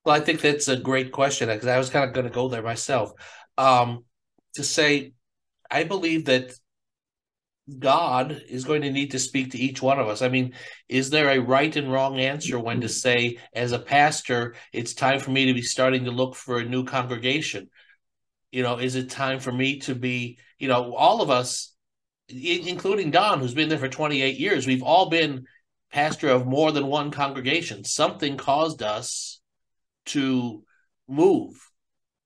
Well, 0.04 0.14
I 0.14 0.20
think 0.20 0.40
that's 0.40 0.66
a 0.66 0.76
great 0.76 1.12
question 1.12 1.48
because 1.48 1.68
I 1.68 1.78
was 1.78 1.88
kind 1.88 2.04
of 2.04 2.14
going 2.14 2.26
to 2.26 2.32
go 2.32 2.48
there 2.48 2.62
myself. 2.62 3.12
Um, 3.56 4.04
to 4.56 4.64
say, 4.64 5.12
I 5.70 5.84
believe 5.84 6.24
that 6.26 6.52
God 7.78 8.42
is 8.48 8.64
going 8.64 8.82
to 8.82 8.90
need 8.90 9.12
to 9.12 9.18
speak 9.18 9.52
to 9.52 9.58
each 9.58 9.80
one 9.80 9.98
of 9.98 10.08
us. 10.08 10.20
I 10.20 10.28
mean, 10.28 10.52
is 10.88 11.10
there 11.10 11.30
a 11.30 11.38
right 11.38 11.74
and 11.74 11.90
wrong 11.90 12.20
answer 12.20 12.58
when 12.58 12.82
to 12.82 12.88
say, 12.88 13.38
as 13.54 13.72
a 13.72 13.78
pastor, 13.78 14.54
it's 14.72 14.92
time 14.92 15.18
for 15.18 15.30
me 15.30 15.46
to 15.46 15.54
be 15.54 15.62
starting 15.62 16.04
to 16.04 16.10
look 16.10 16.34
for 16.34 16.58
a 16.58 16.64
new 16.64 16.84
congregation? 16.84 17.70
You 18.52 18.62
know, 18.62 18.76
is 18.76 18.94
it 18.96 19.10
time 19.10 19.40
for 19.40 19.50
me 19.50 19.78
to 19.80 19.94
be, 19.94 20.38
you 20.58 20.68
know, 20.68 20.94
all 20.94 21.22
of 21.22 21.30
us 21.30 21.74
including 22.28 23.10
Don, 23.10 23.40
who's 23.40 23.54
been 23.54 23.68
there 23.68 23.78
for 23.78 23.88
28 23.88 24.38
years, 24.38 24.66
we've 24.66 24.82
all 24.82 25.10
been 25.10 25.46
pastor 25.92 26.28
of 26.28 26.46
more 26.46 26.72
than 26.72 26.86
one 26.86 27.10
congregation. 27.10 27.84
Something 27.84 28.36
caused 28.36 28.82
us 28.82 29.40
to 30.06 30.64
move. 31.08 31.70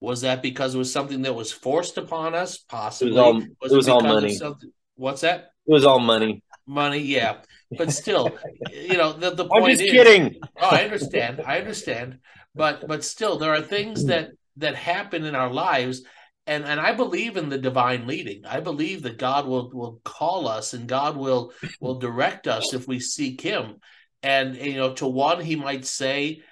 Was 0.01 0.21
that 0.21 0.43
because 0.43 0.75
it 0.75 0.79
was 0.79 0.93
something 0.93 1.23
that 1.23 1.35
was 1.35 1.53
forced 1.53 1.99
upon 1.99 2.35
us? 2.35 2.59
Possibly. 2.59 3.13
It 3.13 3.17
was 3.17 3.19
all, 3.19 3.35
was 3.61 3.73
it 3.73 3.77
was 3.77 3.89
all 3.89 4.01
money. 4.03 4.35
something- 4.35 4.73
What's 4.99 5.21
that? 5.21 5.53
It 5.67 5.73
was 5.73 5.85
all 5.85 6.01
money. 6.01 6.43
Money, 6.67 6.99
yeah. 6.99 7.39
But 7.77 7.93
still, 7.93 8.37
you 8.73 8.97
know, 8.97 9.13
the, 9.13 9.31
the 9.31 9.45
point 9.49 9.65
I'm 9.65 9.71
just 9.71 9.83
is 9.83 9.91
kidding. 9.91 10.41
oh, 10.61 10.69
I 10.69 10.83
understand. 10.85 11.41
I 11.47 11.59
understand. 11.59 12.19
But 12.55 12.89
but 12.89 13.05
still 13.05 13.39
there 13.39 13.55
are 13.55 13.63
things 13.63 14.07
that 14.07 14.31
that 14.57 14.75
happen 14.75 15.25
in 15.25 15.37
our 15.37 15.51
lives 15.51 16.03
and 16.49 16.65
and 16.65 16.81
I 16.81 16.95
believe 16.95 17.37
in 17.37 17.49
the 17.49 17.59
divine 17.59 18.07
leading. 18.07 18.45
I 18.45 18.61
believe 18.61 19.03
that 19.03 19.19
God 19.19 19.47
will 19.47 19.71
will 19.71 20.01
call 20.05 20.49
us 20.49 20.75
and 20.75 20.89
God 20.89 21.17
will 21.17 21.53
will 21.81 22.01
direct 22.01 22.49
us 22.49 22.75
if 22.75 22.89
we 22.89 22.99
seek 22.99 23.41
him. 23.41 23.77
And 24.23 24.57
you 24.57 24.77
know, 24.77 24.95
to 24.95 25.07
one 25.07 25.41
he 25.41 25.55
might 25.55 25.85
say, 25.85 26.43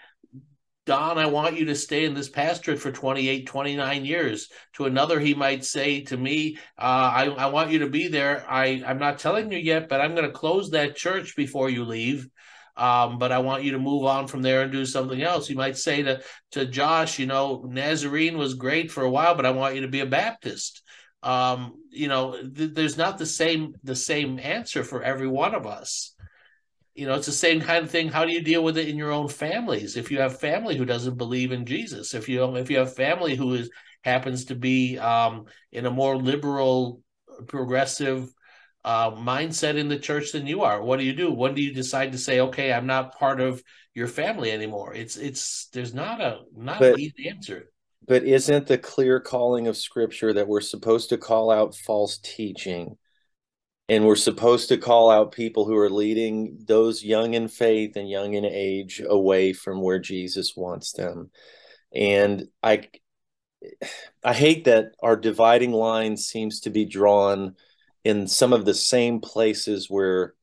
Don, 0.87 1.19
I 1.19 1.27
want 1.27 1.59
you 1.59 1.65
to 1.67 1.75
stay 1.75 2.05
in 2.05 2.15
this 2.15 2.29
pastorate 2.29 2.79
for 2.79 2.93
28, 2.93 3.45
29 3.45 4.05
years. 4.05 4.49
To 4.75 4.85
another, 4.85 5.19
he 5.19 5.35
might 5.35 5.65
say 5.65 6.03
to 6.03 6.17
me, 6.17 6.59
uh, 6.79 7.11
I, 7.13 7.25
I 7.27 7.47
want 7.47 7.73
you 7.73 7.81
to 7.81 7.91
be 7.91 8.07
there. 8.07 8.47
I, 8.49 8.85
I'm 8.87 8.99
not 8.99 9.19
telling 9.19 9.51
you 9.51 9.59
yet, 9.59 9.89
but 9.89 10.01
I'm 10.01 10.15
going 10.15 10.27
to 10.27 10.33
close 10.33 10.71
that 10.71 10.95
church 10.95 11.35
before 11.35 11.69
you 11.69 11.85
leave. 11.85 12.29
Um, 12.77 13.19
but 13.19 13.33
I 13.33 13.39
want 13.39 13.65
you 13.65 13.73
to 13.73 13.79
move 13.81 14.05
on 14.05 14.29
from 14.29 14.43
there 14.43 14.63
and 14.63 14.71
do 14.71 14.87
something 14.87 15.21
else. 15.21 15.51
You 15.51 15.57
might 15.57 15.77
say 15.77 16.03
to, 16.03 16.21
to 16.53 16.67
Josh, 16.67 17.19
you 17.19 17.27
know, 17.27 17.65
Nazarene 17.67 18.39
was 18.39 18.55
great 18.55 18.93
for 18.93 19.03
a 19.03 19.11
while, 19.11 19.35
but 19.35 19.47
I 19.47 19.51
want 19.51 19.75
you 19.75 19.81
to 19.81 19.89
be 19.89 20.01
a 20.01 20.07
Baptist. 20.07 20.83
Um, 21.23 21.83
you 21.91 22.07
know, 22.07 22.33
th- 22.43 22.75
there's 22.75 22.99
not 22.99 23.19
the 23.19 23.27
same 23.27 23.75
the 23.83 23.97
same 23.97 24.39
answer 24.39 24.85
for 24.85 25.03
every 25.03 25.27
one 25.27 25.55
of 25.55 25.67
us 25.67 26.15
you 26.97 27.07
know 27.07 27.15
it's 27.15 27.27
the 27.27 27.33
same 27.33 27.61
kind 27.61 27.85
of 27.85 27.91
thing. 27.91 28.09
How 28.09 28.25
do 28.25 28.33
you 28.33 28.41
deal 28.43 28.65
with 28.65 28.79
it 28.79 28.89
in 28.89 28.97
your 28.97 29.13
own 29.13 29.29
families? 29.29 29.97
If 29.97 30.11
you 30.11 30.19
have 30.21 30.41
family 30.41 30.77
who 30.77 30.85
doesn't 30.85 31.17
believe 31.19 31.53
in 31.53 31.67
jesus 31.67 32.15
if 32.15 32.29
you 32.29 32.57
if 32.57 32.71
you 32.71 32.79
have 32.79 32.95
family 32.95 33.37
who 33.37 33.55
is 33.55 33.71
happens 34.03 34.47
to 34.47 34.55
be 34.55 34.99
um, 34.99 35.45
in 35.73 35.85
a 35.87 35.91
more 35.91 36.17
liberal 36.17 37.03
progressive 37.49 38.33
uh, 38.85 39.11
mindset 39.11 39.77
in 39.77 39.89
the 39.89 39.99
church 39.99 40.33
than 40.33 40.47
you 40.47 40.63
are 40.63 40.83
what 40.83 40.99
do 40.99 41.05
you 41.05 41.13
do? 41.13 41.33
When 41.33 41.55
do 41.55 41.63
you 41.63 41.75
decide 41.75 42.13
to 42.13 42.19
say 42.19 42.41
okay 42.41 42.73
i'm 42.73 42.87
not 42.87 43.19
part 43.19 43.41
of 43.41 43.63
your 43.95 44.09
family 44.09 44.51
anymore? 44.53 44.95
It's 44.95 45.17
it's 45.17 45.69
there's 45.73 45.95
not 45.95 46.21
a 46.21 46.41
not 46.57 46.79
But- 46.79 46.95
an 46.95 47.01
easy 47.01 47.29
answer. 47.29 47.71
But 48.09 48.23
isn't 48.23 48.69
the 48.69 48.79
clear 48.79 49.19
calling 49.19 49.67
of 49.67 49.77
scripture 49.77 50.33
that 50.33 50.47
we're 50.47 50.61
supposed 50.61 51.09
to 51.09 51.19
call 51.19 51.51
out 51.51 51.75
false 51.75 52.19
teaching? 52.23 52.97
And 53.89 54.05
we're 54.05 54.17
supposed 54.17 54.69
to 54.71 54.79
call 54.79 55.11
out 55.11 55.31
people 55.31 55.65
who 55.65 55.77
are 55.77 55.91
leading 55.91 56.59
those 56.67 57.05
young 57.05 57.35
in 57.35 57.47
faith 57.47 57.97
and 57.97 58.11
young 58.11 58.35
in 58.35 58.45
age 58.45 59.01
away 59.07 59.53
from 59.53 59.81
where 59.81 60.01
Jesus 60.01 60.55
wants 60.57 60.93
them. 60.93 61.31
And 61.95 62.49
I 62.63 62.89
I 64.25 64.35
hate 64.35 64.65
that 64.65 64.93
our 65.03 65.17
dividing 65.17 65.73
line 65.73 66.17
seems 66.17 66.61
to 66.61 66.71
be 66.71 66.85
drawn 66.85 67.55
in 68.05 68.27
some 68.27 68.53
of 68.53 68.65
the 68.65 68.75
same 68.75 69.21
places 69.21 69.89
where 69.89 70.35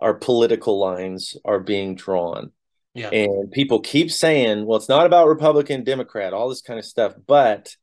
our 0.00 0.14
political 0.14 0.78
lines 0.78 1.36
are 1.44 1.60
being 1.60 1.94
drawn. 1.94 2.52
yeah 2.94 3.10
And 3.10 3.50
people 3.50 3.80
keep 3.80 4.10
saying, 4.10 4.66
well, 4.66 4.78
it's 4.78 4.88
not 4.88 5.06
about 5.06 5.28
Republican, 5.28 5.84
Democrat, 5.84 6.32
all 6.32 6.48
this 6.48 6.62
kind 6.62 6.78
of 6.78 6.84
stuff. 6.84 7.14
But 7.26 7.76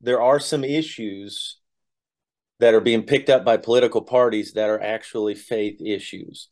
there 0.00 0.20
are 0.20 0.40
some 0.40 0.64
issues 0.64 1.58
that 2.60 2.74
are 2.74 2.80
being 2.80 3.02
picked 3.02 3.30
up 3.30 3.44
by 3.44 3.56
political 3.56 4.02
parties 4.02 4.52
that 4.52 4.70
are 4.70 4.80
actually 4.80 5.34
faith 5.34 5.80
issues. 5.80 6.48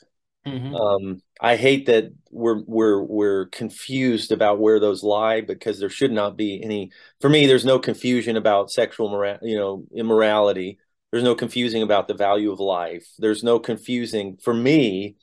Mhm. 0.47 0.75
Um, 0.75 1.23
I 1.41 1.57
hate 1.57 1.87
that 1.87 2.13
we're 2.31 2.63
we're 2.67 3.01
we're 3.03 3.47
confused 3.47 4.33
about 4.33 4.59
where 4.59 4.81
those 4.81 5.05
lie 5.05 5.41
because 5.41 5.79
there 5.79 5.89
should 5.89 6.11
not 6.13 6.37
be 6.37 6.61
any. 6.63 6.91
For 7.21 7.29
me, 7.29 7.47
there's 7.47 7.65
no 7.65 7.79
confusion 7.79 8.37
about 8.37 8.71
sexual 8.73 9.09
mora- 9.09 9.39
you 9.43 9.57
know, 9.57 9.85
immorality. 9.95 10.79
There's 11.13 11.23
no 11.23 11.35
confusing 11.37 11.83
about 11.83 12.09
the 12.09 12.15
value 12.15 12.51
of 12.51 12.59
life. 12.59 13.07
There's 13.19 13.45
no 13.45 13.61
confusing 13.61 14.39
for 14.39 14.55
me 14.55 15.17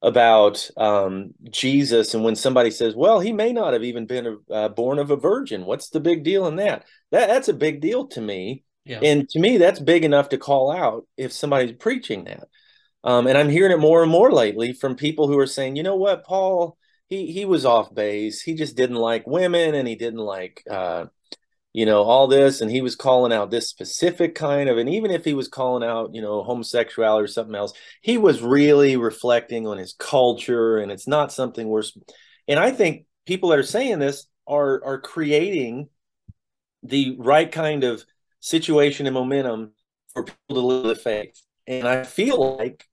about 0.00 0.70
um, 0.76 1.34
Jesus. 1.50 2.14
And 2.14 2.24
when 2.24 2.36
somebody 2.36 2.70
says, 2.70 2.94
"Well, 2.94 3.20
he 3.20 3.32
may 3.32 3.52
not 3.52 3.72
have 3.72 3.84
even 3.84 4.06
been 4.06 4.38
uh, 4.50 4.68
born 4.68 4.98
of 4.98 5.10
a 5.10 5.16
virgin," 5.16 5.66
what's 5.66 5.90
the 5.90 6.00
big 6.00 6.24
deal 6.24 6.46
in 6.46 6.56
that? 6.56 6.84
That 7.10 7.26
that's 7.28 7.48
a 7.48 7.54
big 7.54 7.80
deal 7.80 8.06
to 8.08 8.20
me. 8.20 8.64
Yeah 8.88 9.00
And 9.02 9.28
to 9.30 9.38
me, 9.38 9.58
that's 9.58 9.80
big 9.80 10.04
enough 10.04 10.30
to 10.30 10.38
call 10.38 10.72
out 10.72 11.06
if 11.16 11.32
somebody's 11.32 11.76
preaching 11.76 12.24
that. 12.24 12.48
Um, 13.04 13.26
and 13.26 13.38
I'm 13.38 13.48
hearing 13.48 13.72
it 13.72 13.78
more 13.78 14.02
and 14.02 14.10
more 14.10 14.32
lately 14.32 14.72
from 14.72 14.96
people 14.96 15.28
who 15.28 15.38
are 15.38 15.46
saying, 15.46 15.76
you 15.76 15.82
know 15.82 15.96
what, 15.96 16.24
Paul, 16.24 16.76
he 17.08 17.32
he 17.32 17.44
was 17.44 17.64
off 17.64 17.94
base. 17.94 18.42
He 18.42 18.54
just 18.54 18.76
didn't 18.76 18.96
like 18.96 19.26
women, 19.26 19.74
and 19.74 19.86
he 19.86 19.94
didn't 19.94 20.20
like, 20.20 20.62
uh, 20.68 21.06
you 21.72 21.86
know, 21.86 22.02
all 22.02 22.26
this. 22.26 22.60
And 22.60 22.70
he 22.70 22.82
was 22.82 22.96
calling 22.96 23.32
out 23.32 23.50
this 23.50 23.68
specific 23.68 24.34
kind 24.34 24.68
of. 24.68 24.78
And 24.78 24.88
even 24.88 25.10
if 25.10 25.24
he 25.24 25.34
was 25.34 25.48
calling 25.48 25.88
out, 25.88 26.14
you 26.14 26.20
know, 26.20 26.42
homosexuality 26.42 27.24
or 27.24 27.28
something 27.28 27.54
else, 27.54 27.72
he 28.02 28.18
was 28.18 28.42
really 28.42 28.96
reflecting 28.96 29.66
on 29.66 29.78
his 29.78 29.94
culture, 29.98 30.78
and 30.78 30.90
it's 30.92 31.06
not 31.06 31.32
something 31.32 31.68
we're. 31.68 31.84
And 32.48 32.58
I 32.58 32.70
think 32.72 33.06
people 33.26 33.50
that 33.50 33.58
are 33.58 33.62
saying 33.62 34.00
this 34.00 34.26
are 34.46 34.82
are 34.84 35.00
creating 35.00 35.88
the 36.82 37.16
right 37.18 37.50
kind 37.50 37.84
of 37.84 38.04
situation 38.40 39.06
and 39.06 39.14
momentum 39.14 39.72
for 40.12 40.24
people 40.24 40.56
to 40.56 40.60
live 40.60 40.84
the 40.84 40.94
faith. 40.94 41.40
And 41.66 41.86
I 41.86 42.04
feel 42.04 42.56
like 42.56 42.84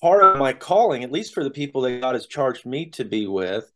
part 0.00 0.22
of 0.22 0.38
my 0.38 0.52
calling, 0.52 1.04
at 1.04 1.12
least 1.12 1.34
for 1.34 1.44
the 1.44 1.50
people 1.50 1.82
that 1.82 2.00
God 2.00 2.14
has 2.14 2.26
charged 2.26 2.64
me 2.64 2.90
to 2.90 3.04
be 3.04 3.26
with, 3.26 3.70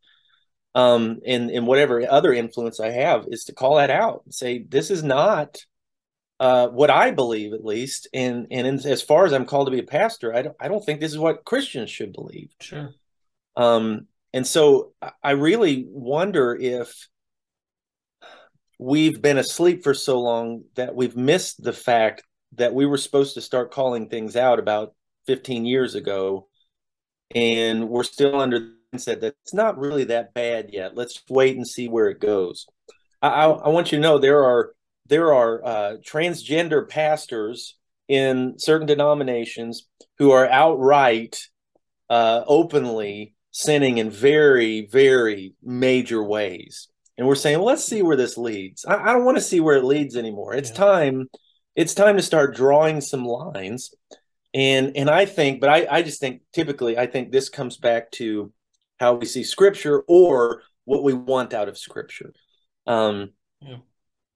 um, 0.75 1.19
and, 1.25 1.51
and 1.51 1.67
whatever 1.67 2.03
other 2.09 2.33
influence 2.33 2.79
I 2.79 2.89
have, 2.89 3.25
is 3.27 3.45
to 3.45 3.53
call 3.53 3.75
that 3.75 3.91
out 3.91 4.23
and 4.25 4.33
say, 4.33 4.63
this 4.63 4.89
is 4.89 5.03
not 5.03 5.57
uh, 6.39 6.67
what 6.67 6.89
I 6.89 7.11
believe, 7.11 7.53
at 7.53 7.63
least. 7.63 8.07
And 8.13 8.47
and 8.49 8.65
in, 8.65 8.75
as 8.85 9.01
far 9.01 9.25
as 9.25 9.33
I'm 9.33 9.45
called 9.45 9.67
to 9.67 9.71
be 9.71 9.79
a 9.79 9.83
pastor, 9.83 10.35
I 10.35 10.41
don't, 10.41 10.55
I 10.59 10.67
don't 10.67 10.83
think 10.83 10.99
this 10.99 11.11
is 11.11 11.19
what 11.19 11.45
Christians 11.45 11.91
should 11.91 12.11
believe. 12.11 12.51
sure 12.59 12.95
Um, 13.55 14.07
and 14.33 14.45
so 14.47 14.93
I- 15.01 15.11
I 15.23 15.31
really 15.31 15.85
wonder 15.87 16.55
if 16.55 17.07
we've 18.79 19.21
been 19.21 19.37
asleep 19.37 19.83
for 19.83 19.93
so 19.93 20.19
long 20.19 20.63
that 20.75 20.95
we've 20.95 21.15
missed 21.15 21.63
the 21.63 21.73
fact 21.73 22.23
that 22.55 22.73
we 22.73 22.85
were 22.85 22.97
supposed 22.97 23.33
to 23.35 23.41
start 23.41 23.71
calling 23.71 24.09
things 24.09 24.35
out 24.35 24.59
about 24.59 24.93
15 25.27 25.65
years 25.65 25.95
ago. 25.95 26.47
And 27.33 27.89
we're 27.89 28.03
still 28.03 28.39
under 28.39 28.59
the 28.59 28.75
mindset 28.93 29.21
that 29.21 29.35
it's 29.43 29.53
not 29.53 29.77
really 29.77 30.05
that 30.05 30.33
bad 30.33 30.69
yet. 30.71 30.95
Let's 30.95 31.21
wait 31.29 31.55
and 31.55 31.67
see 31.67 31.87
where 31.87 32.09
it 32.09 32.19
goes. 32.19 32.67
I, 33.21 33.29
I, 33.29 33.45
I 33.49 33.69
want 33.69 33.91
you 33.91 33.97
to 33.97 34.01
know 34.01 34.17
there 34.17 34.43
are 34.43 34.73
there 35.07 35.33
are 35.33 35.65
uh, 35.65 35.93
transgender 36.05 36.87
pastors 36.87 37.77
in 38.07 38.55
certain 38.57 38.87
denominations 38.87 39.87
who 40.17 40.31
are 40.31 40.47
outright 40.47 41.49
uh, 42.09 42.43
openly 42.47 43.35
sinning 43.51 43.97
in 43.97 44.09
very, 44.09 44.87
very 44.87 45.55
major 45.61 46.23
ways. 46.23 46.87
And 47.17 47.27
we're 47.27 47.35
saying, 47.35 47.57
well, 47.59 47.67
let's 47.67 47.83
see 47.83 48.01
where 48.01 48.17
this 48.17 48.37
leads. 48.37 48.85
I, 48.85 48.95
I 48.95 49.13
don't 49.13 49.25
want 49.25 49.37
to 49.37 49.43
see 49.43 49.59
where 49.59 49.77
it 49.77 49.83
leads 49.83 50.15
anymore. 50.15 50.53
It's 50.55 50.69
Yeah. 50.69 50.75
time. 50.75 51.29
It's 51.75 51.93
time 51.93 52.17
to 52.17 52.23
start 52.23 52.55
drawing 52.55 53.01
some 53.01 53.25
lines. 53.25 53.93
And 54.53 54.95
and 54.95 55.09
I 55.09 55.25
think, 55.25 55.61
but 55.61 55.69
I, 55.69 55.87
I 55.89 56.01
just 56.03 56.19
think 56.19 56.41
typically 56.53 56.97
I 56.97 57.07
think 57.07 57.31
this 57.31 57.49
comes 57.49 57.77
back 57.77 58.11
to 58.11 58.51
how 58.99 59.15
we 59.15 59.25
see 59.25 59.43
scripture 59.43 60.03
or 60.07 60.63
what 60.85 61.03
we 61.03 61.13
want 61.13 61.53
out 61.53 61.69
of 61.69 61.77
scripture. 61.77 62.33
Um 62.85 63.31
Yeah. 63.61 63.77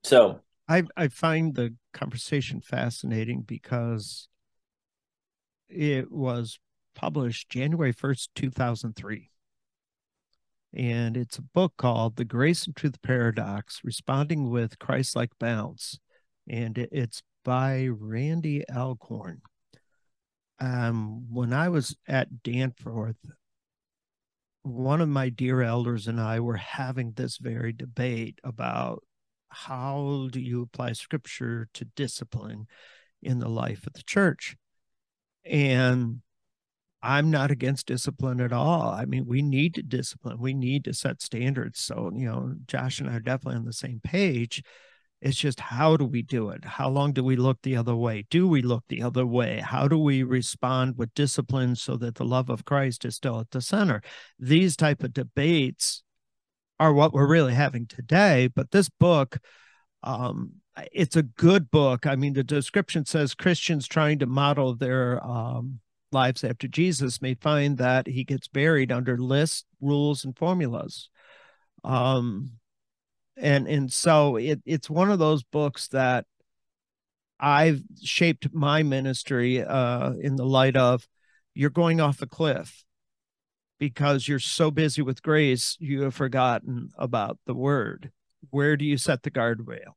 so 0.04 0.42
I 0.68 0.84
I 0.96 1.08
find 1.10 1.54
the 1.56 1.76
conversation 1.94 2.62
fascinating 2.62 3.42
because 3.42 4.28
it 5.70 6.12
was 6.12 6.60
published 6.96 7.50
January 7.50 7.94
1st, 7.94 8.30
2003. 8.34 9.30
And 10.74 11.16
it's 11.18 11.38
a 11.38 11.42
book 11.44 11.74
called 11.78 12.16
The 12.16 12.26
Grace 12.26 12.66
and 12.66 12.76
Truth 12.76 13.02
Paradox 13.02 13.82
Responding 13.84 14.50
with 14.50 14.80
Christ 14.80 15.16
Like 15.16 15.32
Balance. 15.40 16.00
And 16.48 16.78
it's 16.78 17.24
by 17.44 17.88
Randy 17.88 18.64
Alcorn. 18.70 19.42
Um, 20.60 21.32
when 21.32 21.54
I 21.54 21.70
was 21.70 21.96
at 22.08 22.44
Danforth, 22.44 23.18
one 24.64 25.02
of 25.02 25.10
my 25.10 25.30
dear 25.30 25.62
elders 25.62 26.08
and 26.08 26.20
I 26.20 26.40
were 26.40 26.58
having 26.58 27.14
this 27.14 27.38
very 27.38 27.72
debate 27.72 28.40
about 28.44 29.04
how 29.50 30.28
do 30.32 30.42
you 30.42 30.62
apply 30.62 30.94
scripture 30.94 31.70
to 31.74 31.86
discipline 31.86 32.68
in 33.22 33.40
the 33.40 33.50
life 33.50 33.88
of 33.88 33.94
the 33.94 34.04
church? 34.04 34.58
And 35.46 36.22
I'm 37.02 37.30
not 37.30 37.52
against 37.52 37.88
discipline 37.88 38.42
at 38.42 38.52
all. 38.52 38.90
I 38.90 39.06
mean, 39.06 39.26
we 39.28 39.42
need 39.42 39.76
to 39.76 39.84
discipline, 39.84 40.40
we 40.40 40.54
need 40.54 40.84
to 40.86 40.94
set 40.94 41.22
standards. 41.22 41.80
So, 41.80 42.12
you 42.16 42.26
know, 42.26 42.56
Josh 42.68 43.00
and 43.00 43.10
I 43.10 43.16
are 43.16 43.20
definitely 43.20 43.60
on 43.60 43.66
the 43.66 43.74
same 43.74 44.02
page. 44.04 44.64
It's 45.22 45.38
just 45.38 45.60
how 45.60 45.98
do 45.98 46.06
we 46.06 46.22
do 46.22 46.50
it? 46.50 46.64
How 46.64 46.90
long 46.90 47.12
do 47.12 47.24
we 47.24 47.36
look 47.36 47.60
the 47.62 47.76
other 47.76 47.96
way? 47.96 48.26
Do 48.30 48.48
we 48.48 48.62
look 48.62 48.84
the 48.88 49.02
other 49.02 49.26
way? 49.26 49.60
How 49.60 49.88
do 49.88 49.98
we 49.98 50.22
respond 50.22 50.98
with 50.98 51.14
discipline 51.16 51.76
so 51.76 51.98
that 51.98 52.16
the 52.16 52.26
love 52.26 52.50
of 52.50 52.66
Christ 52.66 53.04
is 53.04 53.16
still 53.16 53.40
at 53.40 53.50
the 53.50 53.62
center? 53.62 54.02
These 54.38 54.76
type 54.76 55.04
of 55.04 55.14
debates 55.14 56.04
are 56.80 56.94
what 56.94 57.14
we're 57.14 57.28
really 57.28 57.56
having 57.56 57.88
today. 57.88 58.48
But 58.54 58.70
this 58.70 58.90
book, 58.90 59.40
um, 60.04 60.54
it's 60.92 61.16
a 61.16 61.24
good 61.24 61.72
book. 61.72 62.06
I 62.06 62.16
mean, 62.16 62.34
the 62.34 62.44
description 62.44 63.06
says 63.06 63.34
Christians 63.34 63.88
trying 63.88 64.20
to 64.20 64.28
model 64.28 64.76
their 64.76 65.24
um, 65.26 65.80
lives 66.12 66.44
after 66.44 66.68
Jesus 66.68 67.22
may 67.22 67.34
find 67.34 67.78
that 67.78 68.08
he 68.08 68.24
gets 68.24 68.48
buried 68.48 68.92
under 68.92 69.18
lists, 69.18 69.66
rules, 69.82 70.24
and 70.24 70.38
formulas. 70.38 71.10
Um, 71.84 72.52
and 73.36 73.68
and 73.68 73.92
so 73.92 74.36
it 74.38 74.62
it's 74.66 74.90
one 74.90 75.12
of 75.12 75.20
those 75.20 75.44
books 75.44 75.88
that 75.90 76.26
I've 77.40 77.84
shaped 78.02 78.54
my 78.54 78.84
ministry 78.84 79.64
uh, 79.64 80.14
in 80.14 80.36
the 80.36 80.46
light 80.46 80.76
of 80.76 81.08
you're 81.54 81.70
going 81.70 82.02
off 82.02 82.22
a 82.22 82.28
cliff 82.28 82.84
because 83.80 84.28
you're 84.28 84.40
so 84.40 84.72
busy 84.72 85.02
with 85.02 85.22
grace 85.22 85.78
you 85.80 86.02
have 86.02 86.16
forgotten 86.16 86.90
about 86.98 87.38
the 87.46 87.54
word. 87.54 88.12
Where 88.50 88.76
do 88.76 88.86
you 88.86 88.98
set 88.98 89.24
the 89.24 89.32
guardrail? 89.32 89.94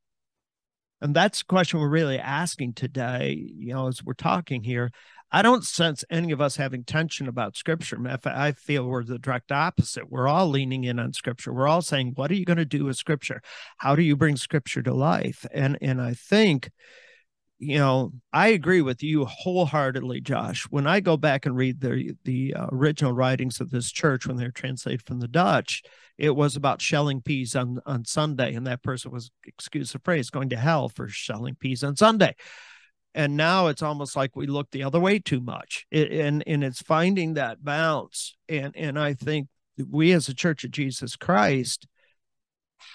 And 1.00 1.14
that's 1.14 1.40
the 1.40 1.46
question 1.46 1.80
we're 1.80 1.88
really 1.88 2.18
asking 2.18 2.74
today, 2.74 3.50
you 3.56 3.72
know, 3.74 3.88
as 3.88 4.04
we're 4.04 4.14
talking 4.14 4.62
here. 4.62 4.90
I 5.32 5.42
don't 5.42 5.64
sense 5.64 6.04
any 6.10 6.32
of 6.32 6.40
us 6.40 6.56
having 6.56 6.82
tension 6.82 7.28
about 7.28 7.56
scripture. 7.56 7.98
I 8.24 8.50
feel 8.52 8.84
we're 8.84 9.04
the 9.04 9.18
direct 9.18 9.52
opposite. 9.52 10.10
We're 10.10 10.26
all 10.26 10.48
leaning 10.48 10.82
in 10.82 10.98
on 10.98 11.12
scripture. 11.12 11.52
We're 11.52 11.68
all 11.68 11.82
saying, 11.82 12.14
what 12.16 12.32
are 12.32 12.34
you 12.34 12.44
going 12.44 12.56
to 12.56 12.64
do 12.64 12.86
with 12.86 12.96
scripture? 12.96 13.40
How 13.78 13.94
do 13.94 14.02
you 14.02 14.16
bring 14.16 14.36
scripture 14.36 14.82
to 14.82 14.92
life? 14.92 15.46
And 15.52 15.78
and 15.80 16.00
I 16.02 16.14
think 16.14 16.70
you 17.60 17.78
know, 17.78 18.12
I 18.32 18.48
agree 18.48 18.80
with 18.80 19.02
you 19.02 19.26
wholeheartedly, 19.26 20.22
Josh. 20.22 20.64
When 20.70 20.86
I 20.86 21.00
go 21.00 21.18
back 21.18 21.44
and 21.44 21.54
read 21.54 21.80
the 21.80 22.16
the 22.24 22.54
uh, 22.54 22.68
original 22.72 23.12
writings 23.12 23.60
of 23.60 23.70
this 23.70 23.92
church 23.92 24.26
when 24.26 24.38
they're 24.38 24.50
translated 24.50 25.02
from 25.02 25.20
the 25.20 25.28
Dutch, 25.28 25.82
it 26.16 26.34
was 26.34 26.56
about 26.56 26.80
shelling 26.80 27.20
peas 27.20 27.54
on 27.54 27.78
on 27.84 28.06
Sunday, 28.06 28.54
and 28.54 28.66
that 28.66 28.82
person 28.82 29.12
was, 29.12 29.30
excuse 29.44 29.92
the 29.92 29.98
phrase, 29.98 30.30
going 30.30 30.48
to 30.48 30.56
hell 30.56 30.88
for 30.88 31.06
shelling 31.06 31.54
peas 31.54 31.84
on 31.84 31.96
Sunday. 31.96 32.34
And 33.14 33.36
now 33.36 33.66
it's 33.66 33.82
almost 33.82 34.16
like 34.16 34.34
we 34.34 34.46
look 34.46 34.70
the 34.70 34.84
other 34.84 35.00
way 35.00 35.18
too 35.18 35.40
much. 35.40 35.86
It, 35.90 36.12
and 36.12 36.42
and 36.46 36.64
it's 36.64 36.80
finding 36.80 37.34
that 37.34 37.62
balance. 37.62 38.36
And 38.48 38.74
and 38.74 38.98
i 38.98 39.12
think 39.12 39.48
we 39.88 40.12
as 40.12 40.28
a 40.28 40.34
church 40.34 40.64
of 40.64 40.70
jesus 40.70 41.16
christ 41.16 41.86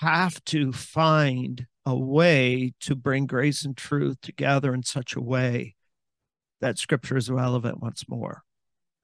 have 0.01 0.43
to 0.45 0.72
find 0.72 1.66
a 1.86 1.95
way 1.95 2.73
to 2.79 2.95
bring 2.95 3.25
grace 3.25 3.63
and 3.63 3.77
truth 3.77 4.19
together 4.21 4.73
in 4.73 4.83
such 4.83 5.15
a 5.15 5.21
way 5.21 5.75
that 6.61 6.77
scripture 6.77 7.17
is 7.17 7.29
relevant 7.29 7.81
once 7.81 8.07
more 8.09 8.43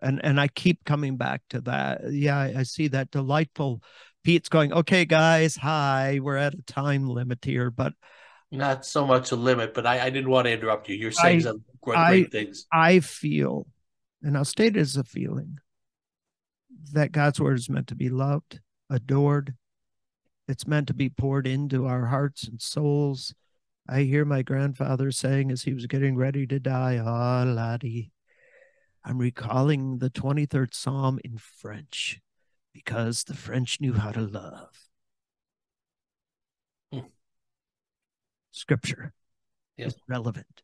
and 0.02 0.20
and 0.24 0.40
i 0.40 0.48
keep 0.48 0.84
coming 0.86 1.18
back 1.18 1.42
to 1.50 1.62
that 1.62 2.02
yeah 2.12 2.40
i, 2.40 2.64
see 2.64 2.88
that 2.88 3.12
delightful 3.12 3.82
pete's 4.24 4.50
going 4.50 4.74
okay 4.74 5.06
guys 5.06 5.56
hi 5.56 6.20
we're 6.22 6.38
at 6.38 6.54
a 6.54 6.62
time 6.64 7.08
limit 7.08 7.44
here 7.44 7.70
but 7.70 7.94
not 8.52 8.86
so 8.86 9.06
much 9.06 9.32
a 9.32 9.36
limit, 9.36 9.74
but 9.74 9.86
I, 9.86 10.06
I 10.06 10.10
didn't 10.10 10.30
want 10.30 10.46
to 10.46 10.52
interrupt 10.52 10.90
you. 10.90 10.96
You're 10.96 11.12
saying 11.12 11.40
I, 11.40 11.44
some 11.44 11.64
great, 11.82 11.98
I, 11.98 12.10
great 12.10 12.32
things. 12.32 12.66
I 12.72 13.00
feel, 13.00 13.66
and 14.22 14.38
I'll 14.38 14.46
state 14.46 14.76
it 14.76 14.80
as 14.82 14.98
a 14.98 15.04
feeling, 15.04 15.60
that 16.92 17.14
God's 17.14 17.40
word 17.40 17.58
is 17.58 17.70
meant 17.70 17.88
to 17.88 17.96
be 17.96 18.10
loved, 18.10 18.60
adored. 18.90 19.56
It's 20.48 20.68
meant 20.68 20.88
to 20.88 20.94
be 20.94 21.10
poured 21.10 21.48
into 21.48 21.86
our 21.86 22.08
hearts 22.08 22.48
and 22.48 22.62
souls. 22.62 23.34
I 23.88 24.02
hear 24.02 24.26
my 24.26 24.42
grandfather 24.42 25.12
saying 25.12 25.52
as 25.52 25.64
he 25.64 25.74
was 25.74 25.86
getting 25.86 26.16
ready 26.16 26.46
to 26.48 26.60
die, 26.60 27.00
Ah, 27.04 27.44
oh, 27.44 27.46
laddie, 27.46 28.12
I'm 29.04 29.18
recalling 29.18 29.98
the 29.98 30.10
23rd 30.10 30.74
Psalm 30.74 31.20
in 31.24 31.38
French 31.38 32.20
because 32.74 33.24
the 33.24 33.34
French 33.34 33.82
knew 33.82 33.94
how 33.94 34.12
to 34.12 34.22
love. 34.22 34.88
Scripture 38.52 39.14
yep. 39.78 39.88
is 39.88 39.96
relevant. 40.08 40.62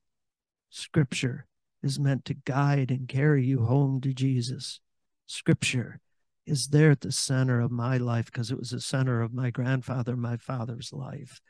Scripture 0.70 1.48
is 1.82 2.00
meant 2.00 2.26
to 2.26 2.34
guide 2.34 2.92
and 2.92 3.08
carry 3.08 3.46
you 3.46 3.66
home 3.66 4.02
to 4.02 4.14
Jesus. 4.14 4.80
Scripture 5.26 6.00
is 6.48 6.68
there 6.68 6.92
at 6.92 7.02
the 7.02 7.12
center 7.12 7.60
of 7.60 7.72
my 7.72 7.98
life 7.98 8.26
because 8.26 8.52
it 8.52 8.58
was 8.58 8.70
the 8.70 8.82
center 8.82 9.22
of 9.22 9.34
my 9.34 9.50
grandfather, 9.52 10.16
my 10.16 10.38
father's 10.38 10.94
life. 10.94 11.42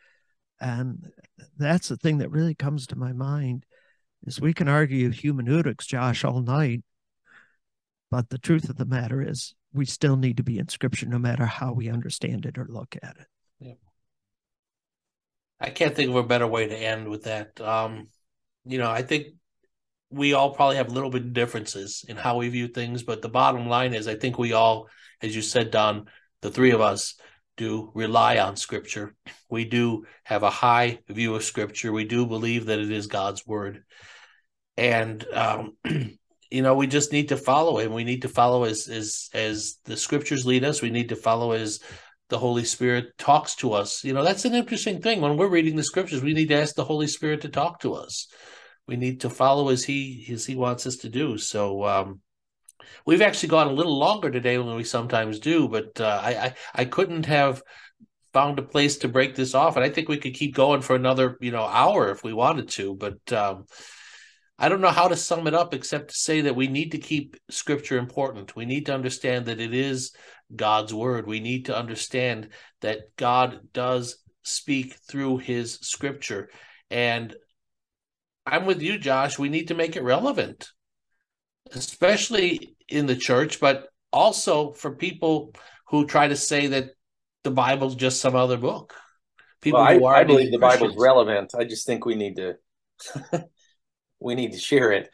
And 0.60 1.12
that's 1.58 1.88
the 1.88 1.98
thing 1.98 2.18
that 2.18 2.32
really 2.32 2.56
comes 2.56 2.88
to 2.88 2.95
my 2.95 3.14
mind 3.14 3.66
is 4.26 4.41
we 4.41 4.54
can 4.54 4.68
argue 4.68 5.12
hermeneutics, 5.12 5.86
Josh, 5.86 6.26
all 6.26 6.41
night. 6.41 6.84
But 8.10 8.30
the 8.30 8.39
truth 8.39 8.70
of 8.70 8.78
the 8.78 8.86
matter 8.86 9.22
is 9.22 9.54
we 9.72 9.86
still 9.86 10.18
need 10.18 10.38
to 10.38 10.43
be 10.43 10.58
in 10.58 10.68
scripture 10.68 11.06
no 11.06 11.20
matter 11.20 11.45
how 11.45 11.74
we 11.74 11.89
understand 11.89 12.45
it 12.45 12.58
or 12.58 12.66
look 12.68 12.95
at 13.04 13.18
it. 13.20 13.28
Yeah. 13.60 13.74
I 15.60 15.70
can't 15.70 15.95
think 15.95 16.10
of 16.10 16.16
a 16.16 16.24
better 16.24 16.48
way 16.48 16.68
to 16.68 16.76
end 16.76 17.08
with 17.08 17.24
that. 17.24 17.60
Um, 17.62 18.08
you 18.66 18.80
know, 18.80 18.89
I 18.89 19.04
think 19.04 19.28
we 20.10 20.34
all 20.34 20.51
probably 20.51 20.78
have 20.78 20.91
little 20.91 21.10
bit 21.10 21.24
of 21.24 21.34
differences 21.34 22.05
in 22.08 22.16
how 22.16 22.38
we 22.38 22.49
view 22.49 22.68
things, 22.68 23.03
but 23.03 23.22
the 23.22 23.30
bottom 23.30 23.68
line 23.68 23.93
is 23.93 24.08
I 24.08 24.16
think 24.16 24.38
we 24.38 24.53
all, 24.53 24.88
as 25.22 25.36
you 25.36 25.41
said, 25.41 25.72
Don, 25.72 26.05
the 26.41 26.49
three 26.51 26.72
of 26.72 26.82
us 26.82 27.16
do 27.58 27.91
rely 27.93 28.38
on 28.38 28.55
scripture. 28.55 29.16
We 29.49 29.66
do 29.66 30.05
have 30.24 30.43
a 30.43 30.49
high 30.49 30.99
view 31.10 31.36
of 31.36 31.43
scripture. 31.43 31.91
We 31.91 32.05
do 32.05 32.26
believe 32.26 32.68
that 32.68 32.80
it 32.80 32.91
is 32.91 33.08
God's 33.08 33.45
word. 33.45 33.84
And 34.78 35.26
um, 35.34 35.76
you 36.51 36.62
know, 36.62 36.76
we 36.76 36.88
just 36.88 37.12
need 37.12 37.30
to 37.30 37.38
follow 37.38 37.80
him. 37.80 37.93
We 37.93 38.03
need 38.03 38.22
to 38.22 38.30
follow 38.30 38.64
as 38.64 38.88
as 38.88 39.30
as 39.34 39.78
the 39.86 39.97
scriptures 39.97 40.45
lead 40.45 40.64
us. 40.64 40.82
We 40.82 40.91
need 40.91 41.10
to 41.10 41.16
follow 41.16 41.51
as 41.51 41.80
the 42.30 42.38
Holy 42.38 42.66
Spirit 42.66 43.18
talks 43.18 43.55
to 43.55 43.74
us. 43.74 44.03
You 44.03 44.14
know, 44.14 44.24
that's 44.24 44.45
an 44.45 44.53
interesting 44.53 45.01
thing. 45.01 45.22
When 45.22 45.38
we're 45.38 45.47
reading 45.47 45.76
the 45.76 45.84
scriptures, 45.84 46.22
we 46.22 46.34
need 46.34 46.49
to 46.49 46.62
ask 46.62 46.76
the 46.76 46.84
Holy 46.84 47.08
Spirit 47.08 47.41
to 47.41 47.49
talk 47.49 47.80
to 47.82 47.95
us. 47.95 48.28
We 48.88 48.96
need 48.96 49.22
to 49.22 49.30
follow 49.30 49.70
as 49.70 49.84
he 49.84 50.28
as 50.32 50.46
he 50.46 50.56
wants 50.56 50.88
us 50.88 50.98
to 50.98 51.10
do. 51.10 51.38
So 51.38 51.84
um, 51.84 52.22
we've 53.06 53.22
actually 53.22 53.50
gone 53.50 53.68
a 53.68 53.74
little 53.74 53.98
longer 53.98 54.32
today 54.32 54.58
than 54.58 54.76
we 54.76 54.84
sometimes 54.84 55.40
do, 55.40 55.68
but 55.68 56.00
uh, 56.00 56.22
I, 56.24 56.30
I 56.30 56.54
I 56.76 56.86
couldn't 56.86 57.26
have 57.26 57.62
found 58.34 58.60
a 58.60 58.64
place 58.64 58.98
to 58.98 59.08
break 59.08 59.36
this 59.36 59.56
off, 59.56 59.76
and 59.76 59.84
I 59.86 59.90
think 59.90 60.10
we 60.10 60.18
could 60.18 60.34
keep 60.34 60.56
going 60.56 60.82
for 60.82 60.96
another 60.96 61.38
you 61.42 61.52
know 61.52 61.64
hour 61.64 62.12
if 62.12 62.24
we 62.24 62.34
wanted 62.34 62.70
to. 62.70 62.96
But 62.96 63.34
um, 63.34 63.66
I 64.60 64.70
don't 64.70 64.82
know 64.82 64.90
how 64.90 65.08
to 65.08 65.16
sum 65.16 65.48
it 65.48 65.54
up 65.54 65.74
except 65.74 66.10
to 66.10 66.16
say 66.16 66.42
that 66.42 66.56
we 66.56 66.68
need 66.68 66.92
to 66.92 66.98
keep 66.98 67.38
scripture 67.50 67.98
important. 67.98 68.56
We 68.56 68.66
need 68.66 68.88
to 68.88 68.94
understand 68.94 69.46
that 69.46 69.60
it 69.60 69.74
is 69.74 70.14
God's 70.56 70.94
word. 70.94 71.28
We 71.28 71.40
need 71.40 71.66
to 71.66 71.78
understand 71.78 72.50
that 72.82 73.16
God 73.18 73.60
does 73.74 74.18
speak 74.44 74.96
through 75.08 75.40
his 75.40 75.76
scripture. 75.82 76.50
And 76.90 77.36
I'm 78.48 78.66
with 78.66 78.82
you, 78.82 78.98
Josh. 78.98 79.38
We 79.38 79.50
need 79.50 79.68
to 79.68 79.76
make 79.76 79.98
it 79.98 80.04
relevant, 80.04 80.72
especially 81.74 82.76
in 82.88 83.06
the 83.06 83.16
church, 83.16 83.60
but 83.60 83.89
also 84.14 84.72
for 84.72 84.95
people 84.95 85.54
who 85.89 86.06
try 86.06 86.30
to 86.30 86.36
say 86.38 86.68
that 86.68 86.91
the 87.43 87.52
Bible's 87.52 87.95
just 87.95 88.22
some 88.22 88.36
other 88.36 88.56
book. 88.56 88.93
People 89.60 89.82
well, 89.82 90.06
I, 90.06 90.20
I 90.20 90.24
believe 90.24 90.52
the 90.52 90.60
Bible's 90.60 90.95
relevant. 90.98 91.54
I 91.60 91.66
just 91.66 91.86
think 91.86 92.06
we 92.06 92.16
need 92.16 92.38
to 92.38 92.56
we 94.20 94.36
need 94.36 94.54
to 94.54 94.60
share 94.60 94.93
it. 94.93 95.10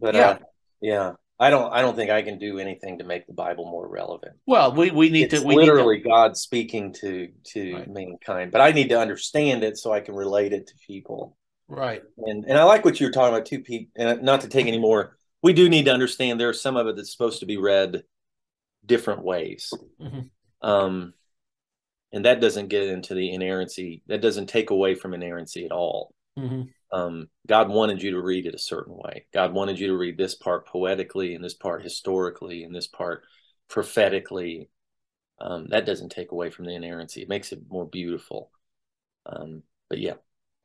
But 0.00 0.16
yeah, 0.16 0.28
uh, 0.28 0.38
yeah, 0.80 1.12
I 1.38 1.50
don't. 1.50 1.72
I 1.72 1.80
don't 1.80 1.94
think 1.94 2.10
I 2.10 2.22
can 2.22 2.38
do 2.38 2.58
anything 2.58 2.98
to 2.98 3.04
make 3.04 3.26
the 3.28 3.34
Bible 3.34 3.66
more 3.66 3.86
relevant. 3.86 4.36
Well, 4.46 4.74
we 4.74 4.90
we 4.90 5.10
need 5.10 5.32
it's 5.32 5.42
to. 5.42 5.46
We 5.46 5.54
literally 5.54 6.02
to, 6.02 6.08
God 6.08 6.36
speaking 6.36 6.92
to 6.94 7.28
to 7.52 7.74
right. 7.74 7.88
mankind, 7.88 8.50
but 8.50 8.60
I 8.60 8.72
need 8.72 8.88
to 8.88 8.98
understand 8.98 9.62
it 9.62 9.78
so 9.78 9.92
I 9.92 10.00
can 10.00 10.16
relate 10.16 10.52
it 10.52 10.66
to 10.66 10.74
people. 10.86 11.36
Right. 11.68 12.02
And 12.18 12.44
and 12.44 12.56
I 12.56 12.64
like 12.64 12.84
what 12.84 12.98
you're 12.98 13.10
talking 13.10 13.34
about 13.34 13.46
too, 13.46 13.60
Pete. 13.60 13.90
And 13.96 14.22
not 14.22 14.40
to 14.42 14.48
take 14.48 14.66
any 14.66 14.78
more, 14.78 15.16
we 15.42 15.52
do 15.52 15.68
need 15.68 15.84
to 15.84 15.92
understand 15.92 16.40
there's 16.40 16.62
some 16.62 16.76
of 16.76 16.86
it 16.86 16.96
that's 16.96 17.12
supposed 17.12 17.40
to 17.40 17.46
be 17.46 17.58
read 17.58 18.04
different 18.86 19.22
ways. 19.22 19.72
Mm-hmm. 20.00 20.68
Um, 20.68 21.14
and 22.12 22.24
that 22.24 22.40
doesn't 22.40 22.68
get 22.68 22.84
into 22.84 23.14
the 23.14 23.32
inerrancy. 23.32 24.02
That 24.06 24.22
doesn't 24.22 24.46
take 24.46 24.70
away 24.70 24.94
from 24.94 25.14
inerrancy 25.14 25.66
at 25.66 25.72
all. 25.72 26.14
Mm-hmm 26.38 26.62
um, 26.92 27.28
God 27.46 27.68
wanted 27.68 28.02
you 28.02 28.12
to 28.12 28.22
read 28.22 28.46
it 28.46 28.54
a 28.54 28.58
certain 28.58 28.94
way. 28.96 29.26
God 29.32 29.52
wanted 29.52 29.78
you 29.78 29.88
to 29.88 29.96
read 29.96 30.16
this 30.16 30.34
part 30.34 30.66
poetically 30.66 31.34
and 31.34 31.44
this 31.44 31.54
part 31.54 31.82
historically 31.82 32.64
and 32.64 32.74
this 32.74 32.86
part 32.86 33.24
prophetically. 33.68 34.70
Um, 35.40 35.68
that 35.68 35.86
doesn't 35.86 36.10
take 36.10 36.32
away 36.32 36.50
from 36.50 36.64
the 36.64 36.74
inerrancy. 36.74 37.22
It 37.22 37.28
makes 37.28 37.52
it 37.52 37.60
more 37.68 37.86
beautiful. 37.86 38.50
Um, 39.26 39.62
but 39.88 39.98
yeah. 39.98 40.14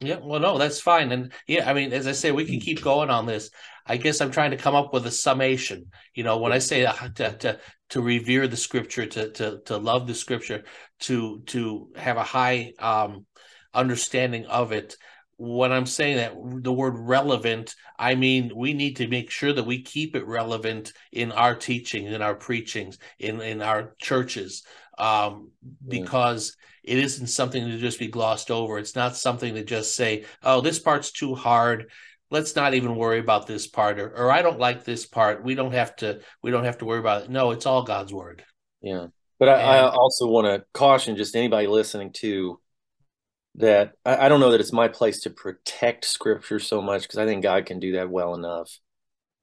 Yeah, 0.06 0.20
well, 0.22 0.40
no, 0.40 0.58
that's 0.58 0.80
fine. 0.80 1.12
And 1.12 1.32
yeah, 1.48 1.70
I 1.70 1.74
mean, 1.74 1.94
as 1.94 2.08
I 2.08 2.12
say, 2.12 2.32
we 2.32 2.46
can 2.46 2.60
keep 2.60 2.82
going 2.82 3.10
on 3.10 3.26
this. 3.26 3.50
I 3.86 3.98
guess 3.98 4.22
I'm 4.22 4.32
trying 4.32 4.52
to 4.52 4.58
come 4.58 4.76
up 4.76 4.94
with 4.94 5.06
a 5.06 5.12
summation. 5.12 5.86
You 6.14 6.24
know, 6.24 6.38
when 6.38 6.52
I 6.52 6.60
say 6.60 6.86
to, 7.16 7.36
to, 7.40 7.60
to 7.90 8.02
revere 8.02 8.48
the 8.48 8.58
scripture, 8.58 9.06
to, 9.06 9.32
to, 9.32 9.62
to 9.66 9.78
love 9.78 10.08
the 10.08 10.16
scripture, 10.16 10.64
to, 11.02 11.42
to 11.48 11.90
have 11.96 12.18
a 12.18 12.24
high, 12.24 12.74
um, 12.80 13.26
understanding 13.74 14.46
of 14.46 14.72
it 14.72 14.96
when 15.38 15.72
I'm 15.72 15.86
saying 15.86 16.18
that 16.18 16.34
the 16.64 16.72
word 16.72 16.96
relevant, 16.98 17.76
I 17.98 18.16
mean 18.16 18.52
we 18.56 18.74
need 18.74 18.98
to 18.98 19.08
make 19.08 19.32
sure 19.32 19.52
that 19.52 19.66
we 19.66 19.82
keep 19.82 20.16
it 20.16 20.28
relevant 20.28 20.94
in 21.12 21.32
our 21.32 21.56
teaching, 21.56 22.06
in 22.06 22.22
our 22.22 22.36
preachings, 22.36 22.98
in 23.20 23.42
in 23.42 23.62
our 23.62 23.96
churches, 24.00 24.64
um, 24.98 25.52
because 25.88 26.56
it 26.84 26.98
isn't 26.98 27.28
something 27.28 27.66
to 27.66 27.78
just 27.78 28.00
be 28.00 28.08
glossed 28.08 28.52
over. 28.52 28.78
It's 28.78 28.96
not 28.96 29.16
something 29.16 29.56
to 29.56 29.64
just 29.64 29.96
say, 29.96 30.26
"Oh, 30.44 30.62
this 30.62 30.80
part's 30.80 31.12
too 31.12 31.36
hard." 31.36 31.92
Let's 32.30 32.56
not 32.56 32.74
even 32.74 32.96
worry 32.96 33.20
about 33.20 33.46
this 33.46 33.68
part, 33.68 34.00
or, 34.00 34.10
or 34.10 34.32
I 34.32 34.42
don't 34.42 34.60
like 34.60 34.84
this 34.84 35.06
part. 35.06 35.44
We 35.44 35.56
don't 35.56 35.74
have 35.74 35.96
to. 35.98 36.22
We 36.42 36.52
don't 36.52 36.66
have 36.66 36.80
to 36.80 36.86
worry 36.86 37.00
about 37.00 37.24
it. 37.24 37.30
No, 37.30 37.52
it's 37.52 37.66
all 37.66 37.84
God's 37.84 38.14
word. 38.14 38.44
Yeah, 38.82 39.08
but 39.40 39.50
I, 39.50 39.62
I 39.62 39.90
also 39.90 40.28
want 40.28 40.48
to 40.48 40.66
caution 40.74 41.16
just 41.16 41.36
anybody 41.36 41.68
listening 41.68 42.12
to 42.14 42.60
that 43.56 43.94
I, 44.06 44.26
I, 44.26 44.30
don't 44.30 44.40
know 44.40 44.52
that 44.52 44.62
it's 44.62 44.74
my 44.74 44.88
place 44.88 45.22
to 45.22 45.30
protect 45.30 46.06
scripture 46.06 46.60
so 46.60 46.82
much 46.82 47.04
because 47.04 47.20
I 47.20 47.26
think 47.26 47.44
God 47.44 47.66
can 47.66 47.80
do 47.80 47.94
that 47.94 48.10
well 48.10 48.34
enough. 48.34 48.80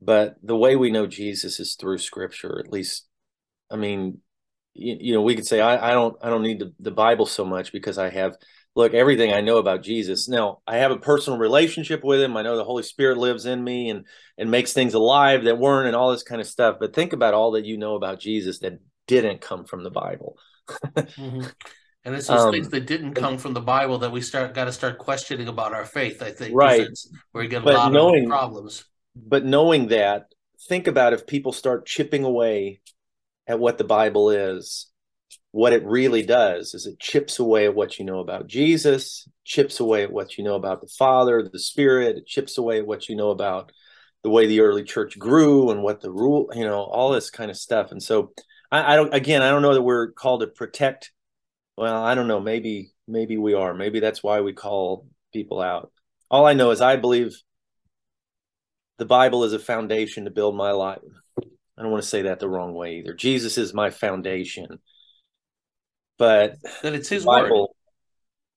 But 0.02 0.36
the 0.42 0.56
way 0.56 0.76
we 0.76 0.90
know 0.90 1.06
Jesus 1.06 1.60
is 1.60 1.74
through 1.74 1.98
scripture, 1.98 2.58
at 2.58 2.72
least. 2.72 3.06
I 3.70 3.76
mean, 3.76 4.18
you, 4.74 4.96
you 5.00 5.14
know, 5.14 5.22
we 5.22 5.34
could 5.34 5.46
say 5.46 5.60
I, 5.60 5.90
I 5.90 5.92
don't 5.92 6.16
I 6.22 6.30
don't 6.30 6.42
need 6.42 6.60
the, 6.60 6.72
the 6.80 6.90
Bible 6.90 7.26
so 7.26 7.44
much 7.44 7.72
because 7.72 7.98
I 7.98 8.10
have 8.10 8.36
look 8.76 8.94
everything 8.94 9.32
I 9.32 9.40
know 9.40 9.58
about 9.58 9.82
Jesus. 9.82 10.28
Now 10.28 10.60
I 10.66 10.78
have 10.78 10.90
a 10.90 10.96
personal 10.96 11.38
relationship 11.38 12.04
with 12.04 12.20
him. 12.20 12.36
I 12.36 12.42
know 12.42 12.56
the 12.56 12.64
Holy 12.64 12.82
Spirit 12.82 13.18
lives 13.18 13.46
in 13.46 13.62
me 13.62 13.90
and 13.90 14.06
and 14.38 14.50
makes 14.50 14.72
things 14.72 14.94
alive 14.94 15.44
that 15.44 15.58
weren't 15.58 15.88
and 15.88 15.96
all 15.96 16.12
this 16.12 16.22
kind 16.22 16.40
of 16.40 16.46
stuff. 16.46 16.76
But 16.80 16.94
think 16.94 17.12
about 17.12 17.34
all 17.34 17.52
that 17.52 17.64
you 17.64 17.76
know 17.76 17.94
about 17.94 18.20
Jesus 18.20 18.60
that 18.60 18.80
didn't 19.06 19.40
come 19.40 19.64
from 19.64 19.82
the 19.82 19.90
Bible. 19.90 20.36
mm-hmm. 20.68 21.46
And 22.02 22.14
it's 22.14 22.28
those 22.28 22.40
um, 22.40 22.52
things 22.52 22.70
that 22.70 22.86
didn't 22.86 23.12
come 23.12 23.36
from 23.36 23.52
the 23.52 23.60
Bible 23.60 23.98
that 23.98 24.10
we 24.10 24.22
start 24.22 24.54
got 24.54 24.64
to 24.64 24.72
start 24.72 24.96
questioning 24.96 25.48
about 25.48 25.74
our 25.74 25.84
faith. 25.84 26.22
I 26.22 26.30
think 26.30 26.54
right 26.54 26.88
where 27.32 27.44
you 27.44 27.50
get 27.50 27.60
a 27.60 27.64
but 27.64 27.74
lot 27.74 27.92
knowing, 27.92 28.24
of 28.24 28.30
problems. 28.30 28.84
But 29.14 29.44
knowing 29.44 29.88
that, 29.88 30.32
think 30.66 30.86
about 30.86 31.12
if 31.12 31.26
people 31.26 31.52
start 31.52 31.84
chipping 31.84 32.24
away 32.24 32.80
at 33.50 33.58
what 33.58 33.78
the 33.78 33.84
Bible 33.84 34.30
is, 34.30 34.86
what 35.50 35.72
it 35.72 35.84
really 35.84 36.22
does 36.22 36.74
is 36.74 36.86
it 36.86 37.00
chips 37.00 37.40
away 37.40 37.66
at 37.66 37.74
what 37.74 37.98
you 37.98 38.04
know 38.04 38.20
about 38.20 38.46
Jesus, 38.46 39.28
chips 39.44 39.80
away 39.80 40.04
at 40.04 40.12
what 40.12 40.38
you 40.38 40.44
know 40.44 40.54
about 40.54 40.80
the 40.80 40.92
Father, 40.98 41.42
the 41.42 41.58
Spirit, 41.58 42.16
it 42.16 42.26
chips 42.26 42.56
away 42.56 42.78
at 42.78 42.86
what 42.86 43.08
you 43.08 43.16
know 43.16 43.30
about 43.30 43.72
the 44.22 44.30
way 44.30 44.46
the 44.46 44.60
early 44.60 44.84
church 44.84 45.18
grew 45.18 45.70
and 45.70 45.82
what 45.82 46.00
the 46.00 46.10
rule, 46.10 46.48
you 46.54 46.64
know, 46.64 46.78
all 46.78 47.10
this 47.10 47.30
kind 47.30 47.50
of 47.50 47.56
stuff. 47.56 47.90
And 47.90 48.02
so 48.02 48.32
I, 48.70 48.92
I 48.92 48.96
don't 48.96 49.12
again, 49.12 49.42
I 49.42 49.50
don't 49.50 49.62
know 49.62 49.74
that 49.74 49.82
we're 49.82 50.12
called 50.12 50.42
to 50.42 50.46
protect 50.46 51.10
well, 51.76 52.04
I 52.04 52.14
don't 52.14 52.28
know. 52.28 52.40
Maybe 52.40 52.92
maybe 53.08 53.38
we 53.38 53.54
are. 53.54 53.72
Maybe 53.72 54.00
that's 54.00 54.22
why 54.22 54.42
we 54.42 54.52
call 54.52 55.06
people 55.32 55.60
out. 55.62 55.90
All 56.30 56.46
I 56.46 56.52
know 56.52 56.70
is 56.70 56.82
I 56.82 56.96
believe 56.96 57.34
the 58.98 59.06
Bible 59.06 59.44
is 59.44 59.54
a 59.54 59.58
foundation 59.58 60.26
to 60.26 60.30
build 60.30 60.54
my 60.54 60.72
life. 60.72 61.00
I 61.80 61.82
don't 61.82 61.92
want 61.92 62.02
to 62.02 62.08
say 62.08 62.22
that 62.22 62.40
the 62.40 62.48
wrong 62.48 62.74
way 62.74 62.96
either. 62.96 63.14
Jesus 63.14 63.56
is 63.56 63.72
my 63.72 63.88
foundation. 63.88 64.80
But 66.18 66.56
that 66.82 66.92
it's 66.92 67.08
his 67.08 67.24
Bible, 67.24 67.60
word. 67.60 67.68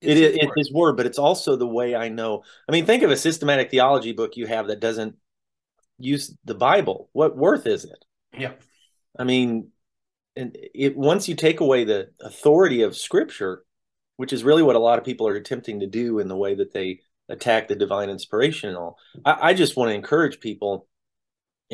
It's 0.02 0.20
it 0.20 0.24
is 0.24 0.36
his, 0.42 0.50
his 0.56 0.72
word, 0.72 0.98
but 0.98 1.06
it's 1.06 1.18
also 1.18 1.56
the 1.56 1.66
way 1.66 1.96
I 1.96 2.10
know. 2.10 2.42
I 2.68 2.72
mean, 2.72 2.84
think 2.84 3.02
of 3.02 3.10
a 3.10 3.16
systematic 3.16 3.70
theology 3.70 4.12
book 4.12 4.36
you 4.36 4.46
have 4.46 4.66
that 4.66 4.80
doesn't 4.80 5.16
use 5.98 6.36
the 6.44 6.54
Bible. 6.54 7.08
What 7.12 7.34
worth 7.34 7.66
is 7.66 7.86
it? 7.86 8.04
Yeah. 8.36 8.52
I 9.18 9.24
mean, 9.24 9.70
and 10.36 10.54
it 10.74 10.94
once 10.94 11.26
you 11.26 11.34
take 11.34 11.60
away 11.60 11.84
the 11.84 12.10
authority 12.20 12.82
of 12.82 12.96
scripture 12.96 13.64
which 14.16 14.32
is 14.32 14.44
really 14.44 14.62
what 14.62 14.76
a 14.76 14.80
lot 14.80 14.98
of 14.98 15.04
people 15.04 15.26
are 15.26 15.34
attempting 15.34 15.80
to 15.80 15.86
do 15.86 16.20
in 16.20 16.28
the 16.28 16.36
way 16.36 16.54
that 16.54 16.72
they 16.72 17.00
attack 17.28 17.68
the 17.68 17.76
divine 17.76 18.10
inspiration 18.10 18.68
and 18.68 18.78
all 18.78 18.98
i, 19.24 19.50
I 19.50 19.54
just 19.54 19.76
want 19.76 19.90
to 19.90 19.94
encourage 19.94 20.40
people 20.40 20.88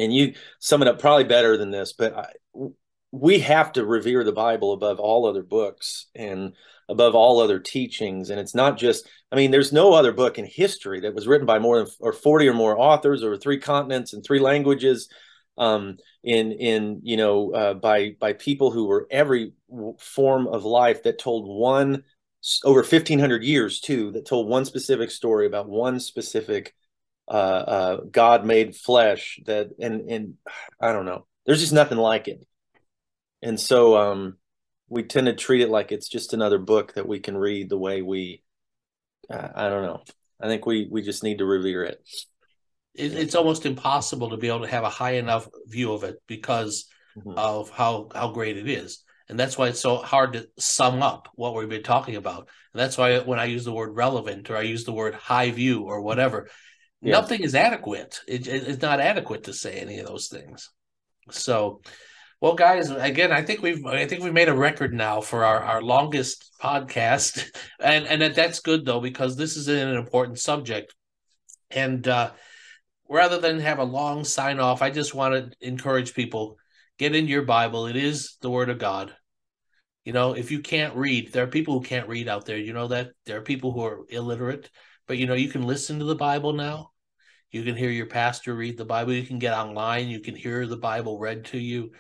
and 0.01 0.15
you 0.15 0.35
sum 0.59 0.83
it 0.83 0.89
up 0.89 0.99
probably 0.99 1.25
better 1.25 1.57
than 1.57 1.71
this 1.71 1.93
but 1.93 2.17
I, 2.17 2.33
we 3.13 3.41
have 3.41 3.73
to 3.73 3.85
revere 3.85 4.25
the 4.25 4.33
bible 4.33 4.73
above 4.73 5.01
all 5.01 5.27
other 5.27 5.43
books 5.43 6.07
and 6.15 6.53
above 6.91 7.15
all 7.15 7.41
other 7.41 7.61
teachings. 7.61 8.31
And 8.31 8.41
it's 8.41 8.55
not 8.55 8.77
just 8.77 9.09
i 9.33 9.37
mean 9.37 9.51
there's 9.51 9.73
no 9.73 9.95
other 9.95 10.13
book 10.13 10.39
in 10.39 10.45
history 10.45 11.01
that 11.01 11.15
was 11.15 11.27
written 11.27 11.47
by 11.47 11.59
more 11.59 11.79
than 11.79 11.87
or 12.01 12.13
40 12.13 12.49
or 12.49 12.55
more 12.55 12.79
authors 12.79 13.23
over 13.23 13.37
three 13.37 13.59
continents 13.59 14.13
and 14.13 14.25
three 14.25 14.41
languages 14.41 15.09
um, 15.57 15.99
in 16.25 16.53
in 16.53 17.01
you 17.03 17.17
know 17.17 17.53
uh, 17.53 17.75
by 17.75 18.17
by 18.19 18.33
people 18.33 18.71
who 18.71 18.87
were 18.87 19.07
every 19.11 19.53
form 19.99 20.47
of 20.49 20.65
life 20.65 21.05
that 21.05 21.19
told 21.19 21.47
one 21.47 22.03
over 22.65 22.81
1500 22.81 23.45
years 23.45 23.81
too 23.81 24.11
that 24.13 24.27
told 24.27 24.49
one 24.49 24.65
specific 24.65 25.11
story 25.11 25.47
about 25.47 25.69
one 25.69 26.01
specific 26.01 26.75
uh, 27.31 27.33
uh, 27.33 27.97
god 28.11 28.45
made 28.45 28.75
flesh 28.75 29.41
that 29.47 29.71
and 29.79 30.11
and 30.11 30.35
i 30.81 30.93
don't 30.93 31.07
know. 31.07 31.27
There's 31.47 31.61
just 31.61 31.73
nothing 31.73 31.99
like 31.99 32.29
it. 32.29 32.45
And 33.41 33.59
so 33.59 33.97
um 33.97 34.37
we 34.89 35.05
tend 35.05 35.27
to 35.27 35.35
treat 35.35 35.61
it 35.61 35.71
like 35.71 35.93
it's 35.93 36.09
just 36.09 36.35
another 36.35 36.59
book 36.59 36.95
that 36.95 37.07
we 37.07 37.21
can 37.21 37.37
read 37.37 37.69
the 37.69 37.79
way 37.79 38.03
we 38.03 38.43
uh, 39.31 39.49
i 39.55 39.69
don't 39.69 39.85
know. 39.85 40.03
I 40.43 40.49
think 40.49 40.67
we 40.67 40.89
we 40.91 41.03
just 41.03 41.23
need 41.23 41.39
to 41.39 41.45
revere 41.45 41.85
it. 41.85 42.03
It, 42.95 43.15
it's 43.15 43.37
almost 43.37 43.65
impossible 43.65 44.31
to 44.31 44.37
be 44.37 44.49
able 44.49 44.63
to 44.63 44.67
have 44.67 44.85
a 44.85 44.89
high 44.89 45.13
enough 45.13 45.49
view 45.67 45.93
of 45.93 46.03
it 46.03 46.17
because 46.27 46.87
mm-hmm. 47.17 47.39
of 47.39 47.71
how 47.71 48.09
how 48.13 48.33
great 48.33 48.57
it 48.57 48.69
is. 48.69 49.05
And 49.29 49.39
that's 49.39 49.57
why 49.57 49.69
it's 49.69 49.79
so 49.79 49.99
hard 49.99 50.33
to 50.33 50.49
sum 50.59 51.05
up 51.05 51.29
what 51.37 51.55
we've 51.55 51.69
been 51.69 51.85
talking 51.85 52.17
about. 52.17 52.49
And 52.73 52.81
that's 52.81 52.99
why 52.99 53.21
when 53.21 53.39
i 53.39 53.45
use 53.45 53.65
the 53.65 53.73
word 53.73 53.95
relevant 53.95 54.51
or 54.51 54.57
i 54.57 54.63
use 54.63 54.85
the 54.85 54.93
word 54.93 55.15
high 55.15 55.51
view 55.53 55.83
or 55.83 56.01
whatever 56.01 56.49
yeah. 57.03 57.13
nothing 57.13 57.41
is 57.43 57.55
adequate 57.55 58.21
it, 58.27 58.47
it, 58.47 58.69
it's 58.69 58.83
not 58.83 59.01
adequate 59.01 59.45
to 59.45 59.53
say 59.53 59.79
any 59.79 59.99
of 59.99 60.07
those 60.07 60.29
things 60.29 60.71
so 61.31 61.81
well 62.41 62.55
guys 62.55 62.91
again 62.91 63.33
i 63.33 63.43
think 63.43 63.63
we've 63.63 63.85
i 63.87 64.07
think 64.07 64.23
we've 64.23 64.33
made 64.33 64.49
a 64.49 64.55
record 64.55 64.93
now 64.93 65.21
for 65.21 65.45
our, 65.45 65.63
our 65.63 65.83
longest 65.83 66.51
podcast 66.63 67.45
and 67.81 68.07
and 68.07 68.23
that, 68.23 68.35
that's 68.35 68.61
good 68.61 68.85
though 68.85 69.01
because 69.01 69.37
this 69.37 69.57
is 69.57 69.69
an 69.69 69.97
important 69.97 70.39
subject 70.39 70.95
and 71.71 72.09
uh 72.09 72.31
rather 73.11 73.39
than 73.39 73.59
have 73.59 73.81
a 73.81 73.85
long 73.85 74.25
sign 74.25 74.61
off, 74.61 74.81
I 74.81 74.91
just 74.91 75.15
want 75.15 75.35
to 75.35 75.67
encourage 75.67 76.15
people 76.15 76.57
get 76.99 77.15
into 77.15 77.31
your 77.31 77.43
Bible. 77.43 77.87
It 77.87 77.97
is 77.97 78.37
the 78.41 78.49
Word 78.49 78.71
of 78.71 78.79
God. 78.79 79.13
You 80.05 80.15
know, 80.15 80.33
if 80.33 80.51
you 80.51 80.61
can't 80.61 80.97
read, 80.97 81.33
there 81.33 81.45
are 81.45 81.49
people 81.49 81.75
who 81.75 81.85
can't 81.85 82.09
read 82.09 82.29
out 82.29 82.47
there. 82.47 82.57
You 82.57 82.73
know 82.73 82.89
that 82.89 83.11
there 83.27 83.37
are 83.37 83.43
people 83.43 83.73
who 83.73 83.85
are 83.85 84.07
illiterate, 84.09 84.71
but 85.11 85.19
you 85.19 85.27
know, 85.27 85.35
you 85.35 85.49
can 85.49 85.67
listen 85.67 85.99
to 85.99 86.05
the 86.05 86.15
Bible 86.15 86.53
now. 86.53 86.93
You 87.51 87.65
can 87.65 87.75
hear 87.75 87.91
your 87.91 88.07
pastor 88.07 88.55
read 88.55 88.79
the 88.79 88.85
Bible. 88.85 89.13
You 89.13 89.27
can 89.27 89.41
get 89.41 89.59
online. 89.59 90.07
You 90.07 90.21
can 90.21 90.37
hear 90.37 90.69
the 90.69 90.77
Bible 90.77 91.19
read 91.19 91.47
to 91.47 91.59
you. 91.59 91.91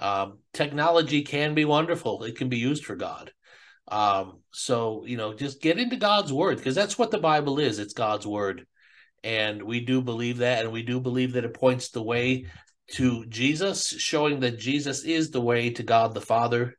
Um, 0.00 0.38
technology 0.52 1.22
can 1.22 1.54
be 1.54 1.64
wonderful. 1.64 2.24
It 2.24 2.36
can 2.36 2.48
be 2.48 2.58
used 2.58 2.84
for 2.84 2.96
God. 2.96 3.30
Um, 3.86 4.40
so, 4.50 5.04
you 5.06 5.16
know, 5.16 5.32
just 5.32 5.62
get 5.62 5.78
into 5.78 5.94
God's 5.94 6.32
word 6.32 6.56
because 6.56 6.74
that's 6.74 6.98
what 6.98 7.12
the 7.12 7.20
Bible 7.20 7.60
is. 7.60 7.78
It's 7.78 7.94
God's 7.94 8.26
word. 8.26 8.66
And 9.22 9.62
we 9.62 9.78
do 9.78 10.02
believe 10.02 10.38
that. 10.38 10.64
And 10.64 10.72
we 10.72 10.82
do 10.82 10.98
believe 10.98 11.34
that 11.34 11.44
it 11.44 11.54
points 11.54 11.90
the 11.90 12.02
way 12.02 12.46
to 12.94 13.26
Jesus, 13.26 13.90
showing 13.90 14.40
that 14.40 14.58
Jesus 14.58 15.04
is 15.04 15.30
the 15.30 15.40
way 15.40 15.70
to 15.70 15.84
God 15.84 16.14
the 16.14 16.20
Father 16.20 16.76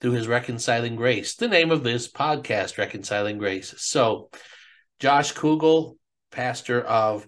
through 0.00 0.12
his 0.12 0.28
reconciling 0.28 0.94
grace. 0.94 1.34
The 1.34 1.48
name 1.48 1.72
of 1.72 1.82
this 1.82 2.06
podcast, 2.06 2.78
Reconciling 2.78 3.38
Grace. 3.38 3.74
So, 3.78 4.30
Josh 5.00 5.34
Kugel, 5.34 5.96
pastor 6.30 6.80
of 6.80 7.26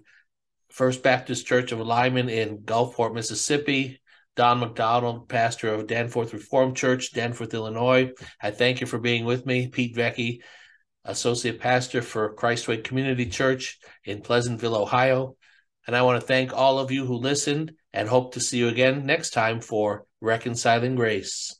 First 0.69 1.03
Baptist 1.03 1.45
Church 1.45 1.71
of 1.71 1.79
Lyman 1.79 2.29
in 2.29 2.59
Gulfport, 2.59 3.13
Mississippi. 3.13 4.01
Don 4.35 4.59
McDonald, 4.59 5.27
pastor 5.27 5.73
of 5.73 5.87
Danforth 5.87 6.33
Reformed 6.33 6.77
Church, 6.77 7.11
Danforth, 7.11 7.53
Illinois. 7.53 8.11
I 8.41 8.51
thank 8.51 8.79
you 8.79 8.87
for 8.87 8.97
being 8.97 9.25
with 9.25 9.45
me. 9.45 9.67
Pete 9.67 9.95
Vecchi, 9.95 10.39
associate 11.03 11.59
pastor 11.59 12.01
for 12.01 12.35
Christway 12.35 12.83
Community 12.83 13.25
Church 13.25 13.79
in 14.05 14.21
Pleasantville, 14.21 14.75
Ohio. 14.75 15.35
And 15.85 15.95
I 15.95 16.03
want 16.03 16.21
to 16.21 16.25
thank 16.25 16.53
all 16.53 16.79
of 16.79 16.91
you 16.91 17.05
who 17.05 17.15
listened 17.15 17.73
and 17.91 18.07
hope 18.07 18.33
to 18.33 18.39
see 18.39 18.57
you 18.57 18.69
again 18.69 19.05
next 19.05 19.31
time 19.31 19.59
for 19.59 20.05
Reconciling 20.21 20.95
Grace. 20.95 21.59